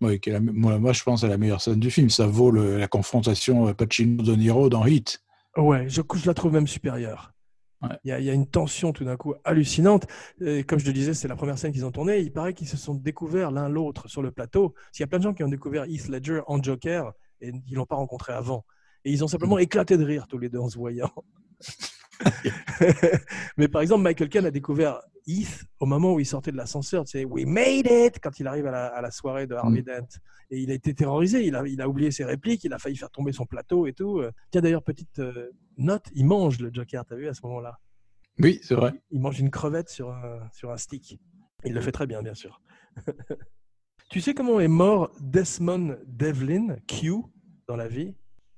[0.00, 2.08] oui, qui est la- moi, moi, je pense à la meilleure scène du film.
[2.08, 5.20] Ça vaut le- la confrontation Pacino-De Niro dans Heat.
[5.56, 7.34] Ouais, je, je la trouve même supérieure.
[7.82, 7.96] Ouais.
[8.04, 10.06] Il y, a, il y a une tension tout d'un coup hallucinante.
[10.40, 12.18] Et comme je le disais, c'est la première scène qu'ils ont tournée.
[12.18, 14.74] Il paraît qu'ils se sont découverts l'un l'autre sur le plateau.
[14.92, 17.74] Qu'il y a plein de gens qui ont découvert Heath Ledger en Joker et ils
[17.74, 18.64] l'ont pas rencontré avant.
[19.04, 21.12] Et ils ont simplement éclaté de rire tous les deux en se voyant.
[23.56, 27.04] Mais par exemple, Michael Caine a découvert Heath au moment où il sortait de l'ascenseur.
[27.04, 29.82] Tu sais, We made it quand il arrive à la, à la soirée de Harvey
[29.82, 30.08] Dent.
[30.50, 31.46] Et il a été terrorisé.
[31.46, 32.64] Il a, il a oublié ses répliques.
[32.64, 34.18] Il a failli faire tomber son plateau et tout.
[34.18, 37.04] Euh, Tiens, d'ailleurs, petite euh, note, il mange le Joker.
[37.04, 37.78] T'as vu à ce moment-là
[38.38, 38.92] Oui, c'est vrai.
[39.10, 41.18] Il mange une crevette sur un, sur un stick.
[41.64, 42.60] Il le fait très bien, bien sûr.
[44.10, 47.12] tu sais comment est mort Desmond Devlin, Q,
[47.66, 48.14] dans la vie?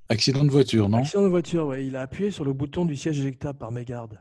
[0.09, 0.99] Accident de voiture, non?
[0.99, 1.87] Accident de voiture, ouais.
[1.87, 4.19] Il a appuyé sur le bouton du siège éjectable par mégarde.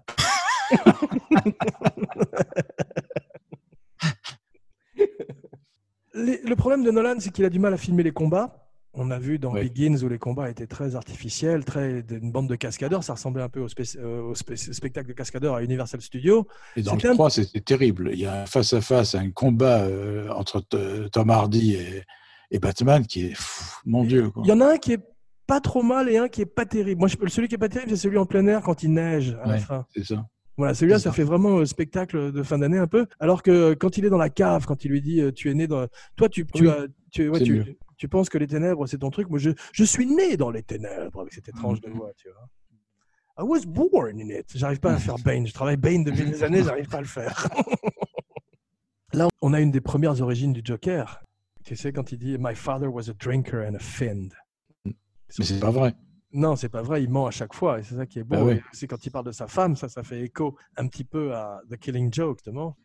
[6.14, 8.66] Les- le problème de Nolan, c'est qu'il a du mal à filmer les combats.
[8.94, 9.66] On a vu dans Ouais.
[9.70, 13.04] Begins où les combats étaient très artificiels, très une bande de cascadeurs.
[13.04, 16.48] Ça ressemblait un peu au, spé- euh, au spé- spectacle de cascadeurs à Universal Studios.
[16.76, 18.10] Et dans C'était le un- 3, c'était terrible.
[18.14, 22.04] Il y a un face-à-face, un combat euh, entre T- Tom Hardy et,
[22.50, 24.32] et Batman qui est, pff, mon Dieu.
[24.32, 24.42] quoi.
[24.44, 25.04] Il y en a un qui est
[25.46, 27.00] pas trop mal et un qui est pas terrible.
[27.00, 29.38] Moi, je, celui qui est pas terrible, c'est celui en plein air quand il neige
[29.44, 29.86] à la fin.
[29.96, 30.26] C'est ça.
[30.60, 33.08] Voilà, celui-là, ça fait vraiment euh, spectacle de fin d'année un peu.
[33.22, 35.50] Alors que euh, quand il est dans la cave, quand il lui dit euh, tu
[35.50, 35.88] es né dans.
[36.18, 39.10] Toi, tu, tu, Oui, as, tu, ouais, tu, tu penses que les ténèbres, c'est ton
[39.10, 39.30] truc.
[39.30, 41.96] Moi, je, je suis né dans les ténèbres avec cette étrange de Mhm.
[41.96, 42.50] voix, tu vois.
[43.40, 44.48] I was born in it.
[44.54, 45.48] J'arrive pas à faire Bane.
[45.48, 47.48] Je travaille Bane depuis des années, j'arrive pas à le faire.
[49.14, 51.24] Là, on a une des premières origines du Joker.
[51.64, 54.30] Tu sais, quand il dit My father was a drinker and a fiend.
[54.86, 54.94] Mais
[55.46, 55.94] c'est pas vrai.
[56.32, 58.46] Non, c'est pas vrai, il ment à chaque fois, et c'est ça qui est beau.
[58.46, 61.34] Bah C'est quand il parle de sa femme, ça, ça fait écho un petit peu
[61.34, 62.78] à The Killing Joke, justement.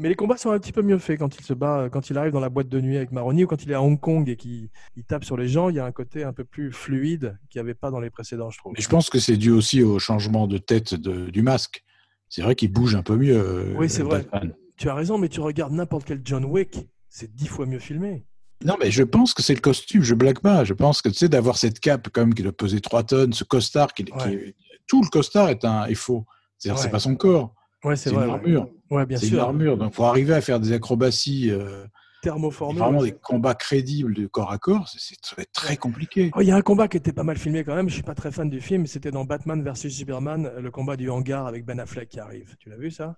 [0.00, 2.16] Mais les combats sont un petit peu mieux faits quand il se bat, quand il
[2.16, 4.28] arrive dans la boîte de nuit avec Maroni ou quand il est à Hong Kong
[4.28, 6.70] et qu'il il tape sur les gens, il y a un côté un peu plus
[6.72, 8.74] fluide qu'il n'y avait pas dans les précédents, je trouve.
[8.76, 11.82] Mais je pense que c'est dû aussi au changement de tête de- du masque.
[12.28, 13.36] C'est vrai qu'il bouge un peu mieux.
[13.36, 14.22] euh, Oui, c'est vrai.
[14.22, 14.54] Batman.
[14.76, 18.24] Tu as raison, mais tu regardes n'importe quel John Wick, c'est dix fois mieux filmé.
[18.64, 20.64] Non, mais je pense que c'est le costume, je blague pas.
[20.64, 23.44] Je pense que tu sais, d'avoir cette cape comme qui doit peser 3 tonnes, ce
[23.44, 24.34] costard, qui, qui Ouais.
[24.34, 24.54] est-
[24.86, 26.24] tout le costard est, un, est faux.
[26.56, 26.82] C'est-à-dire, Ouais.
[26.84, 27.54] c'est pas son corps,
[27.84, 28.68] Ouais, c'est une armure.
[28.90, 29.76] Ouais, bien une armure.
[29.78, 31.84] Donc, pour arriver à faire des acrobaties, euh,
[32.22, 32.80] Thermoformé.
[32.80, 36.32] vraiment des combats crédibles de corps à corps, c'est- très, très compliqué.
[36.34, 37.88] Oh, Il y a un combat qui était pas mal filmé quand même.
[37.88, 38.86] Je suis pas très fan du film.
[38.86, 42.56] C'était dans Batman vs Superman, le combat du hangar avec Ben Affleck qui arrive.
[42.58, 43.14] Tu l'as vu ça?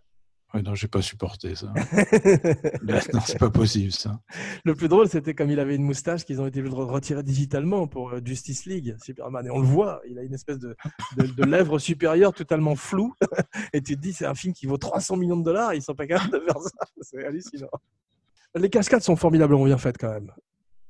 [0.53, 1.73] Ouais, non, j'ai pas supporté ça.
[2.83, 4.21] Non, c'est pas possible ça.
[4.65, 8.11] Le plus drôle, c'était comme il avait une moustache qu'ils ont été retirer digitalement pour
[8.11, 9.47] euh, Justice League, Superman.
[9.47, 10.75] Et on le voit, il a une espèce de,
[11.17, 13.15] de, de lèvre supérieure totalement floue.
[13.73, 15.95] Et tu te dis, c'est un film qui vaut 300 millions de dollars, ils sont
[15.95, 16.71] pas capables de faire ça.
[17.03, 17.69] C'est hallucinant.
[18.57, 20.33] Les cascades sont formidablement bien faites quand même.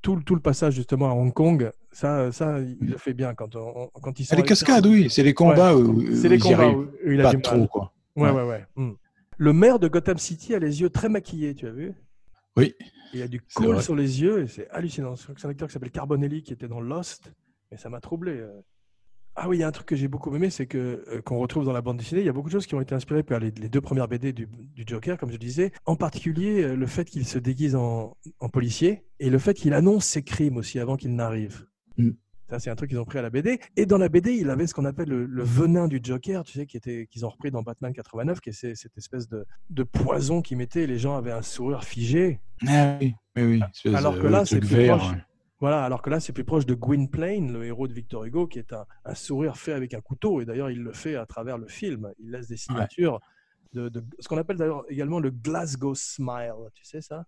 [0.00, 3.34] Tout, le- tout le passage justement à Hong Kong, ça, ça il le fait bien
[3.34, 4.32] quand, on, quand ils sont.
[4.34, 7.20] Ah, les cascades, oui, c'est les combats où, C'est où les combats où, où il
[7.20, 7.42] a pas du mal.
[7.42, 7.92] trop, quoi.
[8.16, 8.36] Ouais, Ouais.
[8.42, 8.64] ouais, ouais.
[8.76, 8.92] Hmm.
[9.40, 11.94] Le maire de Gotham City a les yeux très maquillés, tu as vu?
[12.58, 12.74] Oui.
[13.14, 13.80] Il a du vrai.
[13.80, 15.16] sur les yeux et c'est hallucinant.
[15.16, 17.32] C'est un acteur qui s'appelle Carbonelli qui était dans Lost,
[17.70, 18.32] mais ça m'a troublé.
[18.32, 18.60] euh.
[19.36, 21.38] Ah oui, il y a un truc que j'ai beaucoup aimé, c'est que euh, qu'on
[21.38, 23.22] retrouve dans la bande dessinée, il y a beaucoup de choses qui ont été inspirées
[23.22, 25.72] par les, les deux premières BD du, du Joker, comme je disais.
[25.86, 29.72] En particulier, euh, le fait qu'il se déguise en, en policier et le fait qu'il
[29.72, 31.64] annonce ses crimes aussi avant qu'ils n'arrivent.
[31.96, 32.10] Mm.
[32.50, 33.60] Ça, c'est un truc qu'ils ont pris à la BD.
[33.76, 36.52] Et dans la BD, il avait ce qu'on appelle le, le venin du Joker, tu
[36.58, 39.82] sais, qui était qu'ils ont repris dans Batman 89, qui est cette espèce de, de
[39.84, 40.86] poison qu'ils mettaient.
[40.88, 42.40] Les gens avaient un sourire figé.
[42.66, 43.94] Ah oui, oui, oui.
[43.94, 44.68] Alors que là, c'est plus
[44.98, 45.02] proche.
[45.60, 48.58] Voilà, alors que là, c'est plus proche de Gwynplaine, le héros de Victor Hugo, qui
[48.58, 50.40] est un, un sourire fait avec un couteau.
[50.40, 52.10] Et d'ailleurs, il le fait à travers le film.
[52.18, 53.20] Il laisse des signatures
[53.74, 56.54] de, de- ce qu'on appelle d'ailleurs également le Glasgow Smile.
[56.74, 57.26] Tu sais ça?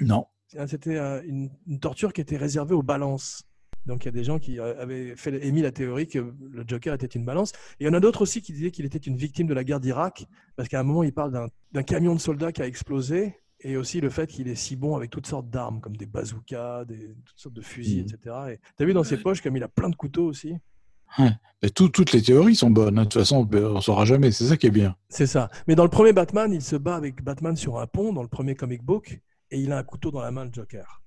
[0.00, 0.26] Non.
[0.66, 3.44] C'était une, une torture qui était réservée aux balances.
[3.86, 6.64] Donc il y a des gens qui euh, avaient fait, émis la théorie que le
[6.66, 7.52] Joker était une balance.
[7.80, 9.64] Et il y en a d'autres aussi qui disaient qu'il était une victime de la
[9.64, 10.26] guerre d'Irak,
[10.56, 11.32] parce qu'à un moment, il parle
[11.72, 14.96] d'un- camion de soldats qui a explosé, et aussi le fait qu'il est si bon
[14.96, 18.34] avec toutes sortes d'armes, comme des bazookas, des, toutes sortes de fusils, etc.
[18.52, 20.54] Et tu as vu dans ses poches comme il a plein de couteaux aussi
[21.62, 22.98] Mais tout- toutes les théories sont bonnes.
[22.98, 23.02] hein.
[23.02, 24.30] De toute façon, on ne saura jamais.
[24.30, 24.94] C'est ça qui est bien.
[25.08, 25.50] C'est ça.
[25.66, 28.28] Mais dans le premier Batman, il se bat avec Batman sur un pont, dans le
[28.28, 29.20] premier comic book,
[29.50, 30.99] et il a un couteau dans la main, le Joker.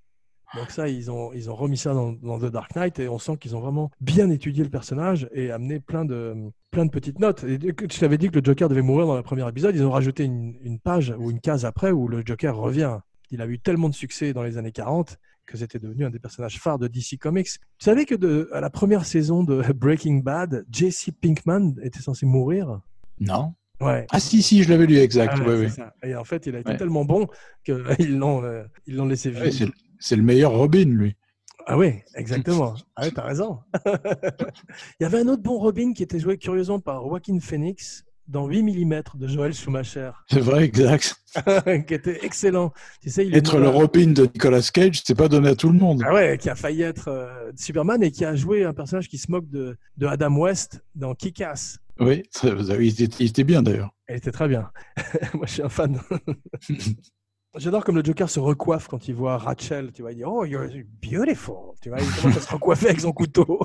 [0.55, 3.19] Donc ça, ils ont, ils ont remis ça dans, dans The Dark Knight, et on
[3.19, 6.35] sent qu'ils ont vraiment bien étudié le personnage et amené plein de,
[6.71, 7.43] plein de petites notes.
[7.43, 9.91] Et je t'avais dit que le Joker devait mourir dans le premier épisode, ils ont
[9.91, 12.99] rajouté une, une page ou une case après où le Joker revient.
[13.31, 16.19] Il a eu tellement de succès dans les années 40 que c'était devenu un des
[16.19, 17.47] personnages phares de DC Comics.
[17.47, 22.25] Tu savais que de, à la première saison de Breaking Bad, Jesse Pinkman était censé
[22.25, 22.79] mourir?
[23.19, 24.05] Non Ouais.
[24.11, 25.33] Ah si, si, je l'avais lu, exact.
[25.35, 25.69] Ah, ouais, ouais.
[26.03, 27.27] Et en fait, il a été tellement bon
[27.65, 27.75] qu'ils
[28.17, 29.71] l'ont euh, l'ont laissé vivre.
[30.03, 31.15] C'est le- meilleur Robin, lui.
[31.65, 32.75] ah oui, exactement.
[32.95, 33.59] ah oui, t'as raison.
[33.85, 38.47] il y avait un autre bon Robin qui était joué curieusement par Joaquin Phoenix dans
[38.47, 41.15] 8 mm de Joel Schumacher, C'est vrai, exact.
[41.87, 42.71] qui était excellent.
[43.01, 43.67] Tu sais, il est Être le.
[43.67, 46.03] Robin de Nicolas Cage, c'est pas donné à tout le monde.
[46.05, 49.17] Ah ouais, qui a failli être euh, Superman et qui a joué un personnage qui
[49.17, 51.79] se moque de, de Adam West dans Kick-Ass.
[51.99, 53.89] Oui, il était, il était bien d'ailleurs.
[54.07, 54.69] Elle était très bien.
[55.33, 55.99] Moi, je suis un fan.
[57.55, 59.91] J'adore comme le Joker se recoiffe quand il voit Rachel.
[59.91, 60.67] Tu vois, il dit Oh, you're
[61.01, 61.75] beautiful.
[61.81, 63.59] Tu vois, il commence à se recoiffer avec son couteau.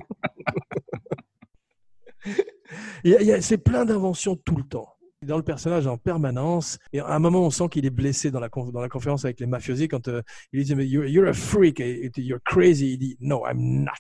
[3.41, 4.95] C'est plein d'inventions tout le temps.
[5.23, 6.79] Dans le personnage en permanence.
[6.93, 9.41] Et à un moment, on sent qu'il est blessé dans la, dans la conférence avec
[9.41, 12.93] les mafiosi quand euh, il dit you're, you're a freak, you're crazy.
[12.93, 13.93] Il dit No, I'm not.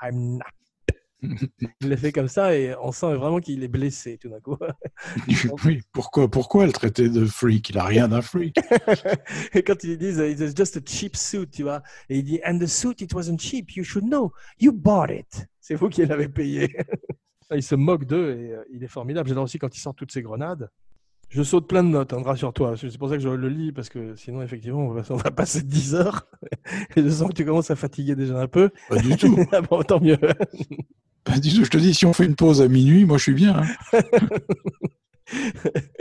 [0.00, 0.65] I'm not.
[1.80, 4.56] Il le fait comme ça et on sent vraiment qu'il est blessé tout d'un coup.
[5.64, 7.70] Oui, pourquoi, pourquoi le traiter de freak?
[7.70, 8.56] Il a rien d'un freak.
[9.54, 12.40] Et quand ils disent euh, it's just a cheap suit, tu vois, et il dit
[12.46, 15.46] and the suit it wasn't cheap, you should know, you bought it.
[15.60, 16.76] C'est vous qui l'avez payé.
[17.54, 19.28] il se moque d'eux et euh, il est formidable.
[19.28, 20.70] J'adore aussi quand il sort toutes ces grenades.
[21.28, 22.76] Je saute plein de notes, hein, rassure-toi.
[22.76, 25.30] C'est pour ça que je le lis parce que sinon effectivement on va, on va
[25.30, 26.28] passer 10 heures.
[26.96, 28.70] Et je sens que tu commences à fatiguer déjà un peu.
[28.88, 29.36] Pas du tout.
[29.52, 30.18] Ah bon, tant mieux.
[31.26, 31.64] Tout.
[31.64, 33.62] Je te dis, si on fait une pause à minuit, moi je suis bien.
[33.92, 34.00] hein.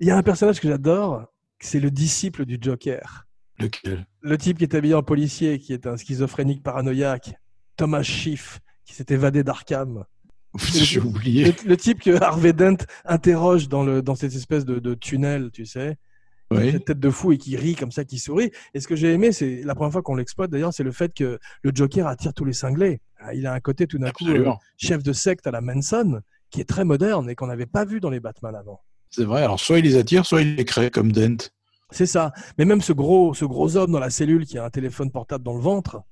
[0.00, 1.26] Il y a un personnage que j'adore,
[1.60, 3.26] c'est le disciple du Joker.
[3.58, 4.06] Lequel?
[4.20, 7.34] Le type qui est habillé en policier, qui est un schizophrénique paranoïaque,
[7.76, 10.04] Thomas Schiff, qui s'est évadé d'Arkham.
[10.58, 11.44] J'ai oublié.
[11.44, 15.50] Le, le type que Harvey Dent interroge dans, le, dans cette espèce de, de tunnel,
[15.52, 15.96] tu sais.
[16.58, 16.72] Oui.
[16.72, 18.50] Cette tête de fou et qui rit comme ça, qui sourit.
[18.74, 21.12] Et ce que j'ai aimé, c'est la première fois qu'on l'exploite d'ailleurs, c'est le fait
[21.14, 23.00] que le Joker attire tous les cinglés.
[23.18, 26.20] Ah, Il a un côté tout d'un coup euh, chef de secte à la Manson,
[26.50, 28.80] qui est très moderne et qu'on n'avait pas vu dans les Batman avant.
[29.10, 29.42] C'est vrai.
[29.42, 31.50] Alors, soit il les attire, soit il les crée, comme Dent.
[31.90, 32.32] C'est ça.
[32.58, 35.44] Mais même ce gros, ce gros homme dans la cellule qui a un téléphone portable
[35.44, 36.02] dans le ventre,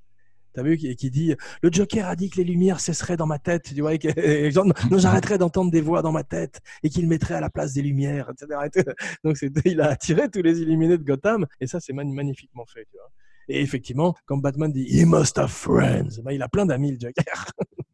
[0.53, 3.39] t'as vu, qui, qui dit Le Joker a dit que les lumières cesseraient dans ma
[3.39, 6.61] tête, tu vois, et que et genre, non, j'arrêterais d'entendre des voix dans ma tête
[6.83, 8.61] et qu'il mettrait à la place des lumières, etc.
[8.67, 8.91] Et tout.
[9.25, 12.97] Donc il a attiré tous les illuminés de Gotham et ça c'est magnifiquement fait, tu
[12.97, 13.11] vois.
[13.49, 16.99] Et effectivement, quand Batman dit He must have friends, ben, il a plein d'amis le
[17.01, 17.47] Joker.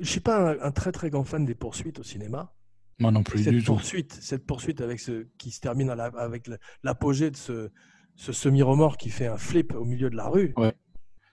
[0.00, 2.54] Je suis pas un, un très très grand fan des poursuites au cinéma.
[2.98, 3.72] Moi non plus cette du tout.
[3.72, 6.48] poursuite, cette poursuite avec ce qui se termine à la- avec
[6.82, 7.70] l'apogée de ce,
[8.16, 10.52] ce semi-remords qui fait un flip au milieu de la rue.
[10.56, 10.74] Ouais.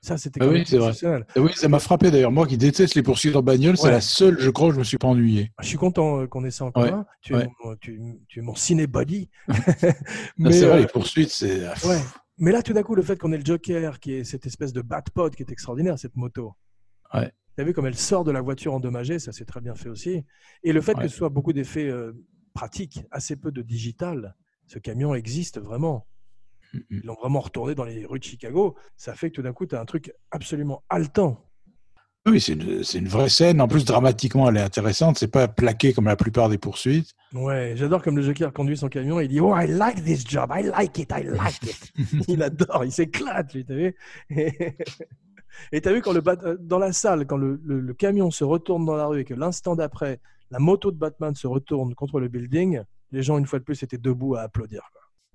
[0.01, 0.89] Ça, c'était quand oui, c'est vrai.
[0.89, 1.25] exceptionnel.
[1.35, 2.31] Ah Oui, ça m'a frappé d'ailleurs.
[2.31, 3.91] Moi qui déteste les poursuites en bagnole, c'est Ouais.
[3.91, 5.51] la seule, je crois, où je me suis pas ennuyé.
[5.61, 6.89] Je suis content euh, qu'on ait ça en Ouais.
[6.89, 7.05] commun.
[7.21, 7.43] Tu, Ouais.
[7.43, 9.29] es mon, tu, tu es mon ciné-body.
[9.49, 9.93] Ah,
[10.37, 11.67] mais, c'est vrai, euh, les poursuites, c'est.
[11.85, 11.99] ouais.
[12.37, 14.71] mais là, tout d'un coup, le fait qu'on ait le Joker, qui est cette espèce
[14.71, 16.53] de Batpod qui est extraordinaire, cette moto.
[17.13, 17.31] Ouais.
[17.57, 19.89] Tu as vu comme elle sort de la voiture endommagée, ça c'est très bien fait
[19.89, 20.23] aussi.
[20.63, 21.03] Et le fait Ouais.
[21.03, 22.13] que ce soit beaucoup d'effets euh,
[22.53, 24.33] pratiques, assez peu de digital,
[24.67, 26.07] ce camion existe vraiment.
[26.73, 28.75] Mm, Ils l'ont vraiment retourné dans les rues de Chicago.
[28.97, 31.45] Ça fait que tout d'un coup, tu as un truc absolument haletant.
[32.27, 33.61] Oui, c'est une, vraie scène.
[33.61, 35.17] En plus, dramatiquement, elle est intéressante.
[35.17, 37.13] C'est pas plaqué comme la plupart des poursuites.
[37.33, 39.19] Ouais, j'adore comme le Joker conduit son camion.
[39.19, 41.93] Il dit Oh, I like this job, I like it, I like it.
[42.27, 43.95] il adore, il s'éclate, lui, t'as vu?
[44.29, 48.43] Et t'as vu quand le euh, dans la salle, quand le, le- le camion se
[48.43, 50.19] retourne dans la rue et que l'instant d'après,
[50.51, 52.81] la moto de Batman se retourne contre le building,
[53.11, 54.81] les gens, une fois de plus, étaient debout à applaudir.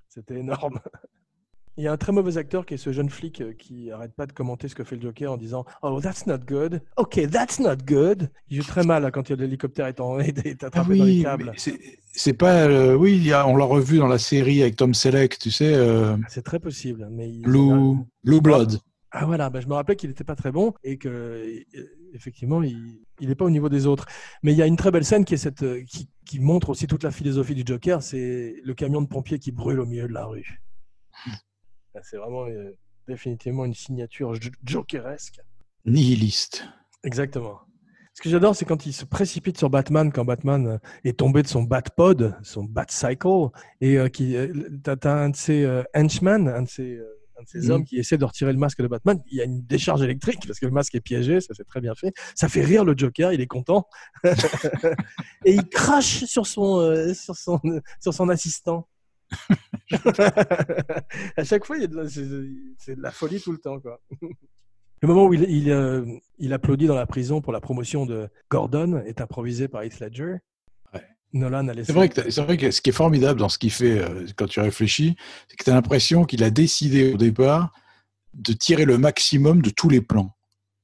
[0.07, 0.79] C'était énorme.
[1.77, 4.13] Il y a un très mauvais acteur qui est ce jeune flic euh, qui arrête
[4.13, 6.81] pas de commenter ce que fait le Joker en disant Oh, that's not good.
[6.95, 8.29] Ok, that's not good.
[8.49, 11.51] Il joue très mal quand l'hélicoptère est, en- est, est attrapé dans les câbles.
[11.53, 11.57] Ah
[12.13, 12.63] c'est- pas.
[12.67, 15.51] euh, oui, il y a- on l'a revu dans la série avec Tom Selleck, tu
[15.51, 17.09] sais, euh, C'est très possible.
[17.11, 18.79] Mais il- Blue, Blue Blood.
[19.11, 21.43] Ah voilà, bah, je me rappelais qu'il n'était pas très bon et que
[22.13, 24.05] effectivement il n'est pas au niveau des autres.
[24.43, 26.85] Mais il y a une très belle scène qui, est cette, qui, qui montre aussi
[26.87, 30.13] toute la philosophie du Joker, c'est le camion de pompiers qui brûle au milieu de
[30.13, 30.61] la rue.
[31.95, 32.71] Ah, C'est vraiment euh,
[33.07, 35.39] définitivement une signature jo- jokeresque.
[35.85, 36.65] Nihiliste.
[37.03, 37.59] Exactement.
[38.13, 41.41] Ce que j'adore, c'est quand il se précipite sur Batman, quand Batman euh, est tombé
[41.43, 43.49] de son Batpod, son Batcycle,
[43.81, 44.53] et euh, qui, euh,
[44.83, 46.97] t'as, t'as un de ses henchmen, un de ses,
[47.37, 47.71] un de ces Mhm.
[47.71, 49.21] hommes qui essaie de retirer le masque de Batman.
[49.29, 51.81] Il y a une décharge électrique parce que le masque est piégé, ça c'est très
[51.81, 52.13] bien fait.
[52.35, 53.85] Ça fait rire le Joker, il est content.
[55.45, 57.59] et il crache sur son, euh, sur son,
[57.99, 58.87] sur son assistant.
[61.37, 63.79] à chaque fois, de c'est de la folie tout le temps.
[63.79, 63.99] Quoi.
[65.01, 66.05] Le moment où il, il, euh,
[66.39, 70.37] il applaudit dans la prison pour la promotion de Gordon est improvisé par Heath Ledger.
[70.93, 71.03] Ouais.
[71.33, 71.87] Nolan a laissé.
[71.87, 74.47] C'est vrai, que vrai que ce qui est formidable dans ce qu'il fait euh, quand
[74.47, 75.15] tu réfléchis,
[75.47, 77.73] c'est que tu as l'impression qu'il a décidé au départ
[78.33, 80.35] de tirer le maximum de tous les plans.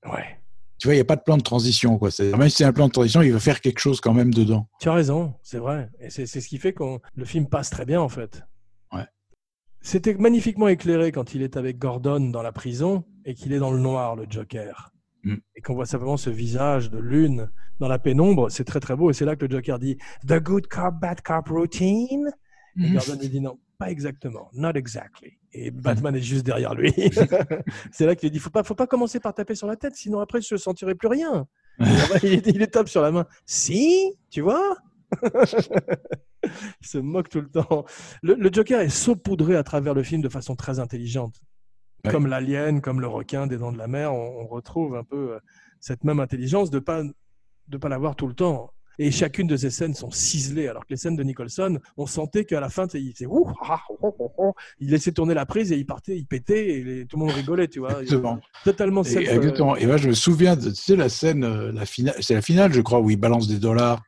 [0.06, 0.41] Ouais.
[0.82, 2.00] Tu vois, il n'y a pas de plan de transition.
[2.00, 2.10] Quoi.
[2.10, 4.34] C'est- Même si c'est un plan de transition, il va faire quelque chose quand même
[4.34, 4.68] dedans.
[4.80, 5.92] Tu as raison, c'est vrai.
[6.00, 6.84] Et c'est ce qui fait que
[7.14, 8.42] le film passe très bien, en fait.
[8.92, 9.06] Ouais.
[9.82, 13.70] C'était magnifiquement éclairé quand il est avec Gordon dans la prison et qu'il est dans
[13.72, 14.90] le noir, le Joker.
[15.24, 15.36] Mm.
[15.56, 18.50] Et qu'on voit simplement ce visage de lune dans la pénombre.
[18.50, 19.12] C'est très, très beau.
[19.12, 19.98] Et c'est là que le Joker dit
[20.28, 22.32] The good cop, bad cop routine?
[22.78, 22.94] Et Mhm.
[22.96, 25.38] Gordon lui dit non, pas exactement, not exactly.
[25.54, 26.94] Et Batman est juste derrière lui.
[27.92, 30.20] c'est là qu'il dit faut pas, faut pas commencer par taper sur la tête, sinon
[30.20, 31.46] après je ne sentirai plus rien.
[32.24, 33.26] il, il est tape sur la main.
[33.46, 34.78] Si, tu vois?
[36.82, 37.86] Il se moque tout le temps.
[38.24, 41.42] Le, le Joker est saupoudré à travers le film de façon très intelligente.
[42.04, 42.12] Ouais.
[42.12, 45.34] Comme l'alien, comme le requin des dents de la mer, on, on retrouve un peu
[45.34, 45.40] euh,
[45.80, 47.04] cette même intelligence de pas
[47.68, 48.74] de pas l'avoir tout le temps.
[49.00, 52.46] Et chacune de ces scènes sont ciselées, alors que les scènes de Nicholson, on sentait
[52.46, 54.54] qu'à la fin, il faisait ouh, ah, ah, oh, oh, oh.
[54.80, 57.32] il laissait tourner la prise et il partait, il pétait et les- tout le monde
[57.34, 58.02] rigolait, tu vois.
[58.02, 58.40] Exactement.
[58.64, 59.76] Totalement Et, euh, exactement.
[59.78, 62.42] Et moi, je me souviens de tu sais, la scène, euh, la finale, c'est la
[62.42, 64.02] finale, je crois, où il balance des dollars.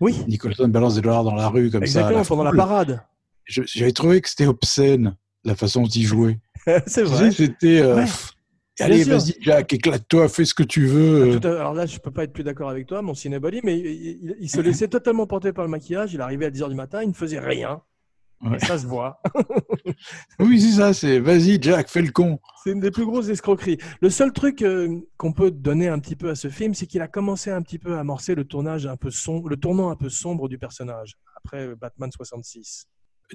[0.00, 2.28] Oui, Nicholson balance des dollars dans la rue comme exactement, ça.
[2.28, 3.02] pendant la parade.
[3.46, 5.14] J'avais trouvé que c'était obscène
[5.44, 6.38] la façon dont il jouait.
[6.86, 7.30] C'est vrai.
[7.30, 7.80] C'était.
[7.82, 8.06] euh, Ouais.
[8.80, 11.38] Allez, vas-y, Jack, éclate-toi, fais ce que tu veux.
[11.44, 13.86] À- Alors là, je peux pas être plus d'accord avec toi, mon cinébody, mais il,
[13.86, 16.12] il- il se laissait totalement porter par le maquillage.
[16.14, 17.82] Il arrivait à 10h du matin, il ne faisait rien.
[18.42, 18.56] Ouais.
[18.56, 19.20] Et ça se voit.
[20.38, 22.38] Oui, c'est ça, c'est vas-y, Jack, fais le con.
[22.64, 23.76] C'est une des plus grosses escroqueries.
[24.00, 27.02] Le seul truc euh, qu'on peut donner un petit peu à ce film, c'est qu'il
[27.02, 29.96] a commencé un petit peu à amorcer le tournage un peu sombre, le tournant un
[29.96, 32.86] peu sombre du personnage après euh, Batman 66.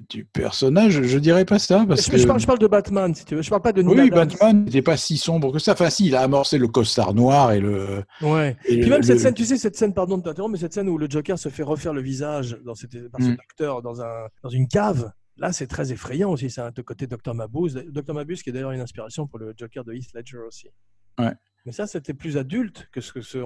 [0.09, 1.85] Du personnage, je dirais pas ça.
[1.88, 2.17] Parce Je, que...
[2.17, 3.41] je parle, je parle de Batman, si tu veux.
[3.41, 4.27] Je parle pas de Neil Oui, Adams.
[4.27, 5.72] Batman n'était pas si sombre que ça.
[5.73, 8.03] Enfin, si, il a amorcé le costard noir et le.
[8.22, 8.57] Ouais.
[8.65, 10.73] et Puis le- même cette scène, tu sais, cette scène, pardon de t'interrompre, mais cette
[10.73, 13.23] scène où le Joker se fait refaire le visage dans cette, par Mm.
[13.31, 16.49] cet acteur dans, un, dans une cave, là, c'est très effrayant aussi.
[16.49, 17.34] C'est un de côté Dr.
[17.34, 17.81] Mabuse.
[17.89, 18.13] Dr.
[18.13, 20.67] Mabuse qui est d'ailleurs une inspiration pour le Joker de Heath Ledger aussi.
[21.19, 21.33] Ouais.
[21.65, 23.39] Mais ça, c'était plus adulte que ce que ce,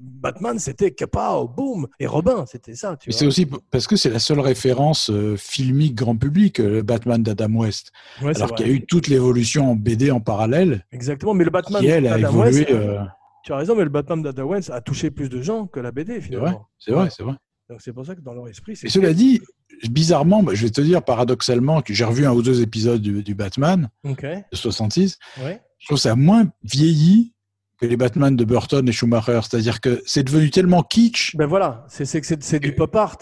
[0.00, 2.96] Batman, c'était kapow, boum, et Robin, c'était ça.
[2.96, 6.82] Tu c'est aussi parce que c'est la seule référence euh, filmique grand public, euh, le
[6.82, 7.92] Batman d'Adam West.
[8.22, 11.50] Ouais, Alors qu'il y a eu toute l'évolution en BD en parallèle, Exactement, mais le
[11.50, 12.60] Batman d'Adam évolué.
[12.60, 13.00] West, euh,
[13.44, 15.92] tu as raison, mais le Batman d'Adam West a touché plus de gens que la
[15.92, 16.68] BD finalement.
[16.78, 17.34] c'est vrai, c'est vrai.
[17.68, 18.86] Donc c'est pour ça que dans leur esprit, c'est.
[18.86, 19.42] Et cela dit,
[19.90, 23.22] bizarrement, bah, je vais te dire paradoxalement que j'ai revu un ou deux épisodes du,
[23.22, 25.18] du Batman de 66.
[25.44, 25.60] ouais.
[25.78, 27.32] Je trouve ça moins vieilli
[27.80, 29.40] que les Batman de Burton et Schumacher.
[29.48, 31.36] C'est-à-dire que c'est devenu tellement kitsch.
[31.36, 33.18] Ben voilà, c'est du pop art.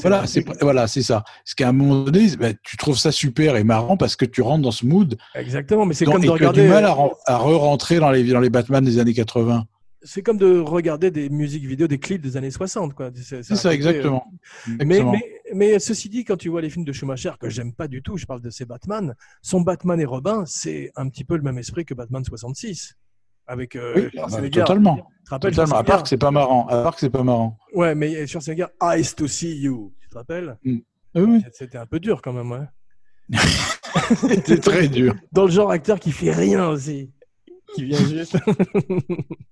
[0.00, 1.22] Voilà, c'est voilà, c'est ça.
[1.44, 4.40] Ce qu'à un moment donné, bah, tu trouves ça super et marrant parce que tu
[4.40, 6.62] rentres dans ce mood Exactement, mais c'est comme de tu as regarder.
[6.62, 9.66] du mal à, ren- à re-rentrer dans les, dans les Batman des années 80.
[10.02, 13.10] C'est comme de regarder des musiques vidéo, des clips des années 60, quoi.
[13.14, 14.24] C'est ça, côté, exactement.
[14.68, 17.72] euh, Mais, mais, mais ceci dit, quand tu vois les films de Schumacher, que j'aime
[17.74, 21.24] pas du tout, je parle de ces Batman, son Batman et Robin, c'est un petit
[21.24, 22.94] peu le même esprit que Batman 66.
[23.46, 24.60] Avec euh, Oui, Schwarzenegger.
[24.60, 24.96] totalement.
[24.96, 25.76] Tu te rappelles Totalement.
[25.76, 26.66] À part que c'est pas marrant.
[26.68, 27.58] À part que c'est pas marrant.
[27.74, 29.92] Ouais, mais Schwarzenegger, Eyes to see you.
[30.00, 30.84] Tu te rappelles Oui,
[31.16, 31.44] oui.
[31.52, 32.66] C'était un peu dur quand même, ouais.
[34.16, 35.14] C'était très dur.
[35.32, 37.10] Dans le genre acteur qui fait rien aussi.
[37.74, 38.36] Qui vient juste.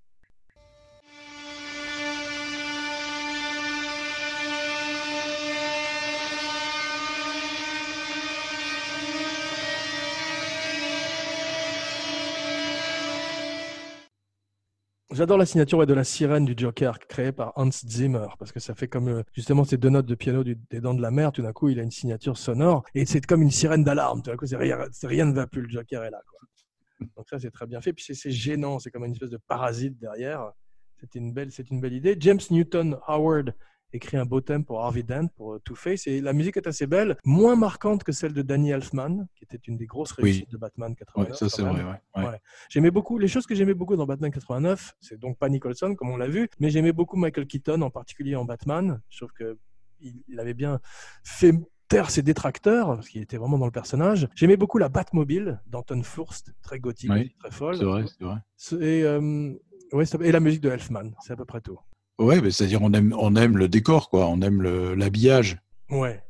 [15.19, 18.61] J'adore la signature ouais, de la sirène du Joker créée par Hans Zimmer parce que
[18.61, 21.11] ça fait comme euh, justement ces deux notes de piano du- des Dents de la
[21.11, 21.33] Mer.
[21.33, 24.23] Tout d'un coup, il a une signature sonore et c'est comme une sirène d'alarme.
[24.23, 25.63] Tout d'un coup, c'est rien, c'est- rien ne va plus.
[25.63, 26.21] Le Joker est là.
[26.31, 27.09] Quoi.
[27.17, 27.93] Donc ça, c'est très bien fait.
[27.93, 28.79] Puis c'est- c'est gênant.
[28.79, 30.53] C'est comme une espèce de parasite derrière.
[31.01, 32.17] C'était une belle, c'est une belle idée.
[32.21, 33.55] James Newton Howard
[33.93, 36.87] écrit un beau thème pour Harvey Dent pour euh, Two-Face et la musique est assez
[36.87, 40.25] belle, moins marquante que celle de Danny Elfman, qui était une des grosses Oui.
[40.25, 41.37] réussites de Batman Ouais, 89.
[41.37, 41.73] ça, c'est vrai.
[41.83, 42.25] ouais, ouais.
[42.27, 42.41] Ouais.
[42.69, 44.95] J'aimais beaucoup les choses que j'aimais beaucoup dans Batman 89.
[45.01, 48.37] C'est donc pas Nicholson comme on l'a vu, mais j'aimais beaucoup Michael Keaton en particulier
[48.37, 49.01] en Batman.
[49.09, 49.59] Je trouve que
[50.01, 50.81] il, il avait bien
[51.25, 51.53] fait
[51.89, 54.29] taire ses détracteurs parce qu'il était vraiment dans le personnage.
[54.35, 57.77] J'aimais beaucoup la Batmobile d'Anton Furst, très gothique, Oui, très folle.
[57.79, 58.87] C'est vrai, c'est vrai.
[58.87, 59.55] Et, euh,
[59.93, 61.79] ouais, et la musique de Elfman, c'est à peu près tout.
[62.19, 64.27] Ouais, mais c'est-à-dire on aime, on aime le décor, quoi.
[64.27, 64.63] On aime
[64.95, 65.59] l'habillage,
[65.91, 66.23] Ouais,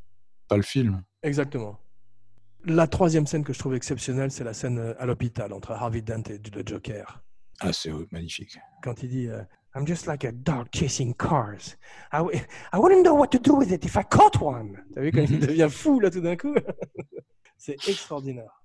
[0.49, 1.03] pas le film.
[1.23, 1.79] exactement.
[2.65, 6.03] La troisième scène que je trouve exceptionnelle, c'est la scène euh, à l'hôpital entre Harvey
[6.03, 7.23] Dent et le Joker.
[7.61, 8.59] Ah, c'est magnifique.
[8.83, 9.43] quand il dit euh,
[9.75, 11.77] I'm just like a dog chasing cars.
[12.13, 12.37] I, w-
[12.73, 14.77] I wouldn't know what to do with it if I caught one.
[14.95, 16.55] T'as vu quand il devient fou là tout d'un coup
[17.57, 18.63] C'est extraordinaire.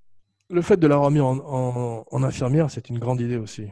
[0.49, 3.67] Le fait de la remis en, en- en infirmière, c'est une grande idée aussi.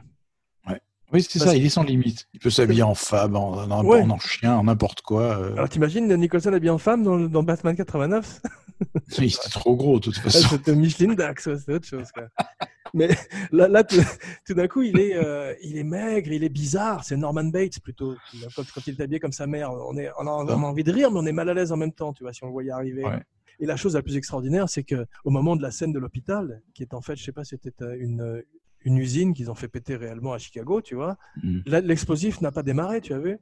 [1.14, 2.28] Oui, c'est ça, il est sans limite.
[2.34, 4.02] Il peut s'habiller en femme, en, en, Ouais.
[4.04, 5.38] en chien, en n'importe quoi.
[5.40, 5.54] euh.
[5.54, 8.42] Alors t'imagines Nicholson habillé en femme dans, dans Batman 89
[9.20, 10.48] Il était trop gros, de toute Ah, façon.
[10.50, 12.12] C'était Micheline Dax, ouais, c'était autre chose.
[12.12, 12.24] quoi.
[12.94, 13.10] Mais
[13.52, 14.02] là, là tout,
[14.46, 17.04] tout d'un coup, il est, euh, il est maigre, il est bizarre.
[17.04, 18.16] C'est Norman Bates plutôt.
[18.56, 20.84] Quand, quand il est habillé comme sa mère, on, est, on, a, on a envie
[20.84, 22.48] de rire, mais on est mal à l'aise en même temps, tu vois, si on
[22.48, 23.04] le voyait arriver.
[23.06, 23.22] Ouais.
[23.60, 26.62] Et la chose la plus extraordinaire, c'est que au moment de la scène de l'hôpital,
[26.74, 28.42] qui est en fait, je sais pas, c'était euh, une,
[28.86, 31.60] une usine qu'ils ont fait péter réellement à Chicago, tu vois, Mm.
[31.84, 33.38] l'explosif n'a pas démarré, tu as vu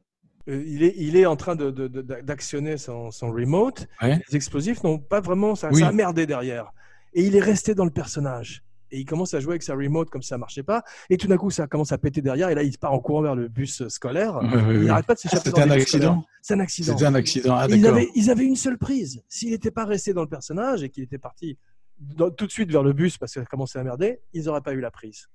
[0.47, 3.87] Euh, il, est, il est en train de- de- de- d'actionner son, son remote.
[4.01, 4.19] Ouais.
[4.29, 5.53] Les explosifs n'ont pas vraiment.
[5.53, 5.81] Ça, Oui.
[5.81, 6.71] ça a merdé derrière.
[7.13, 8.63] Et il est resté dans le personnage.
[8.89, 10.81] Et il commence à jouer avec sa remote comme ça marchait pas.
[11.11, 12.49] Et tout d'un coup, ça commence à péter derrière.
[12.49, 14.37] Et là, il part en courant vers le bus scolaire.
[14.37, 15.49] Ouais, ouais, il n'arrête pas de Ah, s'échapper.
[15.49, 15.81] C'était dans un scolaires.
[15.83, 16.25] accident.
[16.41, 16.93] C'est un accident.
[16.93, 17.55] C'était un accident.
[17.55, 17.97] Ah, ils, d'accord.
[17.97, 19.21] avaient, ils avaient une seule prise.
[19.27, 21.59] S'il n'était pas resté dans le personnage et qu'il était parti
[21.99, 24.61] dans- tout de suite vers le bus parce que ça commençait à merder, ils n'auraient
[24.61, 25.27] pas eu la prise.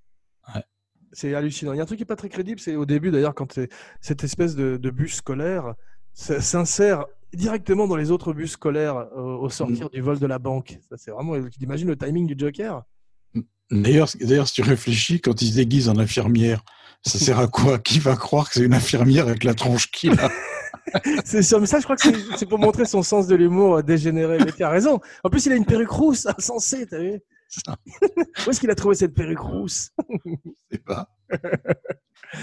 [0.55, 0.63] Ouais.
[1.13, 1.73] C'est hallucinant.
[1.73, 3.59] Il y a un truc qui n'est pas très crédible, c'est au début d'ailleurs, quand
[4.01, 5.75] cette espèce de, de bus scolaire
[6.13, 10.79] s'insère directement dans les autres bus scolaires euh, au sortir du vol de la banque.
[10.89, 11.35] Ça, c'est vraiment.
[11.49, 12.83] Tu imagines le timing du Joker?
[13.71, 16.63] D'ailleurs, d'ailleurs, si tu réfléchis, quand il se déguise en infirmière,
[17.07, 17.79] ça sert à quoi?
[17.79, 20.31] Qui va croire que c'est une infirmière avec la tronche qu'il a
[21.25, 22.03] C'est sûr, mais ça, je crois que
[22.37, 24.39] c'est- pour montrer son sens de l'humour euh, dégénéré.
[24.39, 25.01] Mais tu as raison.
[25.23, 27.21] En plus, il a une perruque rousse, insensée, t'as vu?
[28.47, 29.91] Où est-ce qu'il a trouvé cette perruque rousse?
[30.25, 30.33] Je
[30.73, 31.09] sais pas.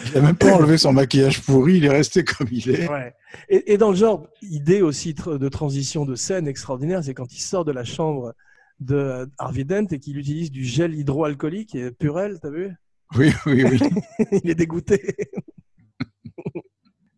[0.08, 2.90] Il a même pas enlevé son maquillage pourri, il est resté comme il est.
[2.90, 3.14] Ouais.
[3.50, 7.42] Et, et dans le genre, idée aussi de transition de scène extraordinaire, c'est quand il
[7.42, 8.34] sort de la chambre
[8.80, 12.74] de euh, Harvey Dent et qu'il utilise du gel hydroalcoolique et Purel, t'as vu?
[13.18, 13.80] Oui, oui, oui.
[14.44, 15.02] Il est dégoûté.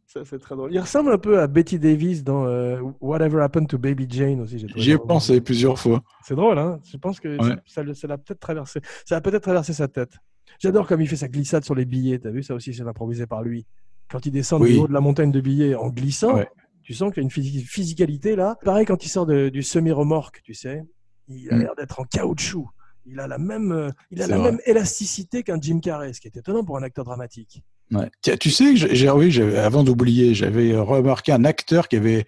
[0.08, 0.72] Ça, c'est très drôle.
[0.72, 4.64] Il ressemble un peu à Betty Davis dans euh, Whatever Happened to Baby Jane aussi.
[4.76, 6.04] J'y ai pensé plusieurs fois.
[6.24, 7.50] C'est drôle, hein Je pense que Ouais.
[7.50, 8.80] ça- ça le- ça l'a peut-être traversé.
[9.06, 10.12] Ça a peut-être traversé sa tête.
[10.60, 12.20] J'adore comme il fait sa glissade sur les billets.
[12.20, 13.66] T'as vu ça aussi, c'est improvisé par lui.
[14.08, 14.74] Quand il descend Oui.
[14.74, 16.48] du haut de la montagne de billets en glissant, Ouais.
[16.84, 18.56] tu sens qu'il y a une physi- physicalité là.
[18.64, 20.84] Pareil quand il sort de- du semi-remorque, tu sais,
[21.28, 21.60] il a Mm.
[21.60, 22.70] l'air d'être en caoutchouc.
[23.06, 24.52] Il a la même, euh, il a la vrai.
[24.52, 27.62] même élasticité qu'un Jim Carrey, ce qui est étonnant pour un acteur dramatique.
[27.92, 28.10] Ouais.
[28.22, 28.74] Tiens, tu sais
[29.58, 32.26] avant d'oublier, j'avais remarqué un acteur qui avait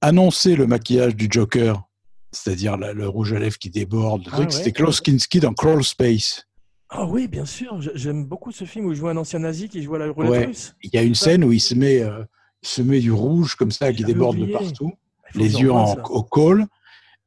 [0.00, 1.82] annoncé le maquillage du Joker,
[2.30, 4.28] c'est-à-dire le rouge à lèvres qui déborde.
[4.32, 4.50] Ah ouais.
[4.50, 6.46] C'était Klaus Kinski dans Crawl Space.
[6.90, 7.80] Ah oui, bien sûr.
[7.94, 10.30] J'aime beaucoup ce film où il joue un ancien nazi qui joue à la roulette
[10.30, 10.44] Ouais.
[10.46, 10.74] russe.
[10.82, 12.22] Il y a une scène où il se met, euh,
[12.62, 14.52] il se met du rouge comme ça qui déborde oublié.
[14.52, 14.92] de partout,
[15.34, 16.66] les yeux en, au col,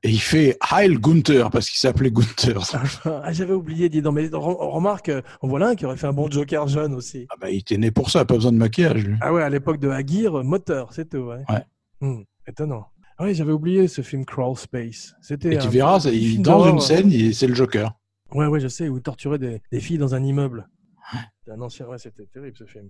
[0.06, 2.62] et il fait Heil Gunther parce qu'il s'appelait Gunther.
[3.06, 4.16] Ah, j'avais oublié, dis donc.
[4.16, 5.12] Mais re- remarque,
[5.42, 7.26] en voilà un qui aurait fait un bon Joker jeune aussi.
[7.30, 9.04] Ah bah, il était né pour ça, pas besoin de maquillage.
[9.06, 9.16] Lui.
[9.22, 11.18] Ah ouais, à l'époque de Aguirre, moteur, c'est tout.
[11.18, 11.44] Ouais.
[11.50, 11.64] Ouais.
[12.02, 12.86] Hmm, étonnant.
[13.18, 15.14] Ah oui, j'avais oublié ce film Crawl Space.
[15.22, 17.94] C'était Et tu verras, il- film dans une scène, c'est le Joker.
[18.34, 20.68] Ouais, ouais, je sais, où il torturait des, des filles dans un immeuble.
[21.50, 22.90] Un ancien, ouais, c'était terrible ce film.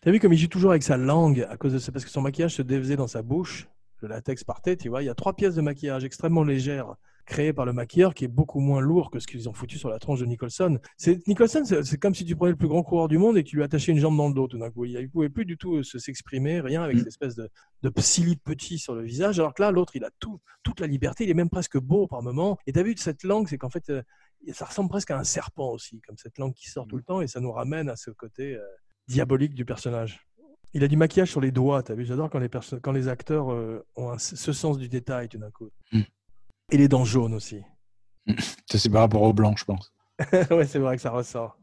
[0.00, 2.10] T'as vu comme il joue toujours avec sa langue à cause de ça, parce que
[2.10, 3.66] son maquillage se défaisait dans sa bouche,
[4.02, 5.02] le latex partait, tu vois.
[5.02, 6.96] Il y a trois pièces de maquillage extrêmement légères
[7.26, 9.90] créées par le maquilleur qui est beaucoup moins lourd que ce qu'ils ont foutu sur
[9.90, 10.78] la tronche de Nicholson.
[10.96, 13.48] C'est Nicholson, c'est comme si tu prenais le plus grand coureur du monde et que
[13.50, 14.86] tu lui attachais une jambe dans le dos tout d'un coup.
[14.86, 16.98] Il ne pouvait plus du tout euh, se s'exprimer, rien avec Mm.
[17.00, 17.50] cette espèce de,
[17.82, 21.24] de petit sur le visage, alors que là, l'autre, il a tout, toute la liberté,
[21.24, 22.56] il est même presque beau par moment.
[22.66, 24.02] Et tu as vu cette langue, c'est qu'en fait, euh,
[24.52, 27.20] ça ressemble presque à un serpent aussi, comme cette langue qui sort tout le temps,
[27.20, 28.62] et ça nous ramène à ce côté euh,
[29.06, 30.26] diabolique du personnage.
[30.74, 32.04] Il a du maquillage sur les doigts, t'as vu?
[32.04, 32.50] J'adore quand les,
[32.82, 35.70] quand les acteurs euh, ont un- ce sens du détail tout d'un coup.
[35.92, 36.00] Mm.
[36.72, 37.62] Et les dents jaunes aussi.
[38.66, 39.92] Ça, c'est par rapport au blanc, je pense.
[40.50, 41.56] ouais, c'est vrai que ça ressort.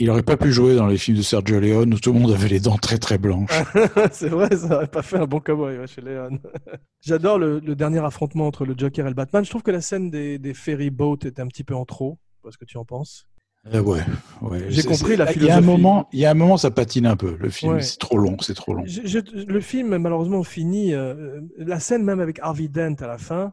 [0.00, 2.30] Il aurait pas pu jouer dans les films de Sergio Leone où tout le monde
[2.32, 3.50] avait les dents très très blanches.
[4.12, 6.40] c'est vrai, ça n'aurait pas fait un bon cowboy ouais, chez Léon.
[7.00, 9.44] J'adore le, le dernier affrontement entre le Joker et le Batman.
[9.44, 12.18] Je trouve que la scène des, des ferry boats est un petit peu en trop.
[12.30, 13.27] Je sais pas ce que tu en penses.
[13.74, 14.00] Euh, ouais,
[14.42, 14.66] ouais.
[14.70, 15.66] J'ai compris la Il y a un philosophie.
[15.66, 17.36] moment, il y a un moment, ça patine un peu.
[17.38, 17.82] Le film, Ouais.
[17.82, 18.84] c'est trop long, c'est trop long.
[18.86, 20.94] Je- je- le film, malheureusement, finit.
[20.94, 23.52] euh, la scène même avec Harvey Dent à la fin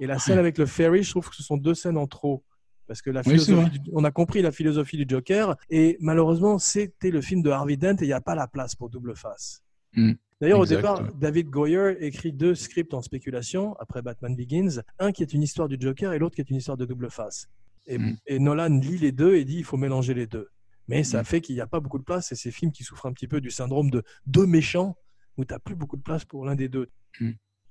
[0.00, 2.44] et la scène avec le ferry, je trouve que ce sont deux scènes en trop.
[2.86, 7.10] Parce que la philosophie du- on a compris la philosophie du Joker et malheureusement, c'était
[7.10, 9.62] le film de Harvey Dent et il n'y a pas la place pour double face.
[9.94, 10.12] Mm.
[10.40, 11.02] D'ailleurs, au départ.
[11.20, 14.82] David Goyer écrit deux scripts en spéculation après Batman Begins.
[15.00, 17.10] Un qui est une histoire du Joker et l'autre qui est une histoire de double
[17.10, 17.48] face.
[17.88, 18.16] Et, Mm.
[18.26, 20.48] et Nolan lit les deux et dit il faut mélanger les deux.
[20.86, 21.24] Mais ça Mm.
[21.24, 23.26] fait qu'il n'y a pas beaucoup de place et ces films qui souffrent un petit
[23.28, 24.96] peu du syndrome de deux méchants
[25.36, 26.88] où tu n'as plus beaucoup de place pour l'un des deux.
[27.20, 27.30] Mm.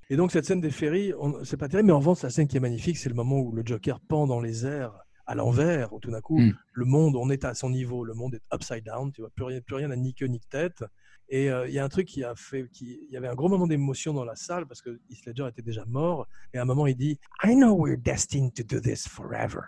[0.09, 1.13] Et donc cette scène des ferries,
[1.43, 3.51] c'est pas terrible, mais en revanche, la scène qui est magnifique, c'est le moment où
[3.53, 4.93] le Joker pend dans les airs
[5.25, 6.39] à l'envers, où tout d'un coup,
[6.71, 9.43] le monde, on est à son niveau, le monde est upside down, tu vois, plus
[9.43, 10.81] rien, plus rien n'a ni queue ni tête.
[11.27, 13.35] Et euh, il y a un truc qui a fait, qui, il y avait un
[13.35, 16.25] gros moment d'émotion dans la salle parce que Heath Ledger était déjà mort.
[16.53, 19.59] Et à un moment, il dit, I know we're destined to do this forever.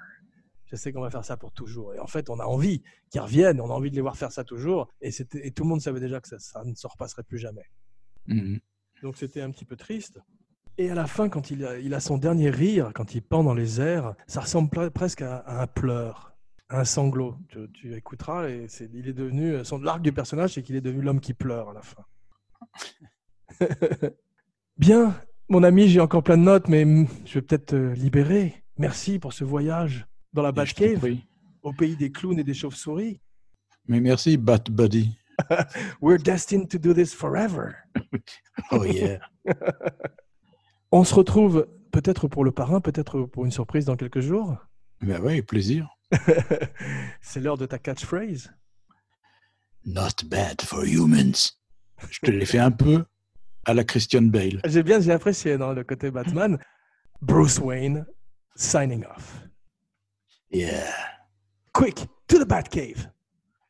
[0.71, 1.95] Je sais qu'on va faire ça pour toujours.
[1.95, 4.31] Et en fait, on a envie qu'ils reviennent, on a envie de les voir faire
[4.31, 4.87] ça toujours.
[5.01, 7.65] Et, tout le monde savait déjà que ça, ça ne se repasserait plus jamais.
[8.27, 8.59] Mhm.
[9.01, 10.19] Donc c'était un petit peu triste.
[10.77, 13.43] Et à la fin, quand il a, il a son dernier rire, quand il pend
[13.43, 16.37] dans les airs, ça ressemble pre- presque à, à un pleur,
[16.69, 17.35] à un sanglot.
[17.49, 21.01] Tu, tu écouteras, et il est devenu, son l'arc du personnage, c'est qu'il est devenu
[21.01, 22.05] l'homme qui pleure à la fin.
[24.77, 25.19] Bien,
[25.49, 26.85] mon ami, j'ai encore plein de notes, mais
[27.25, 28.63] je vais peut-être te libérer.
[28.77, 31.17] Merci pour ce voyage dans la Batcave,
[31.61, 33.21] au pays des clowns et des chauves-souris.
[33.87, 35.17] Mais merci, Bat Buddy.
[36.01, 37.75] We're destined to do this forever.
[38.71, 39.19] oh yeah.
[40.91, 44.57] On se retrouve peut-être pour le parrain, peut-être pour une surprise dans quelques jours.
[45.01, 45.87] Ben oui, plaisir.
[47.21, 48.51] C'est l'heure de ta catchphrase.
[49.85, 51.53] Not bad for humans.
[52.09, 53.05] Je te l'ai fait un peu
[53.65, 54.61] à la Christian Bale.
[54.65, 56.57] J'ai bien, j'ai apprécié dans le côté Batman.
[57.21, 58.05] Bruce Wayne,
[58.55, 59.48] signing off.
[60.51, 60.93] Yeah.
[61.73, 63.07] Quick, to the Batcave.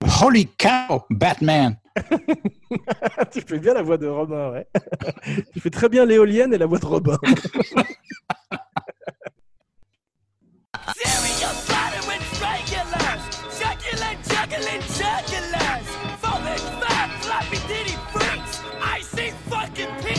[0.05, 1.77] Holy cow, Batman!
[3.31, 4.67] tu fais bien la voix de Robin, ouais.
[5.53, 7.17] tu fais très bien l'éolienne et la voix de Robin.
[18.81, 20.18] I say fucking.